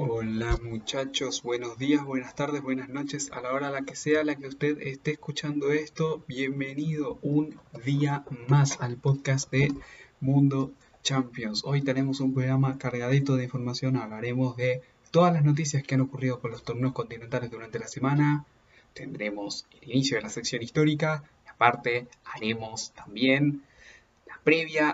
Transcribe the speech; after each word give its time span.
Hola 0.00 0.56
muchachos, 0.62 1.42
buenos 1.42 1.76
días, 1.76 2.04
buenas 2.04 2.36
tardes, 2.36 2.62
buenas 2.62 2.88
noches, 2.88 3.32
a 3.32 3.40
la 3.40 3.52
hora 3.52 3.66
a 3.66 3.70
la 3.72 3.82
que 3.82 3.96
sea 3.96 4.22
la 4.22 4.36
que 4.36 4.46
usted 4.46 4.80
esté 4.80 5.10
escuchando 5.10 5.72
esto, 5.72 6.22
bienvenido 6.28 7.18
un 7.20 7.58
día 7.84 8.24
más 8.46 8.80
al 8.80 8.96
podcast 8.96 9.50
de 9.50 9.74
Mundo 10.20 10.70
Champions. 11.02 11.62
Hoy 11.64 11.82
tenemos 11.82 12.20
un 12.20 12.32
programa 12.32 12.78
cargadito 12.78 13.34
de 13.34 13.42
información, 13.42 13.96
hablaremos 13.96 14.56
de 14.56 14.82
todas 15.10 15.32
las 15.32 15.42
noticias 15.42 15.82
que 15.82 15.96
han 15.96 16.02
ocurrido 16.02 16.38
con 16.38 16.52
los 16.52 16.62
torneos 16.62 16.92
continentales 16.92 17.50
durante 17.50 17.80
la 17.80 17.88
semana, 17.88 18.44
tendremos 18.94 19.66
el 19.82 19.90
inicio 19.90 20.16
de 20.16 20.22
la 20.22 20.30
sección 20.30 20.62
histórica, 20.62 21.24
y 21.44 21.48
aparte 21.48 22.06
haremos 22.24 22.92
también 22.92 23.64
la 24.28 24.38
previa, 24.44 24.92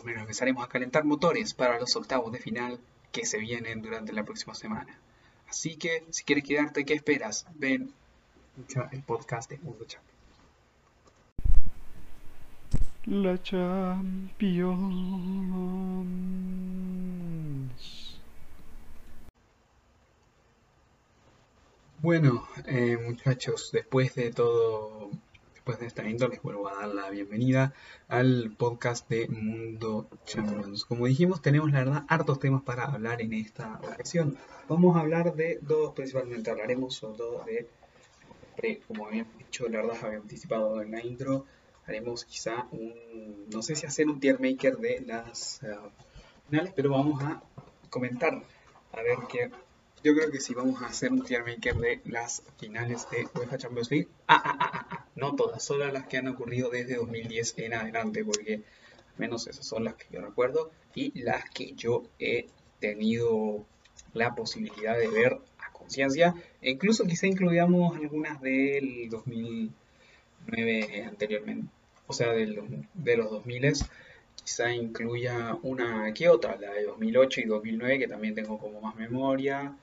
o 0.00 0.04
menos 0.04 0.22
empezaremos 0.22 0.64
a 0.64 0.68
calentar 0.68 1.04
motores 1.04 1.54
para 1.54 1.80
los 1.80 1.96
octavos 1.96 2.30
de 2.30 2.38
final 2.38 2.78
que 3.12 3.26
se 3.26 3.38
vienen 3.38 3.82
durante 3.82 4.12
la 4.12 4.24
próxima 4.24 4.54
semana. 4.54 4.98
Así 5.48 5.76
que, 5.76 6.04
si 6.10 6.24
quieres 6.24 6.44
quedarte, 6.44 6.84
¿qué 6.84 6.94
esperas? 6.94 7.46
Ven, 7.54 7.92
escucha 8.56 8.88
el 8.92 9.02
podcast 9.02 9.50
de 9.50 9.58
Mundo 9.58 9.84
Champions. 9.86 10.18
La 13.06 13.42
Champions. 13.42 14.78
Bueno, 22.00 22.46
eh, 22.66 22.96
muchachos, 22.96 23.70
después 23.72 24.14
de 24.14 24.30
todo 24.30 25.10
después 25.68 25.80
de 25.80 25.86
esta 25.86 26.08
intro 26.08 26.28
les 26.28 26.40
vuelvo 26.40 26.66
a 26.66 26.76
dar 26.76 26.88
la 26.88 27.10
bienvenida 27.10 27.74
al 28.08 28.54
podcast 28.56 29.06
de 29.10 29.28
Mundo 29.28 30.08
Champions. 30.24 30.86
Como 30.86 31.04
dijimos, 31.04 31.42
tenemos 31.42 31.70
la 31.70 31.80
verdad 31.80 32.04
hartos 32.08 32.40
temas 32.40 32.62
para 32.62 32.84
hablar 32.84 33.20
en 33.20 33.34
esta 33.34 33.78
ocasión. 33.82 34.38
Vamos 34.66 34.96
a 34.96 35.00
hablar 35.00 35.34
de 35.34 35.58
dos 35.60 35.92
principalmente, 35.92 36.50
hablaremos 36.50 36.94
sobre 36.94 37.18
todo 37.18 37.44
de, 37.44 38.80
como 38.86 39.08
habíamos 39.08 39.36
dicho, 39.36 39.68
la 39.68 39.82
verdad 39.82 39.98
había 40.04 40.18
anticipado 40.20 40.80
en 40.80 40.92
la 40.92 41.04
intro, 41.04 41.44
haremos 41.86 42.24
quizá 42.24 42.66
un, 42.70 43.44
no 43.52 43.60
sé 43.60 43.76
si 43.76 43.84
hacer 43.84 44.08
un 44.08 44.20
tier 44.20 44.40
maker 44.40 44.78
de 44.78 45.02
las 45.06 45.60
uh, 45.64 45.90
finales, 46.48 46.72
pero 46.74 46.92
vamos 46.92 47.22
a 47.22 47.42
comentar 47.90 48.42
a 48.92 49.02
ver 49.02 49.18
qué 49.30 49.50
yo 50.02 50.14
creo 50.14 50.30
que 50.30 50.40
sí 50.40 50.54
vamos 50.54 50.80
a 50.82 50.86
hacer 50.86 51.12
un 51.12 51.22
tier 51.22 51.44
maker 51.44 51.76
de 51.76 52.00
las 52.04 52.42
finales 52.58 53.08
de 53.10 53.26
UEFA 53.34 53.58
Champions 53.58 53.90
League. 53.90 54.08
Ah, 54.26 54.40
ah, 54.44 54.56
ah, 54.60 54.86
ah, 54.90 55.06
no 55.16 55.34
todas, 55.34 55.62
solo 55.62 55.90
las 55.90 56.06
que 56.06 56.18
han 56.18 56.28
ocurrido 56.28 56.70
desde 56.70 56.96
2010 56.96 57.54
en 57.58 57.74
adelante, 57.74 58.24
porque 58.24 58.54
al 58.54 58.62
menos 59.18 59.46
esas 59.46 59.66
son 59.66 59.84
las 59.84 59.94
que 59.94 60.06
yo 60.10 60.20
recuerdo 60.20 60.70
y 60.94 61.20
las 61.20 61.48
que 61.50 61.72
yo 61.72 62.04
he 62.18 62.46
tenido 62.78 63.64
la 64.14 64.34
posibilidad 64.34 64.96
de 64.96 65.08
ver 65.08 65.38
a 65.58 65.72
conciencia. 65.72 66.34
E 66.62 66.70
incluso 66.70 67.04
quizá 67.04 67.26
incluyamos 67.26 67.96
algunas 67.96 68.40
del 68.40 69.08
2009 69.10 71.04
anteriormente, 71.04 71.68
o 72.06 72.12
sea, 72.12 72.32
del, 72.32 72.86
de 72.94 73.16
los 73.16 73.30
2000 73.30 73.74
quizá 74.42 74.72
incluya 74.72 75.56
una 75.62 76.12
que 76.14 76.28
otra, 76.28 76.56
la 76.56 76.72
de 76.72 76.84
2008 76.84 77.40
y 77.42 77.44
2009, 77.44 77.98
que 77.98 78.08
también 78.08 78.34
tengo 78.34 78.58
como 78.58 78.80
más 78.80 78.94
memoria. 78.96 79.76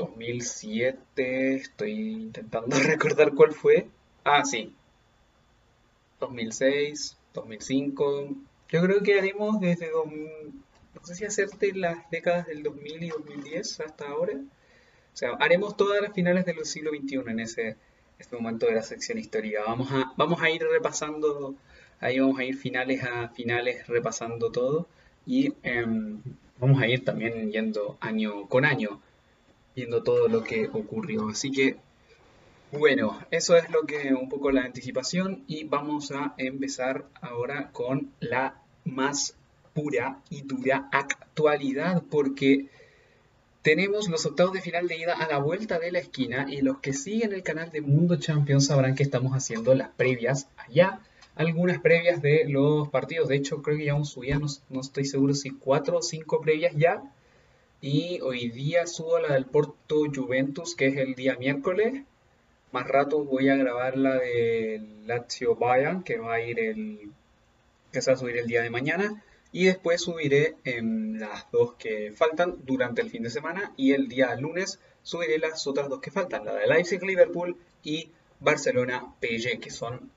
2007, 0.00 1.54
estoy 1.54 2.12
intentando 2.12 2.76
recordar 2.86 3.34
cuál 3.34 3.52
fue. 3.52 3.88
Ah, 4.24 4.44
sí. 4.44 4.74
2006, 6.20 7.16
2005. 7.34 8.28
Yo 8.68 8.82
creo 8.82 9.02
que 9.02 9.18
haremos 9.18 9.60
desde... 9.60 9.90
No 9.92 11.04
sé 11.04 11.14
si 11.14 11.24
hacerte 11.24 11.72
las 11.74 12.10
décadas 12.10 12.46
del 12.46 12.62
2000 12.62 13.02
y 13.04 13.08
2010 13.08 13.80
hasta 13.80 14.08
ahora. 14.08 14.34
O 14.34 15.16
sea, 15.16 15.30
haremos 15.40 15.76
todas 15.76 16.02
las 16.02 16.12
finales 16.12 16.44
del 16.44 16.64
siglo 16.64 16.90
XXI 16.90 17.16
en 17.26 17.40
ese 17.40 17.76
este 18.20 18.36
momento 18.36 18.66
de 18.66 18.74
la 18.74 18.82
sección 18.82 19.18
histórica. 19.18 19.62
Vamos 19.66 19.90
a, 19.90 20.12
vamos 20.16 20.40
a 20.42 20.50
ir 20.50 20.62
repasando, 20.62 21.54
ahí 22.00 22.20
vamos 22.20 22.38
a 22.38 22.44
ir 22.44 22.56
finales 22.56 23.02
a 23.02 23.28
finales 23.30 23.86
repasando 23.88 24.52
todo 24.52 24.86
y 25.26 25.54
em, 25.62 26.20
vamos 26.58 26.80
a 26.82 26.86
ir 26.86 27.04
también 27.04 27.50
yendo 27.50 27.96
año 28.00 28.46
con 28.46 28.64
año 28.64 29.00
todo 30.02 30.28
lo 30.28 30.42
que 30.44 30.68
ocurrió. 30.72 31.28
Así 31.28 31.50
que, 31.50 31.76
bueno, 32.72 33.18
eso 33.30 33.56
es 33.56 33.68
lo 33.70 33.82
que 33.82 34.14
un 34.14 34.28
poco 34.28 34.50
la 34.50 34.62
anticipación 34.62 35.44
y 35.46 35.64
vamos 35.64 36.12
a 36.12 36.34
empezar 36.38 37.04
ahora 37.20 37.70
con 37.72 38.10
la 38.20 38.60
más 38.84 39.34
pura 39.74 40.20
y 40.30 40.42
dura 40.42 40.88
actualidad 40.92 42.02
porque 42.10 42.66
tenemos 43.62 44.08
los 44.08 44.24
octavos 44.24 44.52
de 44.52 44.60
final 44.60 44.88
de 44.88 44.96
ida 44.96 45.14
a 45.14 45.28
la 45.28 45.38
vuelta 45.38 45.78
de 45.78 45.92
la 45.92 45.98
esquina 45.98 46.46
y 46.50 46.62
los 46.62 46.78
que 46.78 46.92
siguen 46.92 47.32
el 47.32 47.42
canal 47.42 47.70
de 47.70 47.80
Mundo 47.82 48.16
Champions 48.16 48.66
sabrán 48.66 48.94
que 48.94 49.02
estamos 49.02 49.32
haciendo 49.32 49.74
las 49.74 49.90
previas 49.90 50.48
allá. 50.56 51.00
Algunas 51.34 51.78
previas 51.80 52.22
de 52.22 52.44
los 52.48 52.88
partidos, 52.88 53.28
de 53.28 53.36
hecho 53.36 53.62
creo 53.62 53.76
que 53.76 53.84
ya 53.86 53.94
un 53.94 54.04
subía, 54.04 54.38
no 54.38 54.80
estoy 54.80 55.04
seguro 55.04 55.34
si 55.34 55.50
cuatro 55.50 55.98
o 55.98 56.02
cinco 56.02 56.40
previas 56.40 56.74
ya 56.76 57.02
y 57.82 58.20
hoy 58.20 58.50
día 58.50 58.86
subo 58.86 59.18
la 59.18 59.32
del 59.32 59.46
Porto 59.46 60.02
Juventus, 60.14 60.74
que 60.74 60.88
es 60.88 60.96
el 60.98 61.14
día 61.14 61.36
miércoles. 61.36 62.02
Más 62.72 62.86
rato 62.86 63.24
voy 63.24 63.48
a 63.48 63.56
grabar 63.56 63.96
la 63.96 64.16
del 64.16 65.06
Lazio 65.06 65.56
Bayern, 65.56 66.02
que 66.02 66.18
va 66.18 66.34
a 66.34 66.40
ir 66.40 66.60
el. 66.60 67.10
que 67.90 68.02
se 68.02 68.10
va 68.10 68.16
a 68.16 68.20
subir 68.20 68.36
el 68.36 68.46
día 68.46 68.62
de 68.62 68.70
mañana. 68.70 69.22
Y 69.52 69.64
después 69.64 70.02
subiré 70.02 70.56
en 70.64 71.18
las 71.18 71.50
dos 71.50 71.74
que 71.74 72.12
faltan 72.12 72.58
durante 72.64 73.00
el 73.00 73.10
fin 73.10 73.22
de 73.22 73.30
semana. 73.30 73.72
Y 73.78 73.92
el 73.92 74.08
día 74.08 74.34
lunes 74.36 74.78
subiré 75.02 75.38
las 75.38 75.66
otras 75.66 75.88
dos 75.88 76.00
que 76.00 76.10
faltan, 76.10 76.44
la 76.44 76.54
de 76.54 76.66
Leipzig 76.66 77.02
Liverpool 77.02 77.56
y 77.82 78.10
Barcelona 78.40 79.14
PSG, 79.22 79.58
que 79.58 79.70
son 79.70 80.10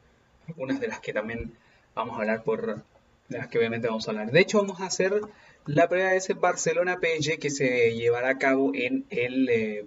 algunas 0.49 0.81
de 0.81 0.87
las 0.89 0.99
que 0.99 1.13
también 1.13 1.53
vamos 1.95 2.17
a 2.17 2.21
hablar 2.21 2.43
por. 2.43 2.83
de 3.29 3.37
las 3.37 3.47
que 3.47 3.57
obviamente 3.57 3.87
vamos 3.87 4.05
a 4.07 4.11
hablar. 4.11 4.31
De 4.31 4.41
hecho, 4.41 4.59
vamos 4.59 4.81
a 4.81 4.87
hacer 4.87 5.21
la 5.65 5.87
prueba 5.87 6.09
de 6.09 6.17
ese 6.17 6.33
Barcelona 6.33 6.99
PSG 7.01 7.39
que 7.39 7.49
se 7.49 7.95
llevará 7.95 8.29
a 8.29 8.37
cabo 8.37 8.71
en 8.73 9.05
el, 9.09 9.49
eh, 9.49 9.85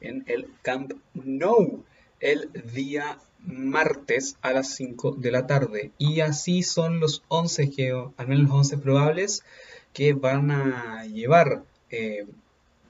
en 0.00 0.24
el 0.26 0.48
Camp 0.62 0.92
Nou 1.14 1.84
el 2.20 2.50
día 2.72 3.18
martes 3.40 4.36
a 4.40 4.52
las 4.52 4.74
5 4.74 5.12
de 5.12 5.30
la 5.30 5.46
tarde. 5.46 5.92
Y 5.98 6.20
así 6.20 6.62
son 6.62 7.00
los 7.00 7.22
11 7.28 7.70
que, 7.70 7.90
al 8.16 8.28
menos 8.28 8.44
los 8.44 8.52
11 8.52 8.78
probables 8.78 9.44
que 9.92 10.14
van 10.14 10.50
a 10.50 11.04
llevar 11.04 11.62
eh, 11.90 12.26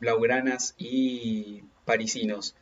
blaugranas 0.01 0.75
y 0.79 1.65
parisinos. 1.85 2.55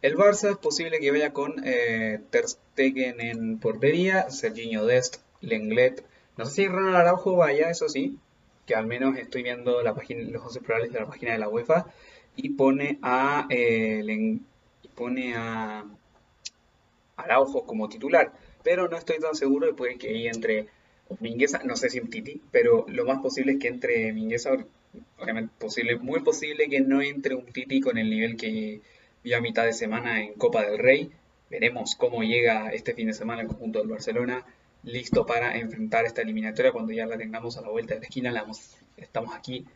El 0.00 0.16
Barça 0.16 0.50
es 0.50 0.56
posible 0.56 0.98
que 0.98 1.10
vaya 1.10 1.32
con 1.32 1.62
eh, 1.64 2.20
Ter 2.30 2.48
Stegen 2.48 3.20
en 3.20 3.58
portería, 3.58 4.30
Serginho 4.30 4.86
Dest, 4.86 5.16
Lenglet. 5.40 6.04
No 6.36 6.44
sé 6.44 6.52
si 6.52 6.68
Ronald 6.68 6.96
Araujo 6.96 7.36
vaya, 7.36 7.70
eso 7.70 7.88
sí, 7.88 8.18
que 8.66 8.74
al 8.74 8.86
menos 8.86 9.16
estoy 9.18 9.42
viendo 9.42 9.82
la 9.82 9.94
página, 9.94 10.22
los 10.30 10.42
11 10.42 10.60
probables 10.60 10.92
de 10.92 11.00
la 11.00 11.06
página 11.06 11.32
de 11.32 11.38
la 11.38 11.48
UEFA 11.48 11.86
y 12.36 12.50
pone 12.50 12.98
a 13.02 13.46
eh, 13.50 14.38
pone 14.94 15.34
a 15.34 15.84
Araujo 17.16 17.64
como 17.66 17.88
titular, 17.88 18.32
pero 18.62 18.88
no 18.88 18.96
estoy 18.96 19.18
tan 19.18 19.34
seguro 19.34 19.66
de 19.66 19.74
puede 19.74 19.98
que 19.98 20.08
ahí 20.08 20.26
entre 20.26 20.68
Mingueza, 21.20 21.60
no 21.64 21.76
sé 21.76 21.90
si 21.90 22.00
Titi, 22.00 22.40
pero 22.50 22.86
lo 22.88 23.04
más 23.04 23.20
posible 23.20 23.52
es 23.52 23.58
que 23.58 23.68
entre 23.68 24.12
Mingueza, 24.12 24.50
obviamente 25.18 25.52
posible, 25.58 25.96
muy 25.96 26.20
posible 26.20 26.68
que 26.68 26.80
no 26.80 27.02
entre 27.02 27.34
un 27.34 27.46
Titi 27.46 27.80
con 27.80 27.98
el 27.98 28.08
nivel 28.08 28.36
que 28.36 28.80
vio 29.22 29.36
a 29.36 29.40
mitad 29.40 29.64
de 29.64 29.72
semana 29.72 30.22
en 30.22 30.34
Copa 30.34 30.62
del 30.62 30.78
Rey. 30.78 31.10
Veremos 31.50 31.96
cómo 31.96 32.22
llega 32.22 32.70
este 32.70 32.94
fin 32.94 33.08
de 33.08 33.12
semana 33.12 33.42
el 33.42 33.48
conjunto 33.48 33.80
del 33.80 33.88
Barcelona 33.88 34.44
listo 34.84 35.26
para 35.26 35.56
enfrentar 35.56 36.04
esta 36.04 36.22
eliminatoria 36.22 36.72
cuando 36.72 36.92
ya 36.92 37.06
la 37.06 37.16
tengamos 37.16 37.56
a 37.56 37.62
la 37.62 37.68
vuelta 37.68 37.94
de 37.94 38.00
la 38.00 38.06
esquina. 38.06 38.30
La 38.32 38.46
estamos 38.96 39.34
aquí 39.34 39.66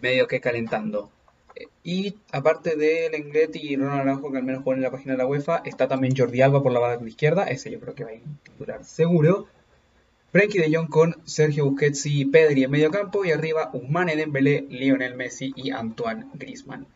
medio 0.00 0.26
que 0.26 0.40
calentando. 0.40 1.10
Eh, 1.54 1.66
y 1.84 2.16
aparte 2.32 2.76
de 2.76 3.08
Lenglet 3.10 3.56
y 3.56 3.76
Ronald 3.76 4.02
Araujo, 4.02 4.30
que 4.30 4.38
al 4.38 4.44
menos 4.44 4.62
pone 4.62 4.78
en 4.78 4.82
la 4.82 4.90
página 4.90 5.12
de 5.12 5.18
la 5.18 5.26
UEFA, 5.26 5.62
está 5.64 5.88
también 5.88 6.16
Jordi 6.16 6.42
Alba 6.42 6.62
por 6.62 6.72
la 6.72 6.80
banda 6.80 7.08
izquierda. 7.08 7.44
Ese 7.44 7.70
yo 7.70 7.80
creo 7.80 7.94
que 7.94 8.04
va 8.04 8.10
a 8.10 8.58
durar 8.58 8.84
seguro. 8.84 9.46
Frenkie 10.32 10.58
de 10.58 10.74
Jong 10.74 10.88
con 10.88 11.16
Sergio 11.24 11.64
Busquets 11.64 12.04
y 12.06 12.26
Pedri 12.26 12.64
en 12.64 12.70
medio 12.70 12.90
campo. 12.90 13.24
Y 13.24 13.32
arriba 13.32 13.70
Usmane 13.72 14.16
Dembélé, 14.16 14.66
Lionel 14.68 15.14
Messi 15.14 15.52
y 15.56 15.70
Antoine 15.70 16.26
Griezmann. 16.34 16.86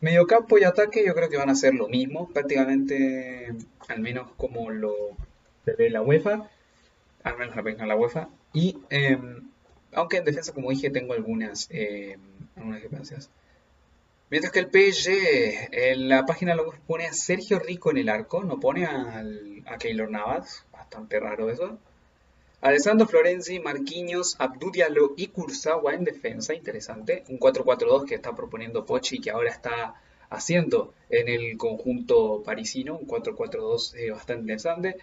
Mediocampo 0.00 0.58
y 0.58 0.64
ataque 0.64 1.04
yo 1.04 1.12
creo 1.12 1.28
que 1.28 1.36
van 1.36 1.50
a 1.50 1.56
ser 1.56 1.74
lo 1.74 1.88
mismo, 1.88 2.28
prácticamente 2.28 3.52
al 3.88 4.00
menos 4.00 4.30
como 4.36 4.70
lo 4.70 4.94
ve 5.66 5.90
la 5.90 6.02
UEFA 6.02 6.48
al 7.24 7.38
menos 7.38 7.56
la 7.56 7.62
de 7.62 7.86
la 7.86 7.96
UEFA. 7.96 8.28
Y 8.52 8.78
em, 8.90 9.50
aunque 9.92 10.18
en 10.18 10.24
defensa, 10.24 10.52
como 10.52 10.70
dije, 10.70 10.90
tengo 10.90 11.14
algunas, 11.14 11.68
eh, 11.70 12.16
algunas 12.56 12.82
diferencias. 12.82 13.30
Mientras 14.30 14.52
que 14.52 14.60
el 14.60 14.66
PSG, 14.66 15.68
en 15.72 16.08
la 16.08 16.26
página 16.26 16.54
lo 16.54 16.70
pone 16.86 17.06
a 17.06 17.12
Sergio 17.14 17.58
Rico 17.58 17.90
en 17.90 17.96
el 17.96 18.08
arco, 18.08 18.44
no 18.44 18.60
pone 18.60 18.84
a 18.84 19.78
Keylor 19.78 20.10
Navas, 20.10 20.66
bastante 20.70 21.18
raro 21.18 21.50
eso. 21.50 21.78
Alessandro 22.60 23.06
Florenzi, 23.06 23.60
Marquinhos, 23.60 24.34
Abdou 24.40 24.72
Diallo 24.72 25.14
y 25.16 25.28
Kurzawa 25.28 25.94
en 25.94 26.02
defensa, 26.02 26.54
interesante. 26.54 27.22
Un 27.28 27.38
4-4-2 27.38 28.04
que 28.04 28.16
está 28.16 28.34
proponiendo 28.34 28.84
Pochi 28.84 29.20
que 29.20 29.30
ahora 29.30 29.50
está 29.50 29.94
haciendo 30.28 30.92
en 31.08 31.28
el 31.28 31.56
conjunto 31.56 32.42
parisino, 32.42 32.96
un 32.96 33.06
4-4-2 33.06 33.94
eh, 33.94 34.10
bastante 34.10 34.40
interesante. 34.40 34.96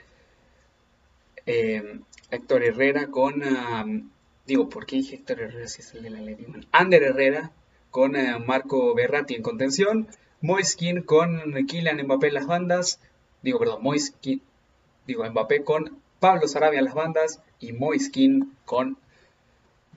Eh, 1.46 2.00
Héctor 2.32 2.64
Herrera 2.64 3.08
con, 3.08 4.12
digo, 4.46 4.70
¿por 4.70 4.86
qué 4.86 4.98
dije 4.98 5.16
Héctor 5.16 5.42
Herrera 5.42 5.68
si 5.68 5.82
es 5.82 5.94
el 5.94 6.04
de 6.04 6.10
la 6.10 6.22
ley? 6.22 6.38
Ander 6.72 7.04
Herrera 7.04 7.52
con 7.92 8.16
eh, 8.16 8.40
Marco 8.40 8.94
Berratti 8.96 9.36
en 9.36 9.44
contención, 9.44 10.08
Moiskin 10.42 11.02
con 11.04 11.40
Kylian 11.68 12.02
Mbappé 12.04 12.28
en 12.28 12.34
las 12.34 12.48
bandas, 12.48 13.00
digo, 13.42 13.60
perdón, 13.60 13.84
Moiskin, 13.84 14.42
digo, 15.08 15.24
Mbappé 15.30 15.64
con 15.64 16.02
Pablo 16.20 16.48
Sarabia 16.48 16.80
en 16.80 16.86
las 16.86 16.96
bandas 16.96 17.42
y 17.60 17.74
Moiskin 17.74 18.56
con 18.66 18.98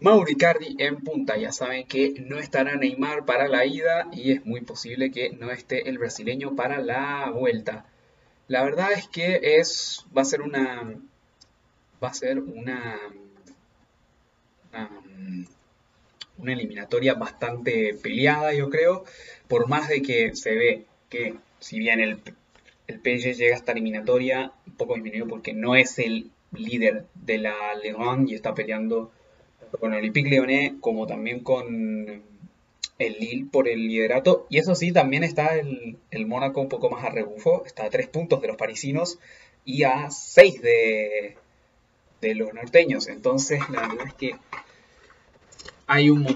Mauricardi 0.01 0.77
en 0.79 0.97
punta. 0.97 1.37
Ya 1.37 1.53
saben 1.53 1.87
que 1.87 2.15
no 2.27 2.39
estará 2.39 2.77
Neymar 2.77 3.25
para 3.25 3.49
la 3.49 3.65
ida 3.67 4.09
y 4.13 4.33
es 4.33 4.45
muy 4.47 4.61
posible 4.61 5.11
que 5.11 5.31
no 5.31 5.51
esté 5.51 5.89
el 5.89 5.99
brasileño 5.99 6.55
para 6.55 6.81
la 6.81 7.31
vuelta. 7.31 7.87
La 8.47 8.63
verdad 8.63 8.93
es 8.93 9.09
que 9.09 9.41
es 9.59 10.07
va 10.17 10.23
a 10.23 10.27
ser 10.27 10.43
una 10.43 10.95
va 12.03 12.09
a 12.09 12.15
ser 12.15 12.39
una 12.39 12.99
una, 16.39 16.53
eliminatoria 16.53 17.15
bastante 17.15 17.95
peleada, 18.01 18.55
yo 18.55 18.71
creo, 18.71 19.05
por 19.49 19.69
más 19.69 19.89
de 19.89 20.03
que 20.03 20.35
se 20.37 20.55
ve 20.55 20.85
que 21.09 21.35
si 21.59 21.79
bien 21.79 22.01
el, 22.01 22.21
el 22.87 22.97
PSG 22.97 23.37
llega 23.37 23.55
a 23.55 23.59
esta 23.59 23.73
eliminatoria 23.73 24.53
un 24.67 24.75
poco 24.75 24.95
disminuido 24.95 25.27
porque 25.27 25.53
no 25.53 25.75
es 25.75 25.99
el 25.99 26.31
líder 26.53 27.07
de 27.15 27.39
la 27.39 27.75
León 27.75 28.29
y 28.29 28.35
está 28.35 28.55
peleando 28.55 29.11
con 29.81 29.93
Olympique 29.93 30.31
Lyonnais 30.31 30.75
como 30.81 31.07
también 31.07 31.41
con 31.41 32.23
el 32.99 33.13
Lille 33.19 33.47
por 33.51 33.69
el 33.69 33.87
liderato. 33.87 34.47
Y 34.49 34.59
eso 34.59 34.75
sí, 34.75 34.93
también 34.93 35.25
está 35.25 35.57
el, 35.57 35.99
el 36.11 36.27
Mónaco 36.27 36.61
un 36.61 36.69
poco 36.69 36.91
más 36.91 37.05
a 37.05 37.11
rebufo. 37.11 37.65
Está 37.67 37.85
a 37.85 37.91
tres 37.91 38.09
puntos 38.09 38.41
de 38.41 38.49
los 38.49 38.57
parisinos 38.57 39.19
y 39.65 39.85
a 39.85 40.11
seis 40.11 40.61
de, 40.63 41.37
de 42.21 42.35
los 42.35 42.53
norteños. 42.55 43.09
Entonces, 43.09 43.61
la 43.71 43.89
verdad 43.89 44.07
es 44.07 44.15
que 44.15 44.37
hay 45.87 46.11
un, 46.11 46.27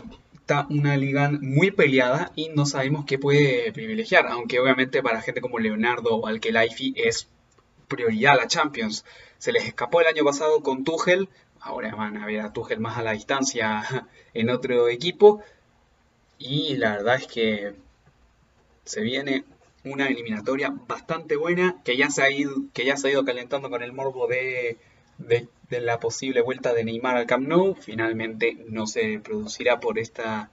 una 0.70 0.96
liga 0.96 1.30
muy 1.40 1.70
peleada 1.70 2.32
y 2.34 2.48
no 2.48 2.66
sabemos 2.66 3.04
qué 3.06 3.18
puede 3.18 3.72
privilegiar. 3.72 4.26
Aunque 4.28 4.60
obviamente 4.60 5.02
para 5.02 5.20
gente 5.20 5.40
como 5.40 5.58
Leonardo 5.58 6.16
o 6.16 6.26
Alkelaifi 6.26 6.94
es 6.96 7.28
prioridad 7.88 8.36
la 8.36 8.48
Champions. 8.48 9.04
Se 9.38 9.52
les 9.52 9.64
escapó 9.64 10.00
el 10.00 10.06
año 10.06 10.24
pasado 10.24 10.62
con 10.62 10.84
Tuchel, 10.84 11.28
ahora 11.60 11.94
van 11.94 12.16
a 12.16 12.26
ver 12.26 12.40
a 12.40 12.52
Tuchel 12.52 12.80
más 12.80 12.96
a 12.98 13.02
la 13.02 13.12
distancia 13.12 14.06
en 14.34 14.50
otro 14.50 14.88
equipo. 14.88 15.42
Y 16.38 16.76
la 16.76 16.96
verdad 16.96 17.16
es 17.16 17.26
que 17.26 17.74
se 18.84 19.00
viene 19.00 19.44
una 19.84 20.08
eliminatoria 20.08 20.70
bastante 20.70 21.36
buena 21.36 21.80
que 21.84 21.96
ya 21.96 22.10
se 22.10 22.22
ha 22.22 22.30
ido, 22.30 22.54
que 22.72 22.84
ya 22.84 22.96
se 22.96 23.08
ha 23.08 23.12
ido 23.12 23.24
calentando 23.24 23.70
con 23.70 23.82
el 23.82 23.92
morbo 23.92 24.26
de, 24.26 24.78
de, 25.18 25.48
la 25.70 25.98
posible 26.00 26.42
vuelta 26.42 26.74
de 26.74 26.84
Neymar 26.84 27.16
al 27.16 27.26
Camp 27.26 27.46
Nou. 27.46 27.74
Finalmente 27.74 28.58
no 28.68 28.86
se 28.86 29.20
producirá 29.20 29.80
por 29.80 29.98
esta 29.98 30.50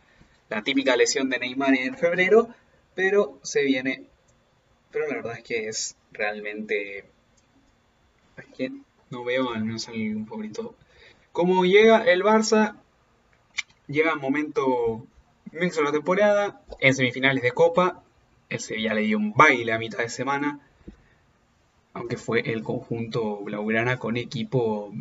la 0.50 0.64
típica 0.64 0.96
lesión 0.96 1.30
de 1.30 1.40
Neymar 1.40 1.76
en 1.76 1.98
febrero, 1.98 2.50
pero 2.96 3.40
se 3.44 3.64
viene. 3.64 4.06
Pero 4.92 5.08
la 5.08 5.16
verdad 5.16 5.38
es 5.38 5.44
que 5.44 5.68
es 5.68 5.96
realmente 6.12 7.06
que 8.56 8.72
no 9.10 9.24
veo 9.24 9.52
al 9.52 9.64
menos 9.64 9.88
algún 9.88 10.28
favorito. 10.28 10.76
Como 11.32 11.66
llega 11.66 12.04
el 12.04 12.24
Barça, 12.24 12.76
llega 13.88 14.14
un 14.14 14.22
momento 14.22 15.06
mixto 15.52 15.82
de 15.82 15.86
la 15.86 15.92
temporada, 15.92 16.62
en 16.80 16.94
semifinales 16.94 17.44
de 17.44 17.52
Copa, 17.52 18.04
el 18.50 18.60
Sevilla 18.60 18.94
le 18.94 19.02
dio 19.02 19.18
un 19.18 19.34
baile 19.34 19.74
a 19.74 19.80
mitad 19.80 20.00
de 20.00 20.10
semana, 20.10 20.60
aunque 21.94 22.18
fue 22.18 22.42
el 22.42 22.64
conjunto 22.64 23.38
blaugrana 23.38 23.98
con 23.98 24.18
equipo 24.18 24.94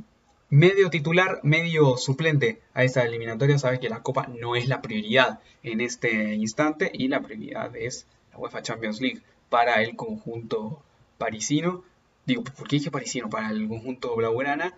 medio 0.50 0.90
titular, 0.90 1.40
medio 1.42 1.96
suplente 1.96 2.60
a 2.74 2.84
esta 2.84 3.04
eliminatoria. 3.04 3.58
Sabes 3.58 3.80
que 3.80 3.88
la 3.88 4.02
Copa 4.02 4.28
no 4.28 4.56
es 4.56 4.68
la 4.68 4.80
prioridad 4.80 5.40
en 5.62 5.80
este 5.80 6.34
instante 6.34 6.90
y 6.92 7.08
la 7.08 7.20
prioridad 7.20 7.76
es 7.76 8.06
la 8.32 8.38
UEFA 8.38 8.62
Champions 8.62 9.00
League 9.00 9.20
para 9.48 9.82
el 9.82 9.96
conjunto 9.96 10.82
parisino 11.18 11.84
digo, 12.28 12.44
¿por 12.44 12.68
qué 12.68 12.76
dije 12.76 12.90
parisino? 12.90 13.28
Para 13.28 13.50
el 13.50 13.66
conjunto 13.66 14.14
blaugrana, 14.14 14.74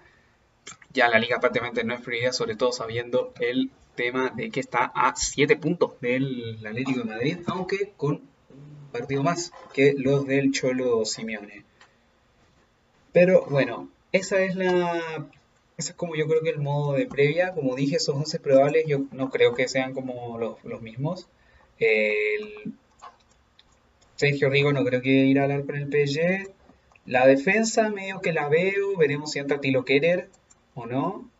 ya 0.95 1.09
la 1.09 1.19
liga 1.19 1.41
prácticamente 1.41 1.85
no 1.85 1.95
es 1.95 2.01
prioridad, 2.01 2.33
sobre 2.33 2.57
todo 2.57 2.73
sabiendo 2.73 3.35
el 3.41 3.71
tema 3.97 4.31
de 4.31 4.51
que 4.51 4.61
está 4.61 4.93
a 4.95 5.15
7 5.15 5.57
puntos 5.57 6.01
del 6.01 6.65
Atlético 6.65 7.01
de 7.01 7.05
Madrid, 7.05 7.39
aunque 7.47 7.93
con 7.97 8.15
un 8.15 8.89
partido 8.93 9.23
más 9.23 9.53
que 9.75 9.95
los 9.97 10.27
del 10.27 10.53
Cholo 10.53 11.05
Simeone. 11.05 11.65
Pero 13.13 13.47
bueno, 13.51 13.91
esa 14.13 14.43
es 14.43 14.55
la. 14.55 15.29
Ese 15.77 15.93
es 15.93 15.97
como 15.97 16.15
yo 16.15 16.27
creo 16.27 16.43
que 16.43 16.51
el 16.51 16.59
modo 16.59 16.93
de 16.95 17.07
previa. 17.07 17.53
Como 17.55 17.75
dije, 17.75 17.97
esos 17.97 18.15
11 18.15 18.41
probables 18.41 18.85
yo 18.87 19.01
no 19.13 19.31
creo 19.31 19.55
que 19.55 19.69
sean 19.69 19.95
como 19.95 20.39
los, 20.39 20.63
los 20.65 20.83
mismos. 20.83 21.29
Sergio 24.17 24.51
Rigo 24.51 24.73
no 24.73 24.85
creo 24.85 25.01
que 25.01 25.11
irá 25.11 25.43
a 25.43 25.45
hablar 25.45 25.65
con 25.65 25.77
el 25.77 25.89
PSG. 25.89 26.53
La 27.07 27.27
defensa 27.27 27.91
medio 27.91 28.21
que 28.21 28.33
la 28.33 28.49
veo, 28.49 28.97
veremos 28.97 29.33
si 29.33 29.39
entra 29.39 29.61
Tilo 29.61 29.85
Kerer 29.85 30.29
o 30.75 30.87
no. 30.87 31.31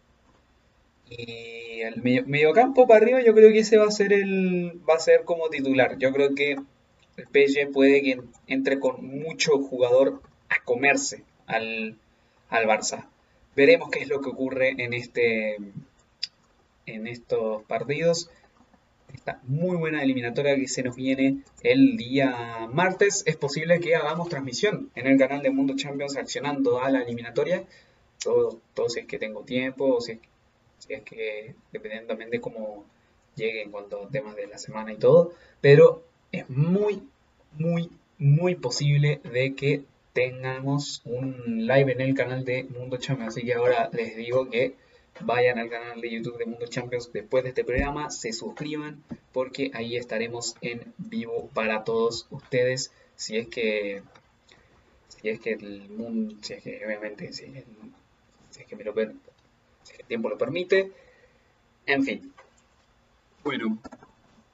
Y 1.11 1.81
el 1.83 2.03
medio, 2.03 2.53
campo 2.53 2.87
para 2.87 3.05
arriba 3.05 3.21
yo 3.21 3.35
creo 3.35 3.53
que 3.53 3.61
ese 3.61 3.77
va 3.77 3.87
a 3.87 3.91
ser 3.91 4.13
el 4.13 4.81
va 4.89 4.95
a 4.95 5.01
ser 5.01 5.25
como 5.25 5.51
titular. 5.51 5.99
Yo 5.99 6.13
creo 6.13 6.35
que 6.35 6.57
el 7.17 7.27
PSG 7.27 7.73
puede 7.73 8.03
que 8.03 8.21
entre 8.47 8.81
con 8.81 9.05
mucho 9.05 9.59
jugador 9.59 10.23
a 10.49 10.65
comerse 10.65 11.25
al, 11.51 11.97
al 12.49 12.67
Barça. 12.67 13.09
Veremos 13.57 13.91
qué 13.91 14.01
es 14.01 14.09
lo 14.09 14.21
que 14.21 14.31
ocurre 14.31 14.75
en 14.79 14.95
este 14.95 15.57
en 16.87 17.07
estos 17.07 17.63
partidos 17.65 18.31
esta 19.15 19.41
muy 19.45 19.77
buena 19.77 20.03
eliminatoria 20.03 20.57
que 20.57 20.69
se 20.69 20.83
nos 20.83 20.97
viene 20.97 21.43
el 21.63 21.97
día 21.97 22.69
martes. 22.73 23.23
Es 23.27 23.37
posible 23.37 23.81
que 23.81 23.97
hagamos 23.97 24.29
transmisión 24.29 24.91
en 24.95 25.07
el 25.07 25.19
canal 25.19 25.43
de 25.43 25.51
Mundo 25.51 25.75
Champions 25.77 26.15
reaccionando 26.15 26.83
a 26.83 26.91
la 26.91 27.03
eliminatoria. 27.03 27.65
Todo, 28.23 28.61
todo 28.75 28.89
si 28.89 29.01
es 29.01 29.07
que 29.07 29.19
tengo 29.19 29.43
tiempo, 29.43 29.97
o 29.97 30.01
si, 30.01 30.21
es 30.89 31.03
que 31.03 31.55
dependiendo 31.73 32.15
de 32.15 32.41
cómo 32.41 32.85
llegue 33.35 33.63
en 33.63 33.71
cuanto 33.71 34.05
a 34.05 34.09
temas 34.09 34.37
de 34.37 34.47
la 34.47 34.59
semana 34.59 34.93
y 34.93 34.97
todo. 34.97 35.33
Pero 35.61 36.05
es 36.33 36.49
muy, 36.49 37.03
muy, 37.53 37.91
muy 38.19 38.55
posible 38.55 39.21
de 39.25 39.55
que 39.55 39.85
tengamos 40.13 41.03
un 41.05 41.67
live 41.67 41.93
en 41.93 42.01
el 42.01 42.15
canal 42.15 42.45
de 42.45 42.65
Mundo 42.65 42.97
Champions. 42.97 43.37
Así 43.37 43.47
que 43.47 43.55
ahora 43.55 43.91
les 43.93 44.17
digo 44.17 44.49
que 44.49 44.75
vayan 45.21 45.59
al 45.59 45.69
canal 45.69 46.01
de 46.01 46.11
YouTube 46.11 46.39
de 46.39 46.47
Mundo 46.47 46.67
Champions 46.67 47.13
después 47.13 47.43
de 47.43 47.51
este 47.51 47.65
programa, 47.65 48.11
se 48.11 48.33
suscriban 48.33 49.03
porque 49.33 49.71
ahí 49.75 49.97
estaremos 49.97 50.57
en 50.61 50.93
vivo 50.99 51.49
para 51.53 51.85
todos 51.85 52.27
ustedes 52.31 52.93
si 53.17 53.37
es 53.37 53.49
que 53.49 54.03
si 55.09 55.29
es 55.29 55.41
que 55.41 55.53
el 55.53 55.89
mundo, 55.91 56.37
si 56.41 56.55
es 56.55 56.63
que 56.63 56.83
obviamente 56.85 57.33
si 57.33 57.45
es, 57.45 57.65
que 58.67 58.77
me 58.77 58.85
lo 58.85 58.95
si 58.95 59.03
es 59.03 59.97
que 59.97 60.03
el 60.03 60.09
tiempo 60.09 60.29
lo 60.29 60.39
permite, 60.39 60.91
en 61.87 62.05
fin. 62.05 62.33
Bueno, 63.45 63.79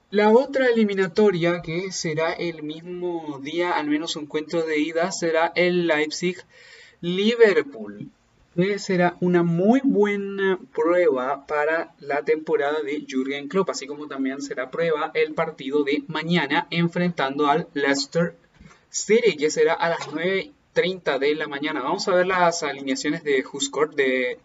la 0.09 0.31
otra 0.31 0.67
eliminatoria 0.67 1.61
que 1.61 1.91
será 1.91 2.33
el 2.33 2.63
mismo 2.63 3.39
día, 3.41 3.71
al 3.71 3.87
menos 3.87 4.15
un 4.15 4.23
encuentro 4.23 4.63
de 4.63 4.79
ida, 4.79 5.11
será 5.11 5.51
el 5.55 5.87
Leipzig 5.87 6.37
Liverpool 7.01 8.11
será 8.77 9.17
una 9.19 9.43
muy 9.43 9.81
buena 9.83 10.59
prueba 10.73 11.45
para 11.45 11.93
la 11.99 12.23
temporada 12.23 12.81
de 12.81 13.05
Jürgen 13.07 13.47
Klopp, 13.47 13.69
así 13.69 13.85
como 13.85 14.07
también 14.07 14.41
será 14.41 14.71
prueba 14.71 15.11
el 15.13 15.35
partido 15.35 15.83
de 15.83 16.03
mañana 16.07 16.67
enfrentando 16.71 17.47
al 17.47 17.67
Leicester 17.75 18.35
City, 18.89 19.37
que 19.37 19.51
será 19.51 19.73
a 19.73 19.89
las 19.89 19.99
9.30 20.09 21.19
de 21.19 21.35
la 21.35 21.47
mañana. 21.47 21.83
Vamos 21.83 22.07
a 22.07 22.15
ver 22.15 22.25
las 22.25 22.63
alineaciones 22.63 23.23
de 23.23 23.45
Huskort 23.45 23.93
de 23.93 24.39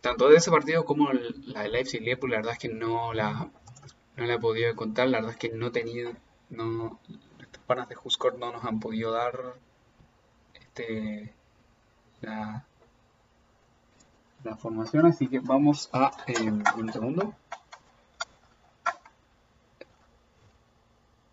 tanto 0.00 0.30
de 0.30 0.36
ese 0.36 0.50
partido 0.50 0.86
como 0.86 1.12
la 1.12 1.64
de 1.64 1.68
Leipzig 1.68 2.00
Liverpool. 2.00 2.30
La 2.30 2.36
verdad 2.38 2.54
es 2.54 2.58
que 2.58 2.68
no 2.68 3.12
la, 3.12 3.50
no 4.16 4.26
la 4.26 4.34
he 4.34 4.38
podido 4.38 4.74
contar, 4.76 5.08
la 5.08 5.18
verdad 5.18 5.32
es 5.32 5.38
que 5.38 5.50
no 5.50 5.72
tenido, 5.72 6.12
no, 6.50 6.98
las 7.38 7.48
panas 7.66 7.88
de 7.88 7.96
Huskort 8.02 8.38
no 8.38 8.52
nos 8.52 8.64
han 8.64 8.80
podido 8.80 9.12
dar 9.12 9.54
este, 10.54 11.34
la 12.20 12.64
la 14.46 14.56
formación, 14.56 15.06
así 15.06 15.26
que 15.26 15.40
vamos 15.40 15.90
a 15.92 16.12
eh, 16.28 16.50
un 16.76 16.92
segundo. 16.92 17.34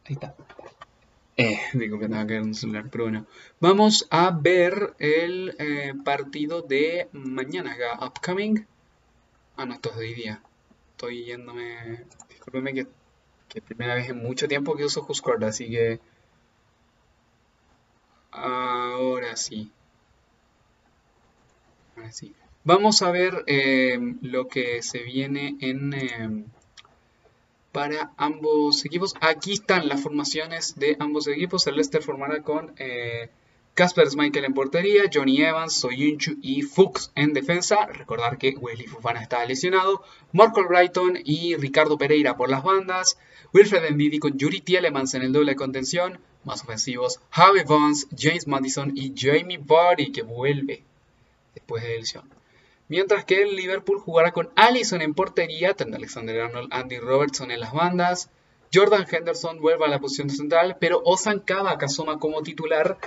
Ahí 0.05 0.13
está. 0.13 0.35
Eh, 1.37 1.59
digo 1.73 1.99
que 1.99 2.07
tengo 2.07 2.27
que 2.27 2.33
ver 2.33 2.41
un 2.41 2.55
celular, 2.55 2.89
pero 2.91 3.05
bueno. 3.05 3.25
Vamos 3.59 4.07
a 4.09 4.31
ver 4.31 4.95
el 4.99 5.55
eh, 5.59 5.93
partido 6.03 6.61
de 6.61 7.07
mañana, 7.11 7.73
acá, 7.73 8.05
upcoming. 8.05 8.65
Ah, 9.57 9.65
no, 9.65 9.75
esto 9.75 9.91
es 9.91 9.97
de 9.97 10.05
hoy 10.05 10.13
día. 10.15 10.41
Estoy 10.91 11.25
yéndome... 11.25 12.05
Discúlpeme 12.43 12.73
que, 12.73 12.87
que 13.47 13.59
es 13.59 13.63
primera 13.63 13.95
vez 13.95 14.09
en 14.09 14.17
mucho 14.17 14.49
tiempo 14.49 14.75
que 14.75 14.83
uso 14.83 15.05
Discord, 15.07 15.45
así 15.45 15.69
que... 15.69 16.01
Ahora 18.31 19.37
sí. 19.37 19.71
Ahora 21.95 22.11
sí. 22.11 22.35
Vamos 22.65 23.01
a 23.01 23.11
ver 23.11 23.45
eh, 23.47 23.97
lo 24.21 24.49
que 24.49 24.81
se 24.81 25.03
viene 25.03 25.55
en... 25.61 25.93
Eh, 25.93 26.43
para 27.71 28.11
ambos 28.17 28.83
equipos. 28.83 29.15
Aquí 29.21 29.53
están 29.53 29.87
las 29.87 30.01
formaciones 30.01 30.75
de 30.75 30.97
ambos 30.99 31.27
equipos. 31.27 31.65
El 31.65 31.75
Leicester 31.75 32.03
formará 32.03 32.43
con 32.43 32.73
eh, 32.77 33.29
Casper 33.75 34.07
Schmeichel 34.07 34.45
en 34.45 34.53
portería, 34.53 35.09
Johnny 35.11 35.41
Evans, 35.41 35.73
Soyuncu 35.73 36.37
y 36.43 36.61
Fuchs 36.61 37.11
en 37.15 37.33
defensa. 37.33 37.87
Recordar 37.87 38.37
que 38.37 38.51
Wesley 38.51 38.85
Fufana 38.85 39.21
está 39.21 39.43
lesionado. 39.45 40.03
Marco 40.31 40.63
Brighton 40.67 41.17
y 41.23 41.55
Ricardo 41.55 41.97
Pereira 41.97 42.37
por 42.37 42.51
las 42.51 42.63
bandas. 42.63 43.17
Wilfred 43.51 43.89
Ndidi 43.89 44.19
con 44.19 44.37
Yuri 44.37 44.61
Tielemans 44.61 45.15
en 45.15 45.23
el 45.23 45.33
doble 45.33 45.53
de 45.53 45.55
contención. 45.55 46.19
Más 46.43 46.61
ofensivos, 46.61 47.19
Javi 47.31 47.63
Vance, 47.63 48.05
James 48.15 48.47
Madison 48.47 48.91
y 48.95 49.13
Jamie 49.15 49.57
Vardy 49.57 50.11
que 50.11 50.21
vuelve 50.21 50.83
después 51.55 51.81
de 51.83 51.97
lesión. 51.97 52.29
Mientras 52.89 53.25
que 53.25 53.41
el 53.41 53.55
Liverpool 53.55 53.99
jugará 53.99 54.31
con 54.33 54.49
Allison 54.55 55.01
en 55.01 55.15
portería, 55.15 55.73
Trent 55.73 55.95
Alexander-Arnold, 55.95 56.71
Andy 56.71 56.99
Robertson 56.99 57.49
en 57.49 57.61
las 57.61 57.73
bandas, 57.73 58.29
Jordan 58.73 59.05
Henderson 59.09 59.61
vuelve 59.61 59.85
a 59.85 59.87
la 59.87 59.99
posición 59.99 60.29
central, 60.29 60.77
pero 60.79 61.01
Ozan 61.05 61.39
Kabak 61.39 61.83
asoma 61.83 62.19
como 62.19 62.41
titular, 62.41 62.97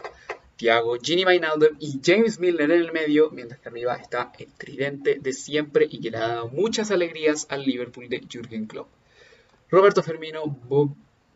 Thiago, 0.57 0.97
Ginny 0.99 1.25
Wijnaldum 1.25 1.77
y 1.79 2.01
James 2.03 2.41
Milner 2.41 2.71
en 2.71 2.81
el 2.81 2.93
medio, 2.93 3.31
mientras 3.31 3.61
que 3.61 3.69
arriba 3.69 3.95
está 3.97 4.33
el 4.39 4.53
tridente 4.53 5.19
de 5.21 5.33
siempre 5.33 5.87
y 5.91 6.01
que 6.01 6.11
le 6.11 6.17
ha 6.17 6.29
dado 6.29 6.49
muchas 6.49 6.91
alegrías 6.91 7.47
al 7.51 7.65
Liverpool 7.65 8.09
de 8.09 8.21
Jürgen 8.21 8.67
Klopp. 8.67 8.89
Roberto 9.69 10.03
Firmino, 10.03 10.59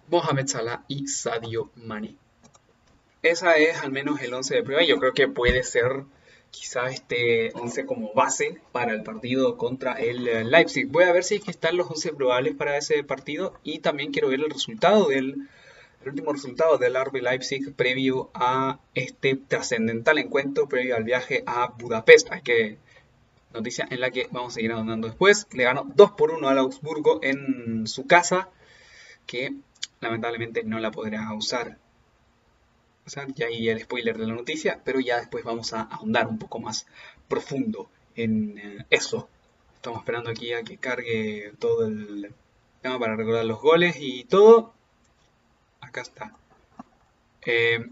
Mohamed 0.09 0.47
Salah 0.47 0.85
y 0.89 1.07
Sadio 1.09 1.71
Mane. 1.77 2.17
Esa 3.23 3.57
es 3.57 3.83
al 3.83 3.93
menos 3.93 4.23
el 4.23 4.33
11 4.33 4.55
de 4.55 4.63
prueba. 4.63 4.83
Yo 4.83 4.99
creo 4.99 5.13
que 5.13 5.29
puede 5.29 5.63
ser 5.63 6.05
quizá 6.51 6.89
este 6.89 7.53
11 7.55 7.85
como 7.85 8.15
base 8.15 8.61
para 8.73 8.93
el 8.93 9.03
partido 9.03 9.57
contra 9.57 9.95
el 9.95 10.27
eh, 10.27 10.45
Leipzig. 10.45 10.89
Voy 10.89 11.05
a 11.05 11.13
ver 11.13 11.25
si 11.25 11.37
es 11.37 11.45
que 11.45 11.51
están 11.51 11.77
los 11.77 11.91
11 11.91 12.15
probables 12.15 12.55
para 12.55 12.77
ese 12.79 13.05
partido 13.05 13.59
y 13.63 13.81
también 13.81 14.13
quiero 14.13 14.29
ver 14.29 14.41
el 14.41 14.51
resultado 14.51 15.09
del 15.09 15.49
el 16.03 16.09
último 16.09 16.33
resultado 16.33 16.79
del 16.79 16.95
RB 16.95 17.23
Leipzig 17.23 17.75
previo 17.75 18.31
a 18.35 18.81
este 18.95 19.37
trascendental 19.37 20.19
encuentro 20.19 20.69
previo 20.69 20.97
al 20.97 21.05
viaje 21.05 21.43
a 21.47 21.69
Budapest. 21.79 22.33
Hay 22.33 22.43
que 22.43 22.79
noticia 23.53 23.87
en 23.91 24.01
la 24.01 24.11
que 24.11 24.29
vamos 24.31 24.53
a 24.53 24.55
seguir 24.55 24.73
andando 24.73 25.09
después. 25.09 25.47
Le 25.53 25.65
ganó 25.65 25.85
2 25.95 26.13
por 26.13 26.31
1 26.31 26.49
al 26.49 26.59
Augsburgo 26.59 27.21
en 27.23 27.87
su 27.87 28.07
casa 28.07 28.49
que 29.27 29.53
lamentablemente 30.01 30.65
no 30.65 30.79
la 30.79 30.91
podrá 30.91 31.33
usar 31.35 31.79
ya 33.35 33.47
ahí 33.47 33.69
el 33.69 33.81
spoiler 33.81 34.17
de 34.17 34.27
la 34.27 34.35
noticia, 34.35 34.81
pero 34.85 35.01
ya 35.01 35.19
después 35.19 35.45
vamos 35.45 35.73
a 35.73 35.83
ahondar 35.83 36.29
un 36.29 36.39
poco 36.39 36.61
más 36.61 36.87
profundo 37.29 37.91
en 38.15 38.59
eh, 38.59 38.87
eso. 38.91 39.29
Estamos 39.77 40.01
esperando 40.01 40.31
aquí 40.31 40.53
a 40.53 40.63
que 40.63 40.77
cargue 40.77 41.53
todo 41.59 41.87
el 41.87 42.33
tema 42.83 42.99
para 42.99 43.17
recordar 43.17 43.45
los 43.45 43.61
goles 43.61 43.97
y 43.99 44.25
todo. 44.25 44.75
Acá 45.81 46.03
está. 46.03 46.35
Eh, 47.47 47.87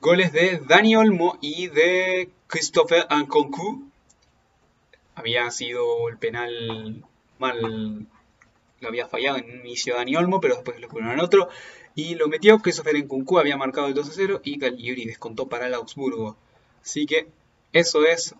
goles 0.00 0.32
de 0.32 0.58
Dani 0.66 0.96
Olmo 0.96 1.38
y 1.40 1.68
de 1.68 2.30
Christopher 2.46 3.06
Anconcu. 3.10 3.90
Había 5.14 5.50
sido 5.50 6.08
el 6.08 6.18
penal 6.18 7.04
mal. 7.38 8.06
Lo 8.80 8.88
había 8.88 9.08
fallado 9.08 9.38
en 9.38 9.46
un 9.46 9.66
inicio 9.66 9.96
Dani 9.96 10.16
Olmo, 10.16 10.40
pero 10.40 10.54
después 10.54 10.80
lo 10.80 10.88
pusieron 10.88 11.12
en 11.12 11.20
otro 11.20 11.48
y 11.94 12.14
lo 12.14 12.28
metió. 12.28 12.58
Christopher 12.60 12.96
Nkunku 12.96 13.38
había 13.38 13.56
marcado 13.56 13.88
el 13.88 13.94
2 13.94 14.08
a 14.08 14.12
0 14.12 14.40
y 14.44 14.58
Caliuri 14.58 15.06
descontó 15.06 15.48
para 15.48 15.66
el 15.66 15.74
Augsburgo. 15.74 16.36
Así 16.82 17.06
que 17.06 17.26
eso 17.72 18.04
es 18.04 18.34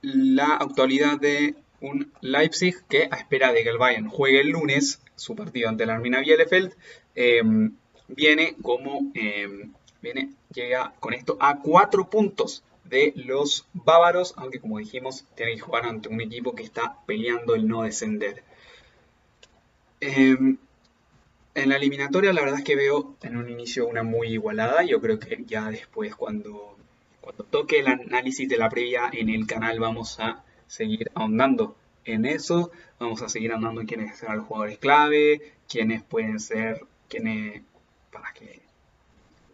la 0.00 0.56
actualidad 0.56 1.20
de 1.20 1.54
un 1.82 2.12
Leipzig 2.20 2.76
que 2.88 3.08
a 3.10 3.16
espera 3.16 3.52
de 3.52 3.62
que 3.62 3.68
el 3.68 3.78
Bayern 3.78 4.08
juegue 4.08 4.40
el 4.40 4.48
lunes 4.48 5.02
su 5.16 5.36
partido 5.36 5.68
ante 5.68 5.84
la 5.84 5.94
Armina 5.94 6.20
Bielefeld 6.20 6.74
em, 7.14 7.76
viene 8.08 8.56
como 8.62 9.10
em, 9.14 9.72
viene 10.00 10.30
llega 10.54 10.94
con 11.00 11.12
esto 11.12 11.36
a 11.40 11.58
4 11.58 12.08
puntos 12.08 12.64
de 12.84 13.12
los 13.16 13.66
bávaros 13.72 14.34
aunque 14.36 14.60
como 14.60 14.78
dijimos 14.78 15.26
tiene 15.34 15.54
que 15.54 15.60
jugar 15.60 15.84
ante 15.86 16.08
un 16.08 16.20
equipo 16.20 16.54
que 16.54 16.62
está 16.62 16.98
peleando 17.06 17.54
el 17.54 17.68
no 17.68 17.82
descender 17.82 18.42
eh, 20.00 20.36
en 21.54 21.68
la 21.68 21.76
eliminatoria 21.76 22.32
la 22.32 22.40
verdad 22.40 22.58
es 22.58 22.64
que 22.64 22.76
veo 22.76 23.16
en 23.22 23.36
un 23.36 23.48
inicio 23.50 23.86
una 23.86 24.02
muy 24.02 24.28
igualada. 24.28 24.82
Yo 24.84 25.00
creo 25.00 25.18
que 25.18 25.44
ya 25.46 25.70
después 25.70 26.14
cuando, 26.14 26.76
cuando 27.20 27.44
toque 27.44 27.80
el 27.80 27.88
análisis 27.88 28.48
de 28.48 28.58
la 28.58 28.70
previa 28.70 29.10
en 29.12 29.28
el 29.28 29.46
canal 29.46 29.78
vamos 29.78 30.18
a 30.18 30.44
seguir 30.72 31.10
ahondando 31.14 31.76
en 32.06 32.24
eso. 32.24 32.70
Vamos 32.98 33.20
a 33.20 33.28
seguir 33.28 33.52
ahondando 33.52 33.82
en 33.82 33.86
quiénes 33.86 34.16
serán 34.16 34.38
los 34.38 34.46
jugadores 34.46 34.78
clave, 34.78 35.52
quiénes 35.68 36.02
pueden 36.02 36.40
ser, 36.40 36.80
quiénes 37.08 37.62
para 38.10 38.32
que 38.32 38.62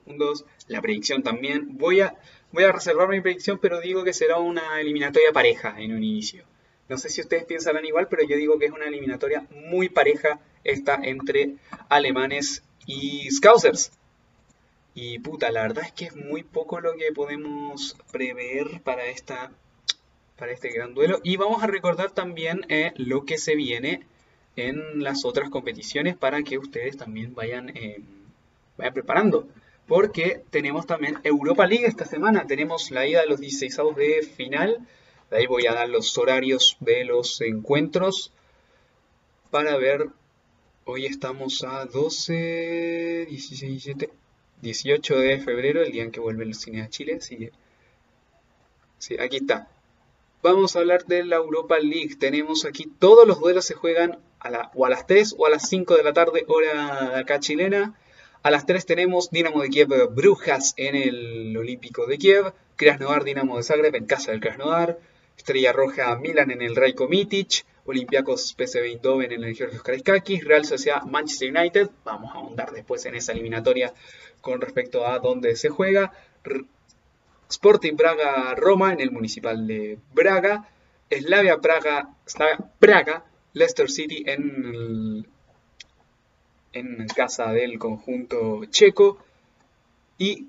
segundos. 0.04 0.44
La 0.68 0.80
predicción 0.80 1.24
también. 1.24 1.76
Voy 1.76 2.00
a, 2.00 2.14
voy 2.52 2.64
a 2.64 2.72
reservar 2.72 3.08
mi 3.08 3.20
predicción, 3.20 3.58
pero 3.58 3.80
digo 3.80 4.04
que 4.04 4.12
será 4.12 4.38
una 4.38 4.80
eliminatoria 4.80 5.32
pareja 5.32 5.74
en 5.78 5.92
un 5.92 6.04
inicio. 6.04 6.44
No 6.88 6.96
sé 6.96 7.08
si 7.08 7.20
ustedes 7.20 7.44
piensan 7.44 7.84
igual, 7.84 8.06
pero 8.08 8.22
yo 8.26 8.36
digo 8.36 8.58
que 8.58 8.66
es 8.66 8.72
una 8.72 8.86
eliminatoria 8.86 9.44
muy 9.50 9.88
pareja 9.88 10.38
esta 10.62 11.00
entre 11.02 11.56
alemanes 11.88 12.62
y 12.86 13.28
scousers. 13.30 13.90
Y 14.94 15.18
puta, 15.18 15.50
la 15.50 15.62
verdad 15.62 15.84
es 15.84 15.92
que 15.92 16.06
es 16.06 16.16
muy 16.16 16.44
poco 16.44 16.80
lo 16.80 16.94
que 16.94 17.12
podemos 17.12 17.96
prever 18.12 18.80
para, 18.82 19.06
esta, 19.06 19.50
para 20.38 20.52
este 20.52 20.70
gran 20.70 20.94
duelo. 20.94 21.20
Y 21.24 21.36
vamos 21.36 21.62
a 21.62 21.66
recordar 21.66 22.10
también 22.12 22.64
eh, 22.68 22.92
lo 22.96 23.24
que 23.24 23.38
se 23.38 23.56
viene 23.56 24.06
en 24.56 25.02
las 25.02 25.24
otras 25.24 25.50
competiciones 25.50 26.16
para 26.16 26.42
que 26.42 26.58
ustedes 26.58 26.96
también 26.96 27.34
vayan, 27.34 27.70
eh, 27.76 28.00
vayan 28.76 28.94
preparando. 28.94 29.48
Porque 29.86 30.42
tenemos 30.50 30.86
también 30.86 31.18
Europa 31.24 31.66
League 31.66 31.86
esta 31.86 32.04
semana. 32.04 32.46
Tenemos 32.46 32.90
la 32.90 33.06
ida 33.06 33.22
de 33.22 33.26
los 33.26 33.40
16 33.40 33.96
de 33.96 34.22
final 34.22 34.86
de 35.30 35.36
ahí 35.36 35.46
voy 35.46 35.66
a 35.66 35.74
dar 35.74 35.88
los 35.88 36.16
horarios 36.16 36.76
de 36.80 37.04
los 37.04 37.40
encuentros 37.42 38.32
para 39.50 39.76
ver. 39.76 40.08
Hoy 40.86 41.04
estamos 41.04 41.62
a 41.64 41.84
12, 41.84 43.26
16, 43.28 43.60
17, 43.60 44.10
18 44.62 45.18
de 45.18 45.38
febrero, 45.38 45.82
el 45.82 45.92
día 45.92 46.02
en 46.02 46.10
que 46.10 46.20
vuelve 46.20 46.44
el 46.44 46.54
cine 46.54 46.80
a 46.80 46.88
Chile. 46.88 47.16
Así 47.16 47.50
sí, 48.98 49.16
aquí 49.20 49.36
está. 49.36 49.68
Vamos 50.40 50.76
a 50.76 50.78
hablar 50.78 51.04
de 51.06 51.24
la 51.24 51.36
Europa 51.36 51.80
League. 51.80 52.14
Tenemos 52.14 52.64
aquí 52.64 52.86
todos 52.86 53.26
los 53.26 53.40
duelos 53.40 53.64
se 53.64 53.74
juegan 53.74 54.20
a 54.38 54.50
la, 54.50 54.70
o 54.74 54.86
a 54.86 54.88
las 54.88 55.04
3 55.04 55.34
o 55.36 55.46
a 55.46 55.50
las 55.50 55.68
5 55.68 55.96
de 55.96 56.04
la 56.04 56.12
tarde, 56.12 56.44
hora 56.46 57.18
acá 57.18 57.40
chilena. 57.40 57.98
A 58.44 58.52
las 58.52 58.64
3 58.64 58.86
tenemos 58.86 59.30
Dinamo 59.30 59.62
de 59.62 59.68
Kiev 59.68 59.88
Brujas 60.14 60.74
en 60.76 60.94
el 60.94 61.56
Olímpico 61.56 62.06
de 62.06 62.18
Kiev, 62.18 62.52
Krasnodar 62.76 63.24
Dinamo 63.24 63.56
de 63.56 63.64
Zagreb 63.64 63.96
en 63.96 64.06
casa 64.06 64.30
del 64.30 64.40
Krasnodar, 64.40 65.00
Estrella 65.36 65.72
Roja 65.72 66.14
Milan 66.16 66.52
en 66.52 66.62
el 66.62 66.76
Rajko 66.76 67.08
Mitic, 67.08 67.66
Olympiacos 67.84 68.54
PSV 68.56 68.84
Eindhoven 68.84 69.32
en 69.32 69.42
el 69.42 69.56
Georgios 69.56 69.82
Karaiskakis, 69.82 70.44
Real 70.44 70.64
Sociedad 70.64 71.02
Manchester 71.02 71.50
United, 71.50 71.90
vamos 72.04 72.32
a 72.32 72.38
ahondar 72.38 72.70
después 72.70 73.04
en 73.06 73.16
esa 73.16 73.32
eliminatoria 73.32 73.92
con 74.40 74.60
respecto 74.60 75.04
a 75.04 75.18
dónde 75.18 75.56
se 75.56 75.68
juega, 75.68 76.12
Sporting 77.48 77.94
Braga 77.96 78.54
Roma 78.54 78.92
en 78.92 79.00
el 79.00 79.10
Municipal 79.10 79.66
de 79.66 79.98
Braga, 80.12 80.68
Slavia 81.10 81.58
Praga, 81.58 82.08
Slavia 82.26 82.58
Praga, 82.78 83.24
Leicester 83.54 83.90
City 83.90 84.24
en, 84.26 85.26
en 86.72 87.06
casa 87.08 87.52
del 87.52 87.78
conjunto 87.78 88.64
checo 88.66 89.18
y 90.18 90.48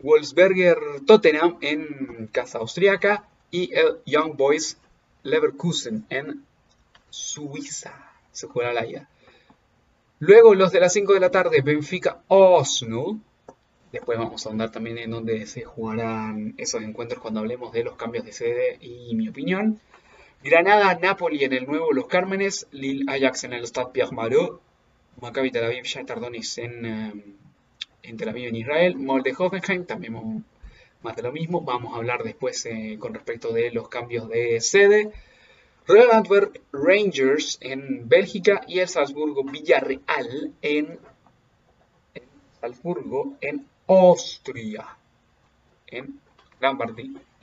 Wolfsberger 0.00 0.78
Tottenham 1.06 1.58
en 1.60 2.28
casa 2.32 2.58
austriaca 2.58 3.28
y 3.50 3.72
el 3.74 4.00
Young 4.04 4.36
Boys 4.36 4.78
Leverkusen 5.22 6.04
en 6.10 6.44
Suiza. 7.10 7.94
Se 8.32 8.48
juega 8.48 8.72
la 8.72 8.86
ida. 8.86 9.08
Luego 10.18 10.54
los 10.54 10.72
de 10.72 10.80
las 10.80 10.92
5 10.92 11.14
de 11.14 11.20
la 11.20 11.30
tarde, 11.30 11.60
Benfica 11.62 12.22
Osno. 12.28 13.20
Después 13.94 14.18
vamos 14.18 14.44
a 14.44 14.50
andar 14.50 14.72
también 14.72 14.98
en 14.98 15.12
donde 15.12 15.46
se 15.46 15.62
jugarán 15.62 16.54
esos 16.56 16.82
encuentros 16.82 17.22
cuando 17.22 17.38
hablemos 17.38 17.72
de 17.72 17.84
los 17.84 17.94
cambios 17.94 18.24
de 18.24 18.32
sede 18.32 18.76
y 18.80 19.14
mi 19.14 19.28
opinión. 19.28 19.78
Granada, 20.42 20.98
Napoli 21.00 21.44
en 21.44 21.52
el 21.52 21.64
nuevo 21.64 21.92
Los 21.92 22.08
Cármenes, 22.08 22.66
Lille 22.72 23.04
Ajax 23.06 23.44
en 23.44 23.52
el 23.52 23.64
Stade 23.68 23.92
Pierre 23.92 24.10
Marot, 24.10 24.60
Maccabi 25.20 25.52
Tel 25.52 25.62
Aviv, 25.62 25.84
Tardonis 26.06 26.58
en, 26.58 26.84
em, 26.84 27.22
en 28.02 28.16
Tel 28.16 28.30
Aviv 28.30 28.48
en 28.48 28.56
Israel, 28.56 28.96
Molde 28.96 29.32
Hoffenheim, 29.38 29.84
también 29.84 30.44
más 31.00 31.14
de 31.14 31.22
lo 31.22 31.30
mismo. 31.30 31.60
Vamos 31.60 31.94
a 31.94 31.98
hablar 31.98 32.24
después 32.24 32.66
eh, 32.66 32.96
con 32.98 33.14
respecto 33.14 33.52
de 33.52 33.70
los 33.70 33.88
cambios 33.88 34.28
de 34.28 34.60
sede. 34.60 35.12
Royal 35.86 36.10
Antwerp 36.10 36.56
Rangers 36.72 37.58
en 37.60 38.08
Bélgica 38.08 38.62
y 38.66 38.80
el 38.80 38.88
Salzburgo 38.88 39.44
Villarreal 39.44 40.52
en 40.62 40.98
Salzburgo 42.60 43.36
en 43.40 43.68
Austria. 43.86 44.86
En 45.86 46.20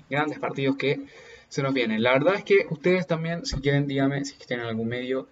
grandes 0.09 0.39
partidos 0.39 0.77
que 0.77 0.99
se 1.47 1.61
nos 1.61 1.73
vienen. 1.73 2.03
La 2.03 2.13
verdad 2.13 2.35
es 2.35 2.43
que 2.43 2.65
ustedes 2.69 3.07
también, 3.07 3.45
si 3.45 3.59
quieren, 3.61 3.87
díganme 3.87 4.25
si 4.25 4.35
tienen 4.37 4.65
algún 4.65 4.87
medio 4.87 5.27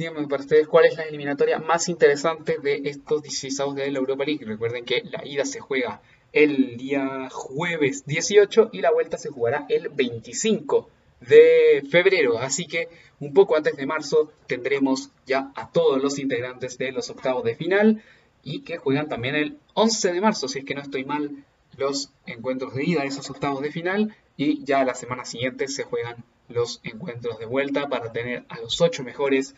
díganme 0.00 0.26
para 0.28 0.42
ustedes 0.42 0.66
cuál 0.66 0.86
es 0.86 0.96
la 0.96 1.02
eliminatoria 1.02 1.58
más 1.58 1.90
interesante 1.90 2.56
de 2.58 2.80
estos 2.86 3.22
16 3.22 3.74
de 3.74 3.90
la 3.90 3.98
Europa 3.98 4.24
League. 4.24 4.46
Recuerden 4.46 4.86
que 4.86 5.02
la 5.04 5.26
ida 5.26 5.44
se 5.44 5.60
juega 5.60 6.00
el 6.32 6.78
día 6.78 7.28
jueves 7.30 8.06
18 8.06 8.70
y 8.72 8.80
la 8.80 8.92
vuelta 8.92 9.18
se 9.18 9.28
jugará 9.28 9.66
el 9.68 9.90
25 9.90 10.88
de 11.20 11.82
febrero. 11.90 12.38
Así 12.38 12.66
que 12.66 12.88
un 13.20 13.34
poco 13.34 13.56
antes 13.56 13.76
de 13.76 13.84
marzo 13.84 14.32
tendremos 14.46 15.10
ya 15.26 15.52
a 15.54 15.70
todos 15.70 16.02
los 16.02 16.18
integrantes 16.18 16.78
de 16.78 16.92
los 16.92 17.10
octavos 17.10 17.44
de 17.44 17.54
final 17.54 18.02
y 18.42 18.60
que 18.60 18.78
juegan 18.78 19.08
también 19.08 19.34
el 19.34 19.58
11 19.74 20.12
de 20.12 20.20
marzo, 20.20 20.48
si 20.48 20.60
es 20.60 20.64
que 20.64 20.74
no 20.74 20.80
estoy 20.80 21.04
mal, 21.04 21.44
los 21.76 22.12
encuentros 22.26 22.74
de 22.74 22.84
ida, 22.84 23.04
esos 23.04 23.30
octavos 23.30 23.62
de 23.62 23.70
final 23.70 24.14
y 24.36 24.64
ya 24.64 24.84
la 24.84 24.94
semana 24.94 25.24
siguiente 25.24 25.68
se 25.68 25.84
juegan 25.84 26.24
los 26.48 26.80
encuentros 26.82 27.38
de 27.38 27.46
vuelta 27.46 27.88
para 27.88 28.12
tener 28.12 28.44
a 28.48 28.58
los 28.58 28.80
ocho 28.80 29.04
mejores 29.04 29.54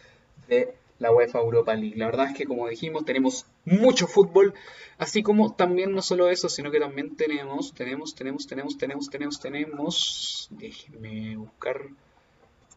de 0.49 0.75
la 0.99 1.13
UEFA 1.13 1.41
Europa 1.41 1.75
League. 1.75 1.97
La 1.97 2.07
verdad 2.07 2.29
es 2.31 2.37
que 2.37 2.45
como 2.45 2.69
dijimos 2.69 3.05
tenemos 3.05 3.47
mucho 3.65 4.07
fútbol, 4.07 4.55
así 4.99 5.23
como 5.23 5.55
también 5.55 5.93
no 5.93 6.03
solo 6.03 6.29
eso, 6.29 6.49
sino 6.49 6.71
que 6.71 6.81
también 6.81 7.17
tenemos, 7.17 7.75
tenemos, 7.75 8.15
tenemos, 8.15 8.47
tenemos, 8.47 8.79
tenemos, 8.79 9.11
tenemos, 9.11 9.41
tenemos, 9.41 10.49
déjenme 10.51 11.37
buscar 11.37 11.89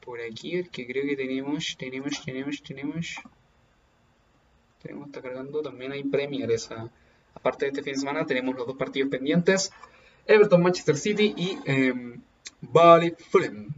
por 0.01 0.21
aquí, 0.21 0.63
que 0.71 0.85
creo 0.85 1.05
que 1.05 1.15
tenemos, 1.15 1.75
tenemos, 1.77 2.23
tenemos, 2.23 2.61
tenemos, 2.63 3.15
tenemos, 4.85 5.07
está 5.07 5.21
cargando, 5.21 5.61
también 5.61 5.91
hay 5.91 6.03
Premier 6.03 6.51
esa, 6.51 6.91
aparte 7.33 7.65
de 7.65 7.69
este 7.69 7.81
fin 7.81 7.93
de 7.93 7.99
semana 7.99 8.25
tenemos 8.25 8.55
los 8.55 8.67
dos 8.67 8.77
partidos 8.77 9.09
pendientes, 9.09 9.71
Everton, 10.27 10.61
Manchester 10.61 10.95
City 10.95 11.33
y 11.35 11.57
eh, 11.65 11.93
Fulham. 13.29 13.73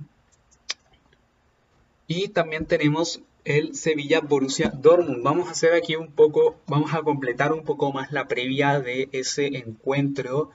Y 2.08 2.30
también 2.30 2.66
tenemos 2.66 3.22
el 3.44 3.76
Sevilla 3.76 4.22
Borussia 4.22 4.70
Dortmund. 4.70 5.24
Vamos 5.24 5.48
a 5.48 5.52
hacer 5.52 5.74
aquí 5.74 5.96
un 5.96 6.12
poco, 6.12 6.58
vamos 6.68 6.94
a 6.94 7.02
completar 7.02 7.52
un 7.52 7.64
poco 7.64 7.92
más 7.92 8.12
la 8.12 8.28
previa 8.28 8.80
de 8.80 9.10
ese 9.12 9.48
encuentro, 9.58 10.52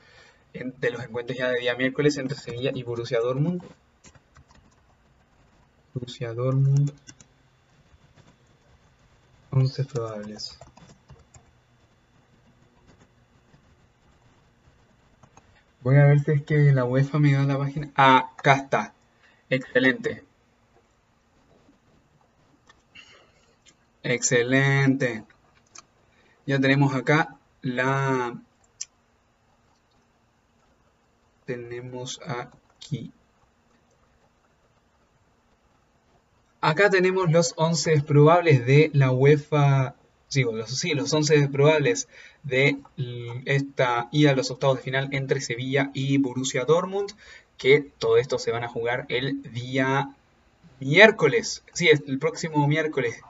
de 0.53 0.91
los 0.91 1.03
encuentros 1.03 1.39
ya 1.39 1.49
de 1.49 1.61
día 1.61 1.77
miércoles 1.77 2.17
entre 2.17 2.39
Sevilla 2.39 2.73
y 2.75 2.83
Borussia 2.83 3.21
Dortmund. 3.21 3.63
Borussia 5.95 6.33
Dortmund. 6.33 6.93
11 9.53 9.85
probables. 9.85 10.59
Voy 15.83 15.97
a 15.97 16.07
ver 16.07 16.21
si 16.21 16.31
es 16.31 16.43
que 16.43 16.73
la 16.73 16.85
UEFA 16.85 17.19
me 17.19 17.33
da 17.33 17.45
la 17.45 17.59
página. 17.59 17.91
Ah, 17.97 18.33
acá 18.39 18.55
está. 18.55 18.95
Excelente. 19.51 20.25
Excelente. 24.03 25.25
Ya 26.47 26.59
tenemos 26.59 26.95
acá 26.95 27.37
la... 27.61 28.41
Tenemos 31.45 32.21
aquí. 32.25 33.13
Acá 36.63 36.91
tenemos 36.91 37.29
los 37.29 37.55
11 37.57 38.03
probables 38.03 38.65
de 38.65 38.91
la 38.95 39.11
UEFA. 39.11 39.97
Los, 40.33 40.71
sí, 40.71 40.95
los 40.95 41.13
11 41.13 41.49
probables 41.49 42.09
de 42.45 42.79
esta 43.45 44.09
ida 44.13 44.31
a 44.31 44.37
los 44.37 44.53
octavos 44.53 44.77
de 44.77 44.85
final 44.85 45.09
entre 45.11 45.41
Sevilla 45.41 45.91
y 45.93 46.19
Borussia 46.19 46.65
Dortmund. 46.65 47.11
Que 47.59 47.81
todo 47.99 48.17
esto 48.17 48.39
se 48.39 48.53
van 48.53 48.63
a 48.63 48.69
jugar 48.69 49.07
el 49.09 49.43
día 49.53 50.15
miércoles. 50.79 51.65
Sí, 51.73 51.89
el 51.89 52.21
próximo 52.21 52.69
miércoles 52.69 53.21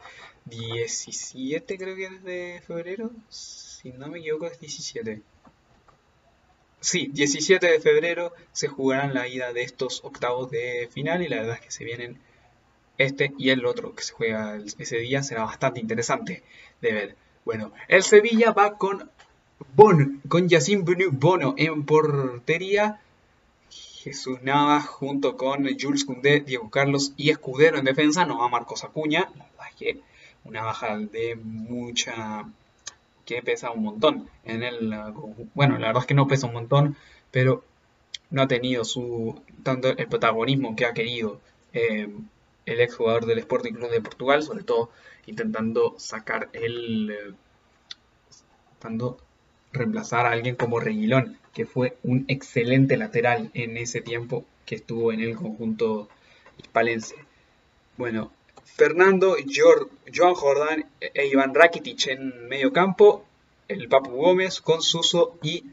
17 0.45 1.79
creo 1.79 1.97
que 1.97 2.05
es 2.05 2.23
de 2.25 2.63
febrero. 2.67 3.13
Si 3.31 3.93
no 3.93 4.09
me 4.09 4.19
equivoco 4.19 4.47
es 4.47 4.61
17. 4.61 5.23
Sí, 6.81 7.09
17 7.11 7.67
de 7.67 7.81
febrero 7.81 8.35
se 8.53 8.69
jugarán 8.69 9.15
la 9.15 9.27
ida 9.27 9.55
de 9.55 9.63
estos 9.63 10.05
octavos 10.05 10.51
de 10.51 10.91
final 10.93 11.23
y 11.23 11.29
la 11.29 11.37
verdad 11.37 11.55
es 11.55 11.61
que 11.63 11.71
se 11.71 11.85
vienen 11.85 12.19
este 13.05 13.33
y 13.39 13.51
el 13.51 13.67
otro 13.67 13.95
que 13.95 14.03
se 14.03 14.13
juega 14.13 14.59
ese 14.79 14.99
día 14.99 15.23
será 15.23 15.45
bastante 15.45 15.81
interesante 15.81 16.43
de 16.81 16.93
ver. 16.93 17.17
Bueno, 17.45 17.73
el 17.89 18.03
Sevilla 18.03 18.53
va 18.53 18.79
con 18.79 19.11
Bono, 19.75 20.21
con 20.29 20.49
Yacine 20.49 20.85
Bono 21.11 21.55
en 21.57 21.85
portería. 21.85 23.01
Jesús 23.71 24.43
Navas 24.43 24.87
junto 24.87 25.37
con 25.37 25.69
Jules 25.79 26.05
Koundé, 26.05 26.41
Diego 26.41 26.71
Carlos 26.71 27.13
y 27.17 27.31
Escudero 27.31 27.79
en 27.79 27.85
defensa. 27.85 28.27
No 28.27 28.39
va 28.39 28.49
Marcos 28.49 28.83
Acuña. 28.83 29.31
La 29.37 29.45
verdad 29.45 29.67
es 29.71 29.77
que 29.77 30.01
una 30.45 30.63
baja 30.63 30.99
de 30.99 31.37
mucha 31.37 32.45
que 33.25 33.43
pesa 33.43 33.71
un 33.71 33.85
montón 33.85 34.29
en 34.45 34.63
el 34.63 34.93
bueno 35.55 35.79
la 35.79 35.89
verdad 35.89 36.03
es 36.03 36.07
que 36.07 36.15
no 36.15 36.27
pesa 36.27 36.49
un 36.49 36.55
montón 36.55 36.97
pero 37.31 37.63
no 38.31 38.43
ha 38.43 38.49
tenido 38.49 38.85
su 38.85 39.41
tanto 39.63 39.89
el 39.91 40.09
protagonismo 40.09 40.75
que 40.75 40.87
ha 40.87 40.95
querido 40.95 41.41
eh, 41.73 42.09
el 42.67 42.81
ex 42.81 42.95
jugador 42.95 43.27
del 43.27 43.39
Sporting 43.39 43.73
Club 43.73 43.91
de 43.91 44.01
Portugal 44.01 44.43
sobre 44.43 44.65
todo 44.65 44.91
intentando 45.27 45.95
sacar 45.99 46.49
el 46.53 47.11
eh, 47.11 47.33
intentando 48.75 49.19
reemplazar 49.73 50.27
a 50.27 50.33
alguien 50.33 50.57
como 50.57 50.81
Reguilón 50.81 51.39
que 51.55 51.67
fue 51.67 51.97
un 52.03 52.25
excelente 52.29 52.97
lateral 52.97 53.51
en 53.55 53.77
ese 53.77 54.01
tiempo 54.01 54.45
que 54.67 54.77
estuvo 54.77 55.13
en 55.13 55.21
el 55.21 55.37
conjunto 55.37 56.09
hispalense 56.59 57.17
bueno 57.97 58.31
Fernando, 58.65 59.37
Joan 60.15 60.35
Jordan 60.35 60.87
e 61.01 61.27
Iván 61.27 61.55
Rakitic 61.55 62.07
en 62.09 62.49
medio 62.49 62.73
campo, 62.73 63.25
el 63.69 63.89
Papu 63.89 64.11
Gómez 64.13 64.61
con 64.61 64.83
Suso 64.83 65.39
y 65.43 65.65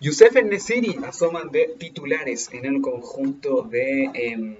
Youssef 0.00 0.34
Nesiri 0.42 0.96
asoman 1.04 1.50
de 1.50 1.74
titulares 1.78 2.50
en 2.52 2.64
el 2.66 2.80
conjunto 2.80 3.62
de 3.62 4.10
em, 4.14 4.56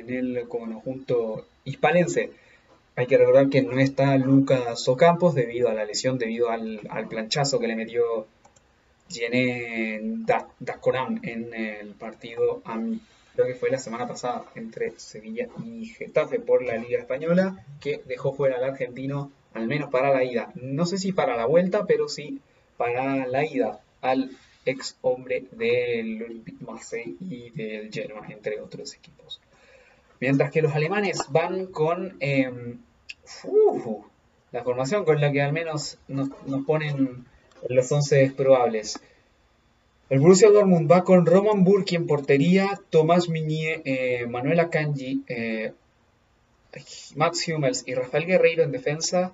en 0.00 0.10
el 0.10 0.48
conjunto 0.48 1.46
hispalense. 1.64 2.30
Hay 2.96 3.06
que 3.06 3.18
recordar 3.18 3.50
que 3.50 3.62
no 3.62 3.78
está 3.78 4.16
Lucas 4.16 4.88
Ocampos 4.88 5.34
debido 5.34 5.68
a 5.68 5.74
la 5.74 5.84
lesión, 5.84 6.18
debido 6.18 6.50
al, 6.50 6.80
planchazo 7.08 7.58
que 7.58 7.68
le 7.68 7.76
metió 7.76 8.26
Jené 9.08 10.00
Dacoram 10.60 11.20
en 11.22 11.52
el 11.54 11.88
partido 11.90 12.62
creo 13.36 13.48
que 13.48 13.54
fue 13.54 13.70
la 13.70 13.78
semana 13.78 14.08
pasada 14.08 14.46
entre 14.54 14.98
Sevilla 14.98 15.46
y 15.62 15.84
Getafe 15.86 16.40
por 16.40 16.64
la 16.64 16.78
Liga 16.78 16.98
Española, 16.98 17.62
que 17.80 18.00
dejó 18.06 18.32
fuera 18.32 18.56
al 18.56 18.64
argentino, 18.64 19.30
al 19.52 19.68
menos 19.68 19.90
para 19.90 20.10
la 20.10 20.24
ida. 20.24 20.50
No 20.54 20.86
sé 20.86 20.96
si 20.96 21.12
para 21.12 21.36
la 21.36 21.44
vuelta, 21.44 21.84
pero 21.84 22.08
sí 22.08 22.40
para 22.78 23.26
la 23.26 23.44
ida 23.44 23.80
al 24.00 24.30
ex 24.64 24.96
hombre 25.02 25.44
del 25.52 26.22
Olympique 26.22 26.64
Marseille 26.64 27.16
y 27.20 27.50
del 27.50 27.92
Genoa, 27.92 28.26
entre 28.30 28.58
otros 28.60 28.94
equipos. 28.94 29.40
Mientras 30.20 30.50
que 30.50 30.62
los 30.62 30.74
alemanes 30.74 31.18
van 31.30 31.66
con 31.66 32.16
em, 32.20 32.78
la 34.52 34.62
formación 34.62 35.04
con 35.04 35.20
la 35.20 35.30
que 35.32 35.42
al 35.42 35.52
menos 35.52 35.98
nos, 36.08 36.30
ponen 36.66 37.26
los 37.68 37.90
11 37.90 38.32
probables. 38.36 38.98
El 40.08 40.20
Borussia 40.20 40.50
Dortmund 40.50 40.90
va 40.90 41.02
con 41.04 41.26
Roman 41.26 41.64
Burki 41.64 41.96
en 41.96 42.06
portería, 42.06 42.80
Tomás 42.90 43.28
Miñé, 43.28 43.82
eh, 43.84 44.26
Manuel 44.26 44.60
Akanji, 44.60 45.24
eh, 45.26 45.72
Max 47.16 47.48
Hummels 47.48 47.82
y 47.86 47.94
Rafael 47.94 48.26
Guerreiro 48.26 48.62
en 48.62 48.70
defensa. 48.70 49.32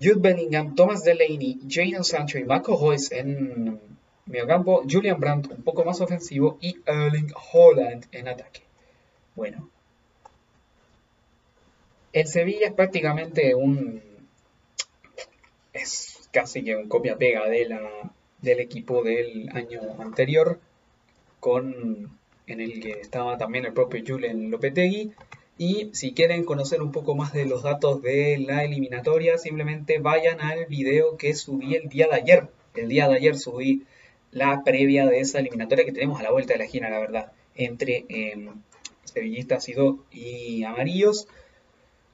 Jude 0.00 0.20
Bellingham, 0.20 0.74
Thomas 0.74 1.04
Delaney, 1.04 1.60
Jadon 1.68 2.04
Sancho 2.04 2.38
y 2.38 2.44
Marco 2.44 2.76
Royce 2.76 3.18
en 3.18 3.93
mediocampo. 4.26 4.82
Julian 4.88 5.20
Brandt 5.20 5.50
un 5.50 5.62
poco 5.62 5.84
más 5.84 6.00
ofensivo 6.00 6.58
y 6.60 6.76
Erling 6.86 7.32
Holland 7.52 8.06
en 8.12 8.28
ataque. 8.28 8.62
Bueno. 9.34 9.68
El 12.12 12.26
Sevilla 12.26 12.68
es 12.68 12.72
prácticamente 12.72 13.54
un... 13.54 14.02
Es 15.72 16.28
casi 16.32 16.62
que 16.62 16.76
un 16.76 16.88
copia-pega 16.88 17.48
de 17.48 17.68
la 17.68 17.80
del 18.44 18.60
equipo 18.60 19.02
del 19.02 19.48
año 19.54 19.80
anterior, 19.98 20.60
con, 21.40 22.18
en 22.46 22.60
el 22.60 22.80
que 22.80 22.92
estaba 22.92 23.38
también 23.38 23.64
el 23.64 23.72
propio 23.72 24.04
Julen 24.06 24.50
Lopetegui. 24.50 25.12
Y 25.56 25.90
si 25.92 26.12
quieren 26.12 26.44
conocer 26.44 26.82
un 26.82 26.92
poco 26.92 27.14
más 27.14 27.32
de 27.32 27.46
los 27.46 27.62
datos 27.62 28.02
de 28.02 28.38
la 28.38 28.64
eliminatoria, 28.64 29.38
simplemente 29.38 29.98
vayan 29.98 30.40
al 30.40 30.66
video 30.66 31.16
que 31.16 31.34
subí 31.34 31.74
el 31.74 31.88
día 31.88 32.06
de 32.08 32.16
ayer. 32.16 32.48
El 32.74 32.88
día 32.88 33.08
de 33.08 33.16
ayer 33.16 33.36
subí 33.36 33.84
la 34.34 34.62
previa 34.64 35.06
de 35.06 35.20
esa 35.20 35.38
eliminatoria 35.38 35.84
que 35.84 35.92
tenemos 35.92 36.20
a 36.20 36.24
la 36.24 36.32
vuelta 36.32 36.52
de 36.52 36.58
la 36.58 36.64
esquina, 36.64 36.90
la 36.90 36.98
verdad, 36.98 37.32
entre 37.54 38.04
eh, 38.08 38.50
sevillistas 39.04 39.68
y, 39.68 39.74
y 40.10 40.64
amarillos. 40.64 41.28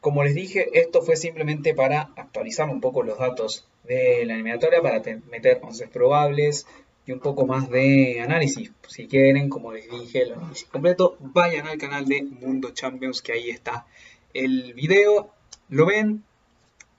Como 0.01 0.23
les 0.23 0.35
dije, 0.35 0.69
esto 0.75 1.03
fue 1.03 1.17
simplemente 1.17 1.75
para 1.75 2.13
actualizar 2.17 2.69
un 2.69 2.81
poco 2.81 3.03
los 3.03 3.19
datos 3.19 3.67
de 3.85 4.25
la 4.27 4.35
eliminatoria, 4.35 4.81
para 4.83 5.03
meter 5.31 5.61
11 5.63 5.89
probables, 5.89 6.67
y 7.07 7.13
un 7.13 7.21
poco 7.21 7.47
más 7.47 7.71
de 7.71 8.21
análisis. 8.21 8.71
Si 8.87 9.09
quieren, 9.09 9.49
como 9.49 9.73
les 9.73 9.91
dije, 9.91 10.23
el 10.23 10.35
análisis 10.35 10.69
completo, 10.69 11.17
vayan 11.21 11.67
al 11.67 11.79
canal 11.79 12.05
de 12.07 12.23
Mundo 12.23 12.71
Champions, 12.71 13.23
que 13.23 13.33
ahí 13.33 13.51
está 13.51 13.87
el 14.35 14.75
video, 14.75 15.33
lo 15.69 15.87
ven 15.87 16.23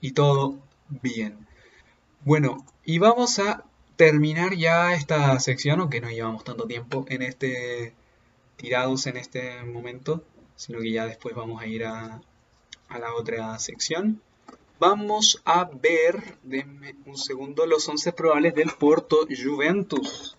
y 0.00 0.12
todo 0.12 0.58
bien. 0.88 1.46
Bueno, 2.24 2.58
y 2.84 2.98
vamos 2.98 3.38
a 3.38 3.64
terminar 3.96 4.54
ya 4.54 4.94
esta 4.94 5.38
sección, 5.40 5.80
aunque 5.80 6.00
no 6.00 6.10
llevamos 6.10 6.44
tanto 6.44 6.66
tiempo 6.66 7.04
en 7.08 7.22
este 7.22 7.94
tirados 8.56 9.06
en 9.06 9.16
este 9.16 9.62
momento, 9.64 10.22
sino 10.56 10.80
que 10.80 10.92
ya 10.92 11.06
después 11.06 11.34
vamos 11.34 11.60
a 11.60 11.66
ir 11.66 11.84
a, 11.84 12.20
a 12.88 12.98
la 12.98 13.14
otra 13.14 13.58
sección. 13.58 14.22
Vamos 14.78 15.42
a 15.44 15.64
ver, 15.64 16.38
denme 16.42 16.96
un 17.06 17.16
segundo, 17.16 17.66
los 17.66 17.88
11 17.88 18.12
probables 18.12 18.54
del 18.54 18.70
Porto 18.70 19.26
Juventus, 19.28 20.36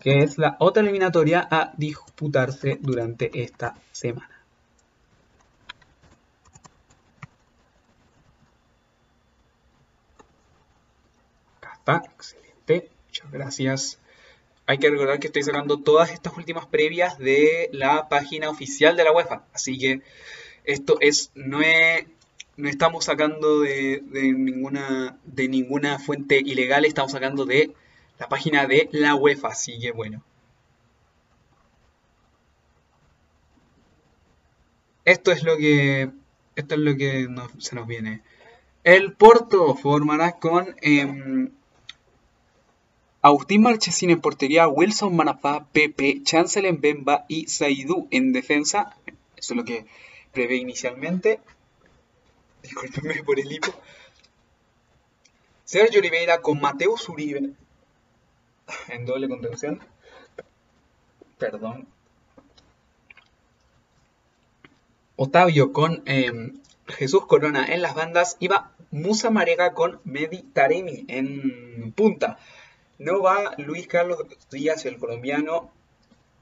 que 0.00 0.18
es 0.18 0.38
la 0.38 0.56
otra 0.58 0.82
eliminatoria 0.82 1.46
a 1.50 1.72
disputarse 1.76 2.78
durante 2.80 3.42
esta 3.42 3.74
semana. 3.92 4.42
Acá 11.60 11.72
está, 11.74 12.37
gracias. 13.30 13.98
Hay 14.66 14.78
que 14.78 14.90
recordar 14.90 15.18
que 15.18 15.28
estoy 15.28 15.42
sacando 15.42 15.80
todas 15.80 16.10
estas 16.10 16.36
últimas 16.36 16.66
previas 16.66 17.18
de 17.18 17.70
la 17.72 18.08
página 18.08 18.50
oficial 18.50 18.96
de 18.96 19.04
la 19.04 19.12
UEFA, 19.12 19.44
así 19.54 19.78
que 19.78 20.02
esto 20.64 20.98
es, 21.00 21.30
no 21.34 21.60
no 22.58 22.68
estamos 22.68 23.04
sacando 23.04 23.60
de, 23.60 24.02
ninguna, 24.12 25.16
de 25.24 25.48
ninguna 25.48 25.98
fuente 25.98 26.38
ilegal, 26.38 26.84
estamos 26.84 27.12
sacando 27.12 27.46
de 27.46 27.72
la 28.18 28.28
página 28.28 28.66
de 28.66 28.88
la 28.92 29.14
UEFA, 29.14 29.48
así 29.48 29.78
que 29.78 29.92
bueno. 29.92 30.22
Esto 35.04 35.30
es 35.32 35.44
lo 35.44 35.56
que, 35.56 36.10
esto 36.56 36.74
es 36.74 36.80
lo 36.80 36.96
que 36.96 37.28
se 37.58 37.74
nos 37.76 37.86
viene. 37.86 38.22
El 38.84 39.12
Porto 39.12 39.74
formará 39.76 40.32
con 40.32 40.74
eh, 40.82 41.50
Agustín 43.20 43.62
Marchesín 43.62 44.10
en 44.10 44.20
portería, 44.20 44.68
Wilson 44.68 45.16
Manafá, 45.16 45.66
Pepe, 45.72 46.22
Chancellor 46.22 46.78
Bemba 46.78 47.24
y 47.28 47.48
Saidú 47.48 48.06
en 48.10 48.32
defensa. 48.32 48.96
Eso 49.36 49.54
es 49.54 49.56
lo 49.56 49.64
que 49.64 49.86
prevé 50.32 50.56
inicialmente. 50.56 51.40
Disculpenme 52.62 53.22
por 53.24 53.40
el 53.40 53.50
hipo. 53.50 53.74
Sergio 55.64 56.00
Oliveira 56.00 56.40
con 56.40 56.60
Mateus 56.60 57.08
Uribe. 57.08 57.50
En 58.88 59.04
doble 59.04 59.28
contención. 59.28 59.80
Perdón. 61.38 61.88
Otavio 65.16 65.72
con 65.72 66.02
em, 66.06 66.60
Jesús 66.86 67.26
Corona 67.26 67.66
en 67.66 67.82
las 67.82 67.94
bandas. 67.94 68.36
Iba 68.38 68.72
Musa 68.92 69.30
Marega 69.30 69.74
con 69.74 70.00
Medi 70.04 70.42
Taremi 70.42 71.04
en 71.08 71.92
punta. 71.92 72.38
No 72.98 73.22
va 73.22 73.54
Luis 73.58 73.86
Carlos 73.86 74.18
Díaz, 74.50 74.84
el 74.86 74.98
colombiano. 74.98 75.70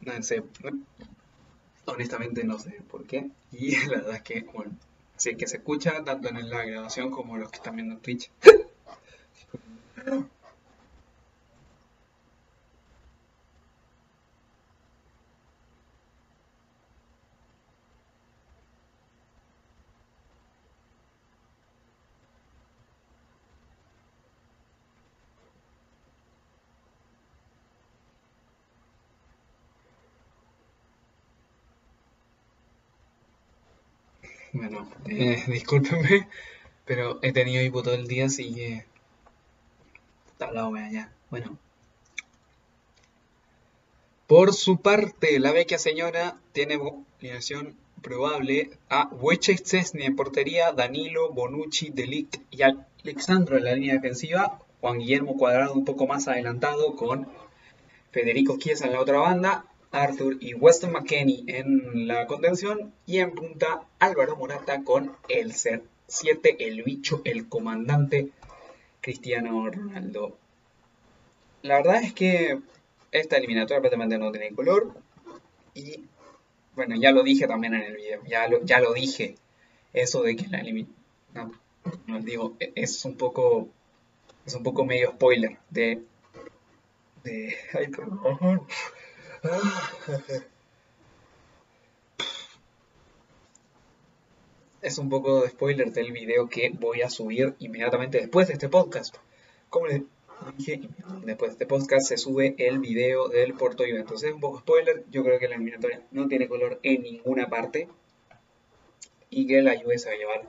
No 0.01 0.23
sé. 0.23 0.43
Honestamente 1.85 2.45
no 2.45 2.59
sé 2.59 2.81
por 2.91 3.07
qué. 3.07 3.31
Y 3.53 3.77
la 3.87 3.99
verdad 3.99 4.17
es 4.17 4.23
que, 4.23 4.41
bueno, 4.53 4.77
Sí, 5.17 5.35
que 5.35 5.47
se 5.47 5.57
escucha 5.57 6.05
tanto 6.05 6.29
en 6.29 6.51
la 6.51 6.65
grabación 6.65 7.11
como 7.11 7.39
los 7.39 7.51
que 7.51 7.57
están 7.57 7.77
viendo 7.77 7.95
en 7.95 8.01
Twitch. 8.01 8.31
Bueno, 34.69 34.91
eh, 35.07 35.45
discúlpenme, 35.47 36.29
pero 36.85 37.21
he 37.23 37.33
tenido 37.33 37.63
hipo 37.63 37.83
todo 37.83 37.95
el 37.95 38.09
día, 38.09 38.27
así 38.27 38.53
que... 38.53 38.85
Está 40.33 40.47
hablado 40.47 40.75
allá. 40.75 41.13
Bueno. 41.31 41.57
Por 44.27 44.53
su 44.53 44.79
parte, 44.79 45.39
la 45.39 45.53
vecchia 45.53 45.79
señora 45.79 46.37
tiene 46.53 46.81
alineación 47.21 47.77
probable 48.03 48.71
a 48.89 49.09
Szczesny 49.33 50.03
en 50.05 50.17
portería, 50.17 50.73
Danilo, 50.73 51.33
Bonucci, 51.33 51.91
Delic 51.91 52.41
y 52.51 52.63
Alexandro 52.63 53.57
en 53.57 53.65
la 53.65 53.75
línea 53.75 53.95
defensiva, 53.95 54.61
Juan 54.81 54.99
Guillermo 54.99 55.37
Cuadrado 55.37 55.75
un 55.75 55.85
poco 55.85 56.09
más 56.09 56.27
adelantado 56.27 56.97
con 56.97 57.29
Federico 58.11 58.59
Chiesa 58.59 58.87
en 58.87 58.95
la 58.95 59.01
otra 59.01 59.19
banda, 59.19 59.65
Arthur 59.93 60.37
y 60.41 60.55
Weston 60.55 60.93
McKenney 60.93 61.45
en 61.49 62.09
la 62.09 62.27
contención 62.27 62.93
y 63.07 63.19
en 63.19 63.33
punta 63.33 63.83
Álvaro 63.99 64.37
Morata 64.37 64.85
con 64.85 65.17
el 65.29 65.55
ser 65.55 65.83
7, 66.09 66.57
el 66.67 66.83
bicho, 66.83 67.23
el 67.25 67.49
comandante 67.49 68.31
Cristiano 69.01 69.69
Ronaldo. 69.71 70.37
La 71.63 71.77
verdad 71.77 72.03
es 72.03 72.13
que 72.13 72.61
esta 73.13 73.37
eliminatoria 73.37 73.81
prácticamente 73.81 74.19
no 74.19 74.31
tiene 74.31 74.55
color 74.55 74.95
y 75.75 76.05
bueno, 76.75 76.95
ya 76.97 77.11
lo 77.11 77.23
dije 77.23 77.47
también 77.47 77.75
en 77.75 77.83
el 77.83 77.97
video, 77.97 78.23
ya 78.27 78.47
lo, 78.49 78.63
ya 78.63 78.81
lo 78.81 78.93
dije, 78.93 79.37
eso 79.95 80.23
de 80.23 80.37
que 80.37 80.47
la 80.49 80.59
eliminatoria, 80.59 80.97
no, 82.07 82.21
digo, 82.21 82.55
es 82.59 83.05
un 83.05 83.17
poco, 83.17 83.69
es 84.45 84.55
un 84.55 84.63
poco 84.63 84.85
medio 84.85 85.13
spoiler 85.13 85.57
de, 85.71 86.03
de, 87.25 87.57
ay, 87.73 87.91
es 94.87 94.99
un 94.99 95.09
poco 95.09 95.43
de 95.43 95.49
spoiler 95.51 95.93
del 95.93 96.13
video 96.13 96.49
que 96.49 96.71
voy 96.71 97.03
a 97.03 97.11
subir 97.11 97.57
inmediatamente 97.59 98.19
después 98.19 98.47
de 98.47 98.53
este 98.53 98.69
podcast. 98.69 99.17
Como 99.69 99.89
les 99.89 100.03
dije, 100.57 100.81
después 101.25 101.51
de 101.51 101.53
este 101.55 101.67
podcast 101.67 102.07
se 102.07 102.17
sube 102.17 102.55
el 102.59 102.79
video 102.79 103.29
del 103.29 103.55
Porto 103.55 103.83
Juventus. 103.83 104.23
Es 104.23 104.33
un 104.33 104.41
poco 104.41 104.61
spoiler, 104.61 105.05
yo 105.11 105.25
creo 105.25 105.41
que 105.41 105.49
la 105.49 105.57
eliminatoria 105.57 106.03
no 106.13 106.29
tiene 106.29 106.47
color 106.47 106.79
en 106.85 107.03
ninguna 107.03 107.49
parte 107.49 107.89
y 109.29 109.47
que 109.49 109.61
la 109.61 109.77
Juve 109.77 109.99
se 109.99 110.09
va 110.09 110.15
a 110.15 110.19
llevar. 110.19 110.43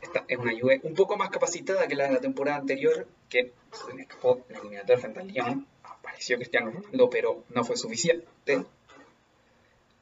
Esta 0.00 0.24
es 0.28 0.38
una 0.38 0.58
Juve 0.58 0.80
un 0.84 0.94
poco 0.94 1.18
más 1.18 1.28
capacitada 1.28 1.86
que 1.86 1.94
la 1.94 2.06
de 2.06 2.14
la 2.14 2.20
temporada 2.20 2.56
anterior, 2.56 3.06
que 3.28 3.52
escapó 3.98 4.44
la 4.48 4.58
eliminatoria 4.60 4.98
frente 4.98 5.20
al 5.20 5.28
Lyon 5.28 5.66
apareció 6.02 6.36
Cristiano 6.36 6.70
Ronaldo, 6.70 7.08
pero 7.08 7.44
no 7.54 7.64
fue 7.64 7.76
suficiente. 7.76 8.64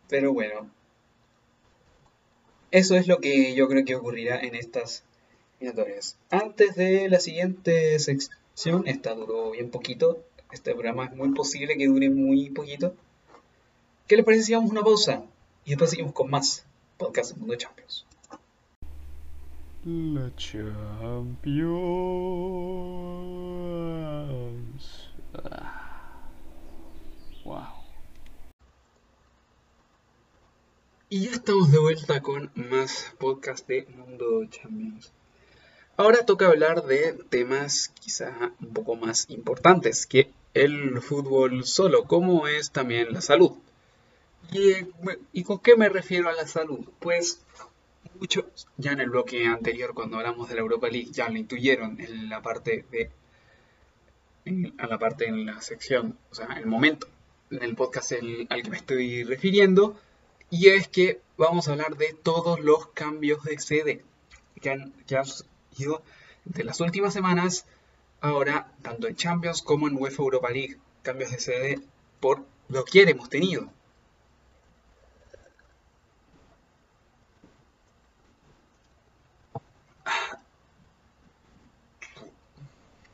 Pero 0.08 0.32
bueno, 0.32 0.68
eso 2.70 2.96
es 2.96 3.06
lo 3.06 3.18
que 3.18 3.54
yo 3.54 3.68
creo 3.68 3.84
que 3.84 3.94
ocurrirá 3.94 4.40
en 4.40 4.54
estas 4.54 5.04
eliminatorias. 5.60 6.16
Antes 6.30 6.74
de 6.74 7.08
la 7.08 7.20
siguiente 7.20 7.98
sección, 7.98 8.86
esta 8.86 9.14
duró 9.14 9.50
bien 9.50 9.70
poquito. 9.70 10.24
Este 10.50 10.72
programa 10.72 11.04
es 11.04 11.12
muy 11.14 11.30
posible 11.30 11.76
que 11.76 11.86
dure 11.86 12.10
muy 12.10 12.50
poquito. 12.50 12.94
¿Qué 14.08 14.16
les 14.16 14.24
parece 14.24 14.44
si 14.44 14.52
damos 14.52 14.70
una 14.70 14.82
pausa? 14.82 15.24
Y 15.64 15.70
después 15.70 15.90
seguimos 15.90 16.12
con 16.12 16.30
más 16.30 16.64
podcast 16.96 17.36
Mundo 17.36 17.54
Champions. 17.54 18.06
La 19.84 20.30
Champions. 20.36 21.70
Ah. 25.34 25.80
Wow. 27.44 27.80
Y 31.12 31.24
ya 31.24 31.32
estamos 31.32 31.72
de 31.72 31.80
vuelta 31.80 32.22
con 32.22 32.52
más 32.54 33.16
podcast 33.18 33.66
de 33.66 33.84
Mundo 33.96 34.44
Champions. 34.48 35.12
Ahora 35.96 36.24
toca 36.24 36.46
hablar 36.46 36.84
de 36.84 37.14
temas 37.28 37.88
quizá 38.00 38.52
un 38.60 38.72
poco 38.72 38.94
más 38.94 39.28
importantes 39.28 40.06
que 40.06 40.30
el 40.54 41.02
fútbol 41.02 41.64
solo, 41.64 42.04
como 42.04 42.46
es 42.46 42.70
también 42.70 43.12
la 43.12 43.22
salud. 43.22 43.50
¿Y, 44.52 44.70
eh, 44.70 44.86
¿y 45.32 45.42
con 45.42 45.58
qué 45.58 45.74
me 45.74 45.88
refiero 45.88 46.28
a 46.28 46.32
la 46.32 46.46
salud? 46.46 46.88
Pues 47.00 47.44
muchos, 48.20 48.44
ya 48.76 48.92
en 48.92 49.00
el 49.00 49.10
bloque 49.10 49.46
anterior 49.46 49.94
cuando 49.94 50.18
hablamos 50.18 50.48
de 50.48 50.54
la 50.54 50.60
Europa 50.60 50.86
League, 50.86 51.10
ya 51.10 51.28
lo 51.28 51.38
intuyeron 51.38 52.00
en 52.00 52.28
la 52.28 52.40
parte 52.40 52.84
de, 52.92 53.10
en, 54.44 54.76
la 54.78 54.98
parte 55.00 55.26
en 55.26 55.44
la 55.44 55.60
sección, 55.60 56.16
o 56.30 56.36
sea, 56.36 56.46
el 56.56 56.66
momento, 56.66 57.08
en 57.50 57.64
el 57.64 57.74
podcast 57.74 58.12
al 58.12 58.62
que 58.62 58.70
me 58.70 58.76
estoy 58.76 59.24
refiriendo, 59.24 59.98
y 60.50 60.68
es 60.68 60.88
que 60.88 61.20
vamos 61.38 61.68
a 61.68 61.72
hablar 61.72 61.96
de 61.96 62.12
todos 62.12 62.60
los 62.60 62.88
cambios 62.88 63.42
de 63.44 63.58
sede 63.58 64.04
que 64.60 64.70
han, 64.70 64.92
que 65.06 65.16
han 65.16 65.24
sucedido 65.24 66.02
de 66.44 66.64
las 66.64 66.80
últimas 66.80 67.12
semanas, 67.14 67.66
ahora 68.20 68.72
tanto 68.82 69.06
en 69.06 69.16
Champions 69.16 69.62
como 69.62 69.88
en 69.88 69.96
UEFA 69.96 70.22
Europa 70.22 70.50
League, 70.50 70.78
cambios 71.02 71.30
de 71.30 71.38
sede 71.38 71.80
por 72.20 72.44
doquier 72.68 73.08
hemos 73.08 73.28
tenido. 73.30 73.70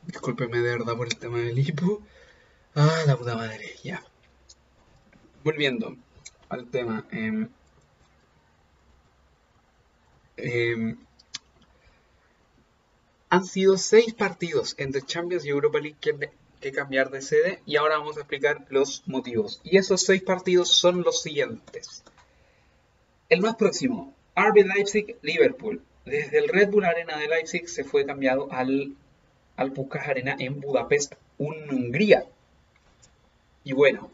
Discúlpeme 0.05 0.59
de 0.59 0.71
verdad 0.77 0.95
por 0.95 1.07
el 1.07 1.17
tema 1.17 1.37
del 1.39 1.59
hipo. 1.59 2.01
Ah, 2.75 3.03
la 3.05 3.17
puta 3.17 3.35
madre, 3.35 3.75
ya. 3.83 4.03
Volviendo 5.43 5.95
al 6.49 6.67
tema. 6.69 7.05
em, 7.11 7.47
em, 10.37 10.97
han 13.29 13.43
sido 13.45 13.77
seis 13.77 14.13
partidos 14.13 14.75
entre 14.77 15.01
Champions 15.01 15.45
y 15.45 15.49
Europa 15.49 15.79
League 15.79 15.97
que, 15.99 16.29
que 16.61 16.71
cambiar 16.71 17.09
de 17.09 17.21
sede 17.21 17.61
y 17.65 17.75
ahora 17.75 17.97
vamos 17.97 18.17
a 18.17 18.21
explicar 18.21 18.65
los 18.69 19.03
motivos. 19.07 19.59
Y 19.63 19.77
esos 19.77 20.01
seis 20.01 20.21
partidos 20.21 20.69
son 20.77 21.01
los 21.03 21.21
siguientes. 21.21 22.03
El 23.29 23.41
más 23.41 23.55
próximo, 23.55 24.13
RB 24.35 24.65
Leipzig-Liverpool. 24.65 25.81
Desde 26.05 26.37
el 26.37 26.47
Red 26.47 26.69
Bull 26.69 26.85
Arena 26.85 27.17
de 27.17 27.27
Leipzig 27.27 27.67
se 27.67 27.83
fue 27.83 28.05
cambiado 28.05 28.47
al, 28.51 28.95
al 29.57 29.73
Puskás 29.73 30.07
Arena 30.07 30.37
en 30.39 30.61
Budapest, 30.61 31.15
un- 31.37 31.69
Hungría. 31.69 32.23
Y 33.65 33.73
bueno, 33.73 34.09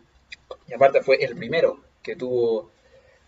y 0.67 0.73
aparte 0.73 1.03
fue 1.03 1.17
el 1.23 1.35
primero 1.35 1.79
que 2.03 2.15
tuvo 2.15 2.71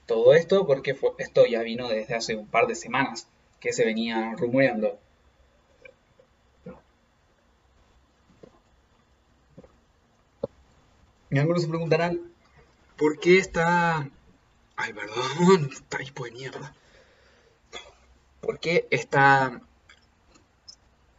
todo 0.07 0.33
esto 0.35 0.67
porque 0.67 0.95
fue- 0.95 1.13
esto 1.19 1.45
ya 1.47 1.61
vino 1.63 1.89
desde 1.89 2.15
hace 2.15 2.35
un 2.35 2.47
par 2.47 2.67
de 2.67 2.75
semanas 2.75 3.27
que 3.59 3.73
se 3.73 3.85
venía 3.85 4.33
rumoreando. 4.37 4.99
Y 11.29 11.39
algunos 11.39 11.63
se 11.63 11.67
preguntarán, 11.67 12.21
¿por 12.97 13.19
qué 13.19 13.37
está... 13.37 14.09
Ay, 14.75 14.93
perdón, 14.93 15.69
está 15.73 16.01
hipo 16.03 16.25
de 16.25 16.31
mierda. 16.31 16.73
¿Por 18.41 18.59
qué 18.59 18.87
está... 18.91 19.61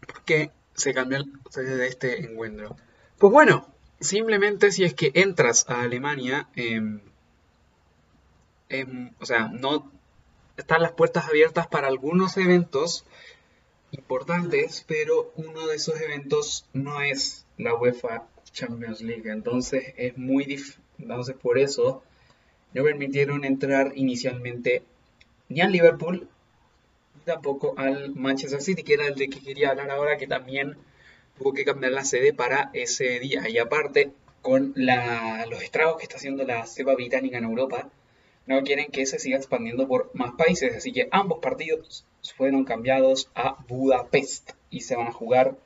¿Por 0.06 0.22
qué 0.24 0.52
se 0.74 0.94
cambió 0.94 1.18
de 1.54 1.86
este 1.88 2.20
encuentro? 2.20 2.76
Pues 3.18 3.32
bueno, 3.32 3.66
simplemente 4.00 4.70
si 4.70 4.84
es 4.84 4.94
que 4.94 5.10
entras 5.14 5.68
a 5.68 5.82
Alemania, 5.82 6.48
em, 6.54 7.00
em, 8.68 9.10
o 9.20 9.26
sea, 9.26 9.48
no 9.48 9.90
están 10.56 10.82
las 10.82 10.92
puertas 10.92 11.28
abiertas 11.28 11.66
para 11.66 11.88
algunos 11.88 12.36
eventos 12.36 13.04
importantes, 13.92 14.84
pero 14.86 15.32
uno 15.36 15.66
de 15.66 15.76
esos 15.76 16.00
eventos 16.00 16.66
no 16.72 17.00
es 17.00 17.46
la 17.56 17.74
UEFA 17.74 18.26
Champions 18.52 19.00
League, 19.02 19.30
entonces 19.30 19.94
es 19.96 20.16
muy 20.16 20.44
difícil, 20.44 20.80
entonces 20.98 21.36
por 21.36 21.58
eso 21.58 22.02
no 22.72 22.82
permitieron 22.84 23.44
entrar 23.44 23.92
inicialmente 23.94 24.82
ni 25.48 25.60
al 25.60 25.72
Liverpool 25.72 26.28
ni 27.16 27.22
tampoco 27.24 27.74
al 27.76 28.14
Manchester 28.14 28.60
City, 28.62 28.82
que 28.82 28.94
era 28.94 29.06
el 29.06 29.14
de 29.14 29.28
que 29.28 29.40
quería 29.40 29.70
hablar 29.70 29.90
ahora, 29.90 30.16
que 30.16 30.26
también 30.26 30.76
tuvo 31.38 31.52
que 31.52 31.64
cambiar 31.64 31.92
la 31.92 32.04
sede 32.04 32.32
para 32.32 32.70
ese 32.72 33.18
día. 33.20 33.48
Y 33.48 33.58
aparte, 33.58 34.12
con 34.42 34.72
la- 34.74 35.44
los 35.48 35.62
estragos 35.62 35.96
que 35.98 36.04
está 36.04 36.16
haciendo 36.16 36.44
la 36.44 36.66
cepa 36.66 36.94
británica 36.94 37.38
en 37.38 37.44
Europa, 37.44 37.88
no 38.46 38.62
quieren 38.62 38.90
que 38.90 39.06
se 39.06 39.18
siga 39.18 39.36
expandiendo 39.36 39.86
por 39.88 40.10
más 40.14 40.32
países. 40.32 40.74
Así 40.76 40.92
que 40.92 41.08
ambos 41.10 41.38
partidos 41.40 42.06
fueron 42.36 42.64
cambiados 42.64 43.30
a 43.34 43.64
Budapest 43.68 44.52
y 44.70 44.80
se 44.80 44.96
van 44.96 45.08
a 45.08 45.12
jugar 45.12 45.56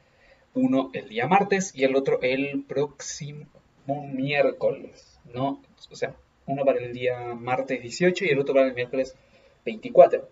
uno 0.54 0.90
el 0.94 1.08
día 1.08 1.26
martes 1.28 1.72
y 1.74 1.84
el 1.84 1.96
otro 1.96 2.20
el 2.22 2.64
próximo 2.64 3.46
miércoles. 3.86 5.18
¿no? 5.32 5.62
O 5.90 5.96
sea, 5.96 6.14
uno 6.46 6.64
para 6.64 6.80
el 6.80 6.92
día 6.92 7.34
martes 7.34 7.80
18 7.80 8.24
y 8.24 8.28
el 8.28 8.38
otro 8.38 8.54
para 8.54 8.66
el 8.66 8.74
miércoles 8.74 9.14
24. 9.64 10.28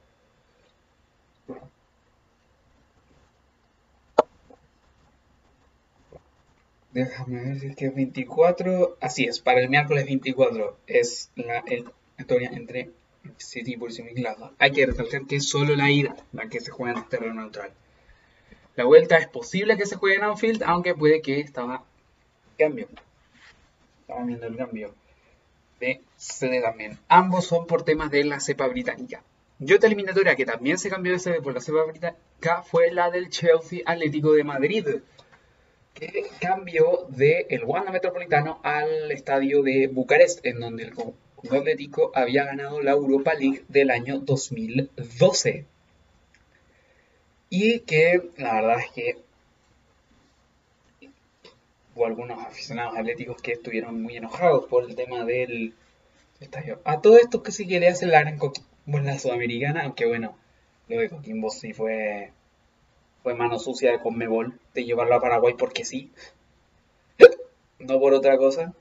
Déjame 6.92 7.40
ver 7.44 7.64
es 7.64 7.76
que 7.76 7.87
es 7.87 7.94
24. 7.94 8.96
Así 9.00 9.24
es, 9.24 9.40
para 9.40 9.61
el 9.61 9.68
miércoles 9.68 10.04
24 10.04 10.76
es 10.87 11.30
la 11.37 11.61
el- 11.66 11.90
historia 12.18 12.50
entre 12.52 12.90
City 13.37 13.72
y 13.72 13.76
Borussia 13.76 14.04
Mönchengladbach. 14.04 14.52
Hay 14.59 14.72
que 14.72 14.87
recalcar 14.87 15.26
que 15.26 15.37
es 15.37 15.48
solo 15.48 15.76
la 15.76 15.90
ida 15.90 16.16
la 16.33 16.48
que 16.48 16.61
se 16.61 16.70
juega 16.70 16.98
en 16.98 17.09
terreno 17.09 17.35
neutral. 17.35 17.72
La 18.76 18.85
vuelta 18.85 19.16
es 19.16 19.28
posible 19.28 19.76
que 19.76 19.87
se 19.87 19.96
juegue 19.96 20.16
en 20.16 20.24
Anfield, 20.24 20.62
aunque 20.64 20.94
puede 20.94 21.20
que 21.20 21.40
estaba 21.40 21.85
cambio. 22.59 22.88
Estaba 24.00 24.24
viendo 24.24 24.46
el 24.46 24.57
cambio 24.57 24.94
de 25.81 26.00
sede 26.16 26.61
también. 26.61 26.98
Ambos 27.09 27.46
son 27.46 27.66
por 27.66 27.85
temas 27.85 28.11
de 28.11 28.24
la 28.24 28.40
cepa 28.40 28.66
británica. 28.66 29.22
Y 29.61 29.72
otra 29.72 29.88
eliminatoria 29.88 30.37
que 30.37 30.46
también 30.46 30.78
se 30.78 30.90
cambió 30.90 31.12
de 31.12 31.18
sede 31.18 31.42
por 31.42 31.54
la 31.54 31.61
cepa 31.61 31.83
británica 31.85 32.62
fue 32.62 32.92
la 32.92 33.11
del 33.11 33.28
Chelsea 33.31 33.81
Atlético 33.85 34.33
de 34.33 34.44
Madrid 34.44 34.87
que 35.94 36.26
cambió 36.40 37.07
del 37.09 37.64
Wanda 37.64 37.90
Metropolitano 37.90 38.61
al 38.62 39.11
estadio 39.11 39.62
de 39.64 39.88
Bucarest, 39.88 40.46
en 40.46 40.61
donde 40.61 40.85
el 40.85 40.94
conjunto 41.38 41.61
atlético 41.61 42.11
había 42.14 42.44
ganado 42.44 42.83
la 42.83 42.92
Europa 42.92 43.35
League 43.35 43.64
del 43.68 43.90
año 43.90 44.18
2012. 44.18 45.64
Y 47.51 47.81
que 47.81 48.22
la 48.37 48.55
verdad 48.55 48.81
es 48.81 48.90
que 48.92 49.18
hubo 51.94 52.07
algunos 52.07 52.44
aficionados 52.44 52.96
atléticos 52.96 53.40
que 53.40 53.53
estuvieron 53.53 54.03
muy 54.03 54.16
enojados 54.16 54.66
por 54.66 54.85
el 54.85 54.96
tema 54.96 55.24
del 55.24 55.74
estadio. 56.40 56.81
A 56.85 57.01
todo 57.01 57.16
esto 57.18 57.42
que 57.42 57.53
sí 57.53 57.66
que 57.66 57.81
le 57.81 57.88
hacen 57.88 58.11
la 58.11 58.20
gran 58.20 58.38
Coquimbo 58.38 58.98
en 58.98 59.07
la 59.07 59.18
Sudamericana, 59.18 59.85
aunque 59.85 60.07
bueno, 60.07 60.37
lo 60.88 60.98
de 60.98 61.09
Coquimbo 61.09 61.51
sí 61.51 61.72
fue 61.72 62.33
fue 63.22 63.35
mano 63.35 63.59
sucia 63.59 63.92
de 63.92 64.01
Conmebol 64.01 64.59
de 64.74 64.85
llevarlo 64.85 65.14
a 65.14 65.20
Paraguay 65.20 65.55
porque 65.57 65.85
sí. 65.85 66.11
No 67.79 68.01
por 68.01 68.12
otra 68.12 68.37
cosa. 68.37 68.74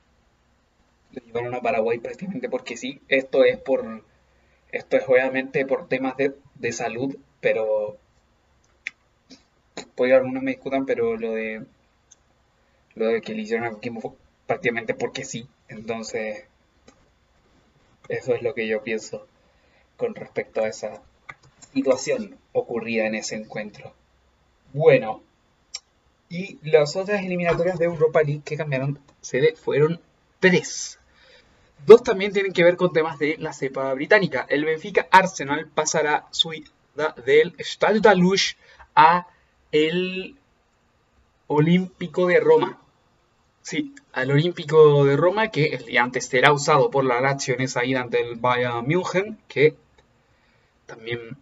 Lo 1.17 1.25
llevaron 1.25 1.55
a 1.55 1.61
Paraguay 1.61 1.97
prácticamente 1.97 2.47
porque 2.47 2.77
sí. 2.77 3.01
Esto 3.07 3.43
es 3.43 3.57
por. 3.57 4.03
Esto 4.71 4.97
es 4.97 5.03
obviamente 5.07 5.65
por 5.65 5.87
temas 5.87 6.15
de, 6.15 6.35
de 6.55 6.71
salud, 6.71 7.17
pero. 7.41 7.97
Puede 9.95 10.13
algunos 10.13 10.43
me 10.43 10.51
discutan, 10.51 10.85
pero 10.85 11.17
lo 11.17 11.31
de. 11.31 11.65
Lo 12.93 13.07
de 13.07 13.21
que 13.21 13.33
le 13.33 13.41
hicieron 13.41 13.65
a 13.65 13.71
Coquimbo 13.71 14.01
fue 14.01 14.11
prácticamente 14.45 14.93
porque 14.93 15.25
sí. 15.25 15.47
Entonces. 15.69 16.45
Eso 18.09 18.35
es 18.35 18.43
lo 18.43 18.53
que 18.53 18.67
yo 18.67 18.83
pienso 18.83 19.27
con 19.97 20.13
respecto 20.13 20.61
a 20.61 20.67
esa 20.67 21.01
situación 21.73 22.37
ocurrida 22.53 23.07
en 23.07 23.15
ese 23.15 23.35
encuentro. 23.35 23.93
Bueno, 24.71 25.23
y 26.29 26.59
las 26.61 26.95
otras 26.95 27.23
eliminatorias 27.23 27.79
de 27.79 27.85
Europa 27.85 28.21
League 28.21 28.43
que 28.45 28.55
cambiaron 28.55 28.99
sede 29.21 29.55
fueron 29.55 29.99
tres. 30.39 30.99
Dos 31.85 32.03
también 32.03 32.33
tienen 32.33 32.53
que 32.53 32.63
ver 32.63 32.75
con 32.75 32.91
temas 32.91 33.19
de 33.19 33.37
la 33.37 33.53
cepa 33.53 33.93
británica. 33.93 34.45
El 34.49 34.65
Benfica 34.65 35.07
Arsenal 35.11 35.67
pasará 35.67 36.27
su 36.31 36.53
ida 36.53 37.15
del 37.25 37.55
Stade 37.59 37.99
de 37.99 38.15
Luche 38.15 38.57
a 38.95 39.27
el 39.71 40.37
Olímpico 41.47 42.27
de 42.27 42.39
Roma. 42.39 42.79
Sí, 43.61 43.93
al 44.13 44.31
Olímpico 44.31 45.05
de 45.05 45.17
Roma 45.17 45.49
que 45.49 45.65
el 45.67 45.85
día 45.85 46.03
antes 46.03 46.27
será 46.27 46.51
usado 46.53 46.89
por 46.89 47.03
la 47.05 47.21
Lazio 47.21 47.53
en 47.53 47.61
esa 47.61 47.85
ida 47.85 48.07
Bayern 48.37 48.87
München, 48.87 49.37
que 49.47 49.75
también 50.85 51.37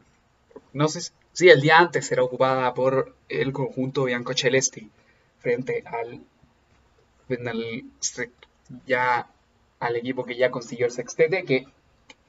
no 0.73 0.87
sé 0.87 1.11
si 1.33 1.49
el 1.49 1.61
día 1.61 1.77
antes 1.77 2.07
será 2.07 2.23
ocupada 2.23 2.73
por 2.73 3.15
el 3.29 3.53
conjunto 3.53 4.05
Bianco 4.05 4.33
Celesti 4.33 4.89
frente 5.39 5.83
al, 5.85 6.21
al 7.47 7.83
ya 8.85 9.27
al 9.79 9.95
equipo 9.95 10.25
que 10.25 10.35
ya 10.35 10.51
consiguió 10.51 10.85
el 10.85 10.91
sextete 10.91 11.43
que 11.43 11.67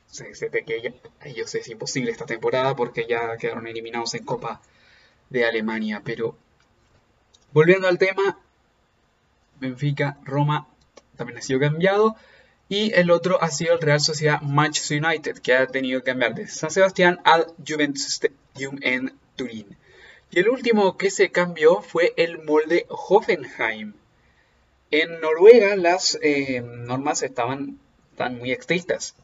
sextete 0.07 0.65
que 0.65 0.83
ya, 0.83 0.93
ellos 1.25 1.55
es 1.55 1.69
imposible 1.69 2.11
esta 2.11 2.27
temporada 2.27 2.75
porque 2.75 3.07
ya 3.09 3.37
quedaron 3.37 3.67
eliminados 3.67 4.15
en 4.15 4.25
Copa 4.25 4.61
de 5.31 5.45
Alemania 5.45 6.03
pero 6.05 6.37
volviendo 7.53 7.89
al 7.89 7.99
tema 7.99 8.39
Benfica 9.61 10.19
Roma 10.25 10.69
también 11.17 11.39
ha 11.39 11.43
sido 11.43 11.61
cambiado 11.61 12.17
Y 12.69 12.93
el 12.95 13.11
otro 13.11 13.41
ha 13.43 13.51
sido 13.51 13.75
el 13.75 13.81
Real 13.81 14.01
Sociedad 14.01 14.41
Manchester 14.41 15.05
United, 15.05 15.39
que 15.39 15.55
ha 15.55 15.67
tenido 15.69 16.01
que 16.01 16.11
cambiar 16.11 16.35
de 16.35 16.49
San 16.49 16.71
Sebastián 16.71 17.21
al 17.25 17.47
Juventus 17.67 18.07
Stadium 18.07 18.79
en 18.83 19.13
Turín. 19.37 19.77
Y 20.33 20.41
el 20.41 20.49
último 20.49 20.97
que 20.97 21.11
se 21.11 21.31
cambió 21.31 21.81
fue 21.81 22.13
el 22.17 22.43
molde 22.43 22.87
Hoffenheim. 22.89 23.95
En 24.91 25.21
Noruega 25.21 25.75
las 25.75 26.17
eh, 26.23 26.61
normas 26.61 27.23
estaban 27.25 27.79
tan 28.17 28.39
muy 28.39 28.53
estrictas 28.53 29.17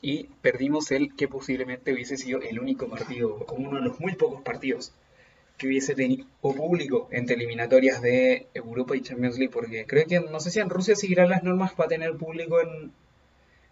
y 0.00 0.28
perdimos 0.42 0.92
el 0.92 1.16
que 1.16 1.26
posiblemente 1.26 1.92
hubiese 1.92 2.16
sido 2.16 2.40
el 2.40 2.60
único 2.60 2.88
partido, 2.88 3.34
o 3.48 3.54
uno 3.54 3.78
de 3.78 3.82
los 3.82 3.98
muy 3.98 4.14
pocos 4.14 4.42
partidos 4.42 4.92
que 5.58 5.66
hubiese 5.66 5.96
tenido 5.96 6.26
público 6.40 7.08
entre 7.10 7.34
eliminatorias 7.34 8.00
de 8.00 8.46
Europa 8.54 8.94
y 8.94 9.00
Champions 9.02 9.38
League, 9.38 9.52
porque 9.52 9.86
creo 9.86 10.06
que 10.06 10.20
no 10.20 10.38
sé 10.38 10.52
si 10.52 10.60
en 10.60 10.70
Rusia 10.70 10.94
seguirán 10.94 11.30
las 11.30 11.42
normas 11.42 11.72
para 11.72 11.88
tener 11.88 12.16
público 12.16 12.60
en, 12.60 12.92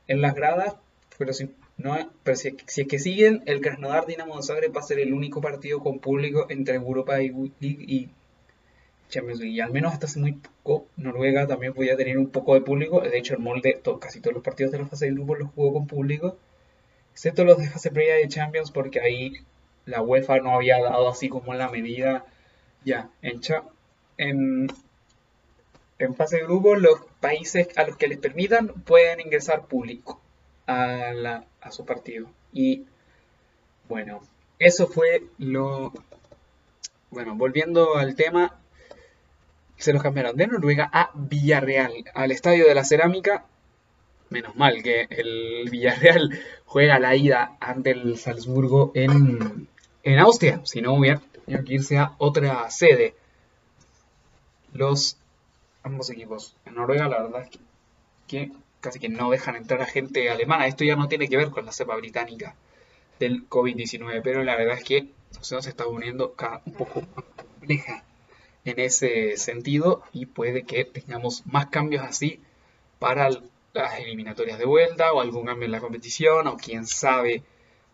en 0.08 0.20
las 0.20 0.34
gradas, 0.34 0.74
pero 1.16 1.32
si 1.32 1.48
no, 1.76 2.10
pero 2.24 2.36
si, 2.36 2.56
es 2.66 2.88
que 2.88 2.98
siguen, 2.98 3.42
el 3.46 3.60
Krasnodar 3.60 4.06
Dinamo 4.06 4.36
de 4.36 4.42
Zagreb 4.42 4.76
va 4.76 4.80
a 4.80 4.84
ser 4.84 4.98
el 4.98 5.12
único 5.12 5.40
partido 5.40 5.78
con 5.80 6.00
público 6.00 6.46
entre 6.48 6.74
Europa 6.74 7.22
y, 7.22 7.32
y 7.60 8.08
Champions. 9.14 9.42
Y 9.42 9.60
al 9.60 9.70
menos 9.70 9.92
hasta 9.92 10.06
hace 10.06 10.18
muy 10.18 10.32
poco, 10.32 10.86
Noruega 10.96 11.46
también 11.46 11.72
podía 11.72 11.96
tener 11.96 12.18
un 12.18 12.30
poco 12.30 12.54
de 12.54 12.60
público. 12.60 13.00
De 13.00 13.16
hecho, 13.16 13.34
el 13.34 13.40
molde, 13.40 13.80
casi 14.00 14.20
todos 14.20 14.34
los 14.34 14.42
partidos 14.42 14.72
de 14.72 14.78
la 14.78 14.86
fase 14.86 15.06
de 15.06 15.12
grupo 15.12 15.36
los 15.36 15.50
jugó 15.54 15.72
con 15.72 15.86
público, 15.86 16.36
excepto 17.12 17.44
los 17.44 17.58
de 17.58 17.68
fase 17.68 17.90
previa 17.90 18.16
de 18.16 18.28
Champions, 18.28 18.70
porque 18.70 19.00
ahí 19.00 19.34
la 19.86 20.02
UEFA 20.02 20.38
no 20.38 20.54
había 20.54 20.80
dado 20.82 21.08
así 21.08 21.28
como 21.28 21.54
la 21.54 21.68
medida 21.70 22.24
ya 22.84 23.10
hecha. 23.22 23.62
En, 24.16 24.68
en 25.98 26.14
fase 26.14 26.38
de 26.38 26.44
grupo, 26.44 26.74
los 26.76 27.00
países 27.20 27.68
a 27.76 27.84
los 27.84 27.96
que 27.96 28.08
les 28.08 28.18
permitan 28.18 28.68
pueden 28.68 29.20
ingresar 29.20 29.66
público 29.66 30.20
a, 30.66 31.12
la, 31.12 31.44
a 31.60 31.70
su 31.70 31.84
partido. 31.84 32.28
Y 32.52 32.84
bueno, 33.88 34.20
eso 34.58 34.86
fue 34.86 35.24
lo... 35.38 35.92
Bueno, 37.10 37.36
volviendo 37.36 37.96
al 37.96 38.16
tema, 38.16 38.58
se 39.76 39.92
los 39.92 40.02
cambiaron 40.02 40.36
de 40.36 40.46
Noruega 40.46 40.88
a 40.92 41.10
Villarreal, 41.14 41.92
al 42.14 42.30
Estadio 42.30 42.66
de 42.66 42.74
la 42.74 42.84
Cerámica. 42.84 43.44
Menos 44.30 44.56
mal 44.56 44.82
que 44.82 45.06
el 45.10 45.68
Villarreal 45.70 46.40
juega 46.64 46.98
la 46.98 47.14
ida 47.16 47.56
ante 47.60 47.90
el 47.90 48.16
Salzburgo 48.18 48.92
en, 48.94 49.68
en 50.02 50.18
Austria, 50.18 50.60
si 50.64 50.80
no 50.80 50.94
hubiera 50.94 51.20
tenido 51.44 51.64
que 51.64 51.74
irse 51.74 51.98
a 51.98 52.14
otra 52.18 52.70
sede. 52.70 53.14
Los 54.72 55.18
ambos 55.82 56.10
equipos 56.10 56.56
en 56.64 56.74
Noruega, 56.74 57.08
la 57.08 57.22
verdad 57.22 57.42
es 57.42 57.58
que, 58.26 58.50
casi 58.80 58.98
que 58.98 59.08
no 59.08 59.30
dejan 59.30 59.56
entrar 59.56 59.82
a 59.82 59.86
gente 59.86 60.30
alemana. 60.30 60.66
Esto 60.66 60.84
ya 60.84 60.96
no 60.96 61.08
tiene 61.08 61.28
que 61.28 61.36
ver 61.36 61.50
con 61.50 61.66
la 61.66 61.72
cepa 61.72 61.96
británica 61.96 62.54
del 63.20 63.48
COVID-19, 63.48 64.20
pero 64.24 64.42
la 64.42 64.56
verdad 64.56 64.78
es 64.78 64.84
que 64.84 65.00
la 65.02 65.08
situación 65.28 65.62
se 65.62 65.70
está 65.70 65.86
uniendo 65.86 66.32
cada 66.32 66.62
un 66.64 66.72
poco 66.72 67.02
compleja 67.36 68.04
en 68.64 68.78
ese 68.78 69.36
sentido 69.36 70.02
y 70.12 70.26
puede 70.26 70.64
que 70.64 70.84
tengamos 70.84 71.44
más 71.46 71.66
cambios 71.66 72.04
así 72.04 72.40
para 72.98 73.28
las 73.72 73.98
eliminatorias 73.98 74.58
de 74.58 74.64
vuelta 74.64 75.12
o 75.12 75.20
algún 75.20 75.46
cambio 75.46 75.66
en 75.66 75.72
la 75.72 75.80
competición 75.80 76.46
o 76.46 76.56
quién 76.56 76.86
sabe 76.86 77.42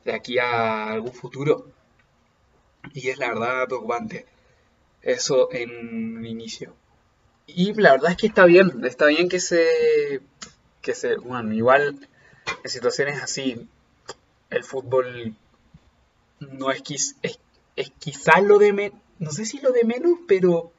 de 0.05 0.13
aquí 0.13 0.39
a 0.39 0.93
algún 0.93 1.13
futuro. 1.13 1.67
Y 2.95 3.09
es 3.09 3.19
la 3.19 3.29
verdad 3.29 3.67
preocupante 3.67 4.27
eso 5.03 5.49
en 5.53 6.17
un 6.19 6.27
inicio. 6.27 6.75
Y 7.47 7.73
la 7.75 7.93
verdad 7.93 8.13
es 8.13 8.17
que 8.17 8.27
está 8.29 8.45
bien, 8.45 8.85
está 8.85 9.07
bien 9.07 9.29
que 9.29 9.41
se, 9.41 10.21
que 10.83 10.95
se, 10.95 11.17
bueno, 11.17 11.53
igual 11.53 12.09
en 12.63 12.71
situaciones 12.71 13.23
así, 13.23 13.67
el 14.51 14.65
fútbol 14.65 15.35
no 16.39 16.71
es, 16.71 16.83
es, 17.23 17.41
es 17.77 17.91
quizá 17.99 18.41
lo 18.41 18.59
de 18.59 18.93
no 19.21 19.31
sé 19.31 19.45
si 19.45 19.61
lo 19.61 19.71
de 19.71 19.85
menos, 19.85 20.19
pero, 20.27 20.73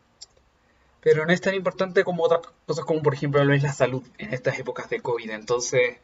pero 1.00 1.26
no 1.26 1.32
es 1.32 1.42
tan 1.42 1.54
importante 1.54 2.04
como 2.04 2.24
otras 2.24 2.42
cosas 2.66 2.86
como 2.86 3.02
por 3.02 3.14
ejemplo 3.14 3.44
lo 3.46 3.54
es 3.54 3.64
la 3.64 3.72
salud 3.72 4.04
en 4.18 4.34
estas 4.34 4.60
épocas 4.60 4.90
de 4.90 5.00
COVID. 5.00 5.30
Entonces 5.30 5.98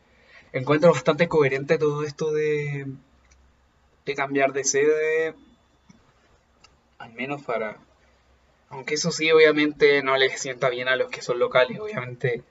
encuentro 0.54 0.92
bastante 0.94 1.28
coherente 1.28 1.80
todo 1.80 2.04
esto 2.04 2.32
de, 2.32 2.86
de 4.06 4.16
cambiar 4.16 4.54
de 4.54 4.64
sede, 4.64 5.36
al 7.00 7.14
menos 7.14 7.42
para... 7.44 7.78
Aunque 8.70 8.96
eso 8.96 9.12
sí, 9.12 9.32
obviamente 9.32 10.04
no 10.04 10.16
les 10.18 10.40
sienta 10.40 10.70
bien 10.70 10.90
a 10.90 10.96
los 10.98 11.10
que 11.10 11.22
son 11.22 11.40
locales. 11.40 11.80
Obviamente, 11.80 12.44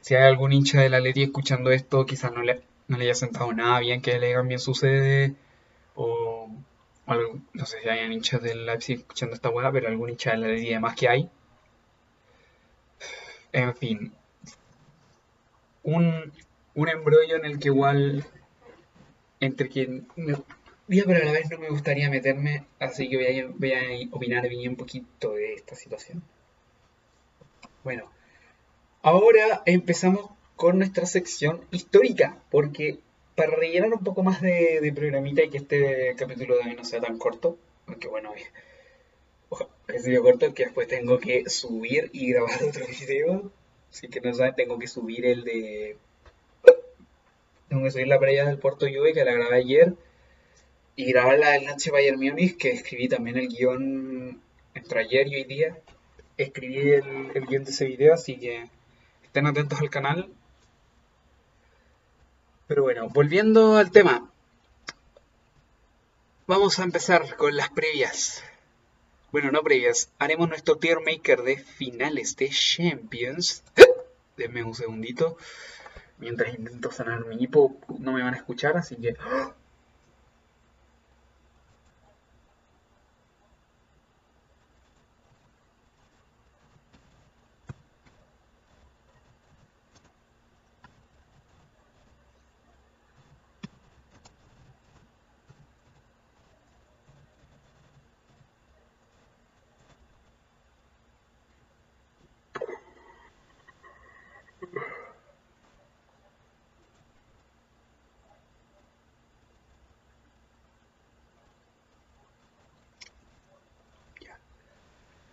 si 0.00 0.14
hay 0.14 0.22
algún 0.22 0.52
hincha 0.52 0.80
de 0.80 0.88
la 0.88 1.00
Leti 1.00 1.24
escuchando 1.24 1.72
esto, 1.72 2.06
quizás 2.06 2.32
no 2.32 2.42
le, 2.42 2.62
no 2.86 2.96
le 2.96 3.04
haya 3.04 3.14
sentado 3.14 3.52
nada 3.52 3.80
bien 3.80 4.00
que 4.00 4.18
le 4.20 4.32
cambien 4.32 4.60
su 4.60 4.74
sede. 4.74 5.34
O 5.96 6.48
no 7.52 7.66
sé 7.66 7.80
si 7.80 7.88
hayan 7.88 8.12
hinchas 8.12 8.42
del 8.42 8.66
Leipzig 8.66 8.98
escuchando 8.98 9.34
esta 9.34 9.50
hueá, 9.50 9.72
pero 9.72 9.88
algún 9.88 10.10
hincha 10.10 10.32
de 10.32 10.38
la 10.38 10.48
línea 10.48 10.80
más 10.80 10.94
que 10.94 11.08
hay. 11.08 11.30
En 13.52 13.74
fin. 13.74 14.12
Un, 15.82 16.32
un 16.74 16.88
embrollo 16.88 17.36
en 17.36 17.44
el 17.46 17.58
que 17.58 17.68
igual 17.68 18.24
entre 19.40 19.68
quien 19.68 20.06
me 20.16 20.36
pero 20.88 21.22
a 21.22 21.24
la 21.24 21.32
vez 21.32 21.50
no 21.50 21.58
me 21.58 21.68
gustaría 21.68 22.08
meterme, 22.08 22.64
así 22.78 23.10
que 23.10 23.16
voy 23.16 23.40
a, 23.40 23.46
voy 23.46 23.72
a 23.72 24.16
opinar 24.16 24.48
bien 24.48 24.70
un 24.70 24.76
poquito 24.76 25.34
de 25.34 25.52
esta 25.54 25.74
situación. 25.74 26.22
Bueno, 27.84 28.10
ahora 29.02 29.62
empezamos 29.66 30.30
con 30.56 30.78
nuestra 30.78 31.04
sección 31.04 31.60
histórica, 31.70 32.38
porque 32.50 33.00
para 33.38 33.54
rellenar 33.54 33.94
un 33.94 34.02
poco 34.02 34.24
más 34.24 34.42
de, 34.42 34.92
programita 34.96 35.44
y 35.44 35.48
que 35.48 35.58
este 35.58 36.14
capítulo 36.16 36.56
de 36.56 36.74
no 36.74 36.84
sea 36.84 37.00
tan 37.00 37.18
corto, 37.18 37.56
aunque 37.86 38.08
bueno, 38.08 38.32
es 39.86 40.04
medio 40.04 40.24
corto 40.24 40.46
el 40.46 40.54
que 40.54 40.64
después 40.64 40.88
tengo 40.88 41.20
que 41.20 41.48
subir 41.48 42.10
y 42.12 42.32
grabar 42.32 42.60
otro 42.68 42.84
video. 42.84 43.52
Así 43.92 44.08
que 44.08 44.20
no 44.20 44.34
saben, 44.34 44.56
tengo 44.56 44.76
que 44.76 44.88
subir 44.88 45.24
el 45.24 45.44
de. 45.44 45.96
Tengo 47.68 47.84
que 47.84 47.92
subir 47.92 48.08
la 48.08 48.18
previa 48.18 48.44
del 48.44 48.58
Porto 48.58 48.86
Juve 48.86 49.14
que 49.14 49.24
la 49.24 49.32
grabé 49.32 49.58
ayer. 49.58 49.94
Y 50.96 51.12
grabar 51.12 51.38
la 51.38 51.50
del 51.50 51.64
Nancy 51.64 51.90
Bayern 51.90 52.18
Munich, 52.18 52.56
que 52.56 52.70
escribí 52.70 53.08
también 53.08 53.36
el 53.36 53.46
guion 53.46 54.42
entre 54.74 55.00
ayer 55.00 55.28
y 55.28 55.36
hoy 55.36 55.44
día. 55.44 55.78
Escribí 56.36 56.90
el, 56.90 57.30
el 57.34 57.46
guion 57.46 57.62
de 57.62 57.70
ese 57.70 57.84
video, 57.84 58.14
así 58.14 58.36
que 58.36 58.68
estén 59.22 59.46
atentos 59.46 59.80
al 59.80 59.90
canal 59.90 60.28
pero 62.68 62.82
bueno, 62.82 63.08
volviendo 63.08 63.76
al 63.76 63.90
tema. 63.90 64.30
Vamos 66.46 66.78
a 66.78 66.84
empezar 66.84 67.36
con 67.36 67.56
las 67.56 67.70
previas. 67.70 68.44
Bueno, 69.32 69.50
no 69.50 69.62
previas. 69.62 70.10
Haremos 70.18 70.48
nuestro 70.48 70.76
tier 70.76 70.98
maker 71.00 71.42
de 71.42 71.56
finales 71.56 72.36
de 72.36 72.50
Champions. 72.50 73.64
Denme 74.36 74.62
un 74.62 74.74
segundito. 74.74 75.38
Mientras 76.18 76.54
intento 76.54 76.92
sanar 76.92 77.24
mi 77.26 77.42
hipo, 77.42 77.76
no 77.98 78.12
me 78.12 78.22
van 78.22 78.34
a 78.34 78.38
escuchar, 78.38 78.76
así 78.76 78.96
que... 78.96 79.16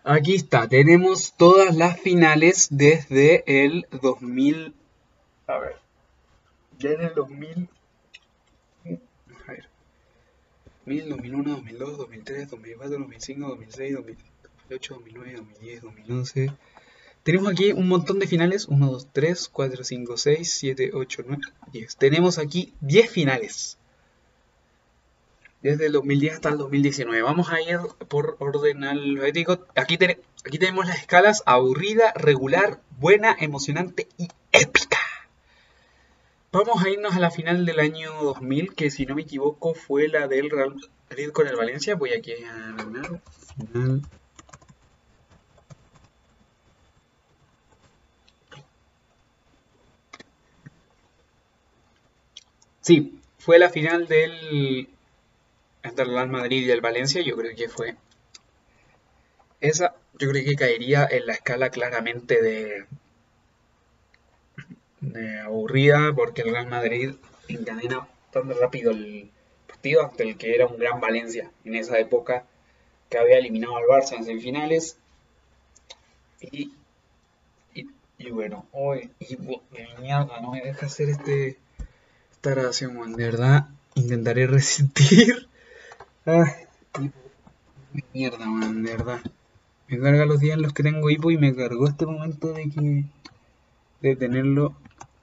Aquí 0.08 0.36
está, 0.36 0.68
tenemos 0.68 1.34
todas 1.36 1.74
las 1.74 1.98
finales 2.00 2.68
desde 2.70 3.42
el 3.64 3.88
2000. 3.90 4.72
A 5.48 5.58
ver. 5.58 5.74
En 6.78 7.00
el 7.00 7.12
2000. 7.12 7.68
A 9.48 9.50
ver. 9.50 9.68
2000, 10.84 11.08
2001, 11.08 11.50
2002, 11.50 11.98
2003, 11.98 12.50
2004, 12.50 12.98
2005, 12.98 13.48
2006, 13.48 13.94
2008, 13.96 14.94
2009, 14.94 15.36
2010, 15.38 15.82
2011. 15.82 16.52
Tenemos 17.24 17.50
aquí 17.50 17.72
un 17.72 17.88
montón 17.88 18.20
de 18.20 18.28
finales. 18.28 18.68
1, 18.68 18.86
2, 18.86 19.08
3, 19.12 19.48
4, 19.48 19.82
5, 19.82 20.16
6, 20.16 20.52
7, 20.52 20.90
8, 20.94 21.22
9, 21.26 21.42
10. 21.72 21.96
Tenemos 21.96 22.38
aquí 22.38 22.74
10 22.80 23.10
finales 23.10 23.76
desde 25.66 25.86
el 25.86 25.92
2010 25.92 26.34
hasta 26.34 26.48
el 26.50 26.58
2019. 26.58 27.22
Vamos 27.22 27.50
a 27.50 27.60
ir 27.60 27.78
por 28.08 28.36
orden 28.38 28.84
alfabético. 28.84 29.66
Aquí, 29.74 29.98
tenemos 29.98 30.86
las 30.86 30.98
escalas 30.98 31.42
aburrida, 31.44 32.12
regular, 32.14 32.80
buena, 33.00 33.34
emocionante 33.38 34.06
y 34.16 34.28
épica. 34.52 34.98
vamos 36.52 36.84
a 36.84 36.88
irnos 36.88 37.16
a 37.16 37.20
la 37.20 37.32
final 37.32 37.66
del 37.66 37.80
año 37.80 38.12
2000, 38.22 38.74
que 38.74 38.90
si 38.90 39.06
no 39.06 39.16
me 39.16 39.22
equivoco 39.22 39.74
fue 39.74 40.06
la 40.08 40.28
del 40.28 40.50
Real 40.50 40.76
Madrid 41.10 41.30
con 41.32 41.48
el 41.48 41.56
Valencia. 41.56 41.96
Voy 41.96 42.12
aquí 42.12 42.32
a 42.32 42.74
ganar. 42.76 43.20
Sí, 52.80 53.18
fue 53.38 53.58
la 53.58 53.68
final 53.68 54.06
del 54.06 54.88
entre 55.86 56.04
el 56.04 56.12
Real 56.12 56.28
Madrid 56.28 56.66
y 56.66 56.70
el 56.70 56.80
Valencia. 56.80 57.22
Yo 57.22 57.36
creo 57.36 57.54
que 57.56 57.68
fue 57.68 57.96
esa. 59.60 59.94
Yo 60.18 60.30
creo 60.30 60.44
que 60.44 60.56
caería 60.56 61.06
en 61.10 61.26
la 61.26 61.34
escala 61.34 61.70
claramente 61.70 62.40
de 62.42 62.86
aburrida 65.44 66.12
porque 66.14 66.42
el 66.42 66.52
Real 66.52 66.66
Madrid 66.66 67.14
encadena 67.48 68.08
tan 68.32 68.48
rápido 68.60 68.90
el 68.90 69.30
partido 69.66 70.04
ante 70.04 70.24
el 70.24 70.36
que 70.36 70.54
era 70.54 70.66
un 70.66 70.78
gran 70.78 71.00
Valencia 71.00 71.50
en 71.64 71.74
esa 71.74 71.98
época 71.98 72.44
que 73.08 73.18
había 73.18 73.38
eliminado 73.38 73.76
al 73.76 73.84
Barça 73.84 74.16
en 74.16 74.24
semifinales 74.24 74.96
y, 76.40 76.72
y, 77.74 77.86
y 78.18 78.30
bueno 78.30 78.66
hoy 78.72 79.10
y, 79.20 79.36
mierda 80.00 80.40
no 80.40 80.52
me 80.52 80.62
deja 80.62 80.86
hacer 80.86 81.08
este 81.08 81.58
esta 82.32 82.50
grabación 82.50 83.14
de 83.14 83.24
verdad 83.24 83.68
intentaré 83.94 84.46
resistir 84.58 85.48
ah, 86.26 86.44
mierda 88.12 88.46
man, 88.46 88.82
de 88.82 88.92
verdad 88.92 89.20
me 89.88 90.00
carga 90.00 90.26
los 90.26 90.40
días 90.40 90.56
en 90.56 90.62
los 90.62 90.72
que 90.72 90.82
tengo 90.82 91.08
hipo 91.10 91.30
y 91.30 91.38
me 91.38 91.54
cargó 91.54 91.86
este 91.86 92.06
momento 92.06 92.52
de 92.52 92.68
que 92.68 93.04
de 94.02 94.16
tenerlo 94.16 94.74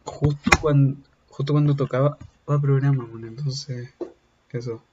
justo 0.05 0.49
cuando 0.61 0.97
justo 1.29 1.53
cuando 1.53 1.75
tocaba 1.75 2.17
el 2.47 2.61
programa, 2.61 3.05
bueno, 3.05 3.27
entonces 3.27 3.89
eso. 4.53 4.83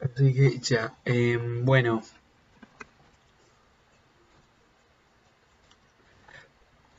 Así 0.00 0.34
que 0.34 0.58
ya, 0.58 0.94
eh, 1.04 1.38
bueno. 1.62 2.02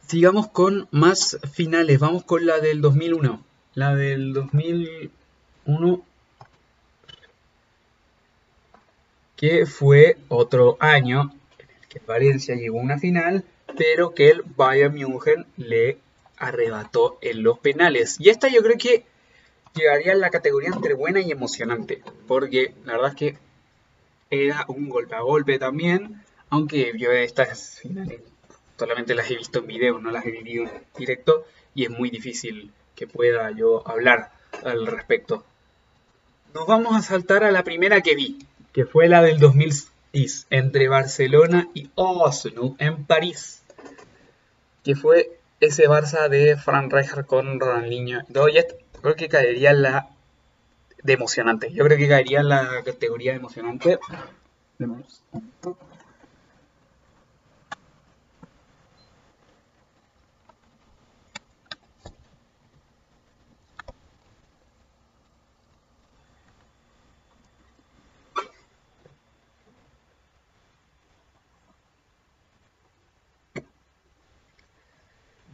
Sigamos 0.07 0.47
con 0.49 0.87
más 0.91 1.39
finales. 1.51 1.99
Vamos 1.99 2.23
con 2.23 2.45
la 2.45 2.59
del 2.59 2.81
2001. 2.81 3.43
La 3.75 3.95
del 3.95 4.33
2001. 4.33 6.05
Que 9.35 9.65
fue 9.65 10.17
otro 10.29 10.77
año 10.79 11.33
en 11.59 11.67
el 11.69 11.87
que 11.87 11.99
Valencia 12.07 12.55
llegó 12.55 12.79
a 12.79 12.83
una 12.83 12.97
final 12.97 13.43
pero 13.77 14.13
que 14.13 14.29
el 14.29 14.43
Bayern 14.43 14.95
München 14.95 15.45
le 15.57 15.97
arrebató 16.37 17.17
en 17.21 17.43
los 17.43 17.59
penales. 17.59 18.17
Y 18.19 18.29
esta 18.29 18.47
yo 18.47 18.61
creo 18.61 18.77
que 18.77 19.05
llegaría 19.73 20.13
en 20.13 20.21
la 20.21 20.29
categoría 20.29 20.69
entre 20.69 20.93
buena 20.93 21.19
y 21.19 21.31
emocionante, 21.31 22.01
porque 22.27 22.73
la 22.85 22.93
verdad 22.93 23.09
es 23.11 23.15
que 23.15 23.37
era 24.29 24.65
un 24.67 24.89
golpe 24.89 25.15
a 25.15 25.21
golpe 25.21 25.59
también, 25.59 26.21
aunque 26.49 26.93
yo 26.97 27.11
estas 27.11 27.79
finales 27.79 28.21
solamente 28.77 29.15
las 29.15 29.29
he 29.31 29.37
visto 29.37 29.59
en 29.59 29.67
video, 29.67 29.99
no 29.99 30.11
las 30.11 30.25
he 30.25 30.31
vivido 30.31 30.69
directo, 30.97 31.45
y 31.73 31.85
es 31.85 31.89
muy 31.89 32.09
difícil 32.09 32.71
que 32.95 33.07
pueda 33.07 33.51
yo 33.51 33.87
hablar 33.87 34.31
al 34.63 34.87
respecto. 34.87 35.43
Nos 36.53 36.67
vamos 36.67 36.95
a 36.95 37.01
saltar 37.01 37.43
a 37.43 37.51
la 37.51 37.63
primera 37.63 38.01
que 38.01 38.15
vi, 38.15 38.39
que 38.71 38.85
fue 38.85 39.07
la 39.07 39.21
del 39.21 39.39
2006, 39.39 40.47
entre 40.49 40.87
Barcelona 40.87 41.67
y 41.73 41.89
Oslo 41.95 42.75
en 42.79 43.05
París 43.05 43.61
que 44.85 44.95
fue 44.95 45.39
ese 45.59 45.89
Barça 45.89 46.29
de 46.29 46.55
Frank 46.57 46.93
Rijkaard 46.93 47.25
con 47.25 47.59
Ronaldinho. 47.59 48.19
Entonces, 48.27 48.67
creo 49.01 49.15
que 49.15 49.27
caería 49.27 49.73
la 49.73 50.09
de 51.01 51.13
emocionante. 51.13 51.73
Yo 51.73 51.83
creo 51.83 51.97
que 51.97 52.07
caería 52.07 52.41
en 52.41 52.49
la 52.49 52.83
categoría 52.85 53.31
de 53.31 53.37
emocionante. 53.37 53.97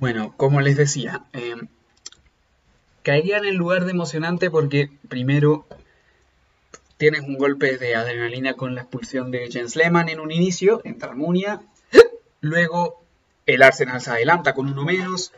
Bueno, 0.01 0.33
como 0.35 0.61
les 0.61 0.77
decía, 0.77 1.25
eh, 1.31 1.53
caería 3.03 3.37
en 3.37 3.45
el 3.45 3.53
lugar 3.53 3.85
de 3.85 3.91
emocionante 3.91 4.49
porque 4.49 4.89
primero 5.07 5.67
tienes 6.97 7.21
un 7.21 7.37
golpe 7.37 7.77
de 7.77 7.93
adrenalina 7.93 8.55
con 8.55 8.73
la 8.73 8.81
expulsión 8.81 9.29
de 9.29 9.51
Jens 9.51 9.75
Lehmann 9.75 10.09
en 10.09 10.19
un 10.19 10.31
inicio, 10.31 10.81
en 10.85 10.97
Tarmunia. 10.97 11.61
Luego 12.41 13.03
el 13.45 13.61
Arsenal 13.61 14.01
se 14.01 14.09
adelanta 14.09 14.55
con 14.55 14.69
uno 14.69 14.83
menos, 14.85 15.33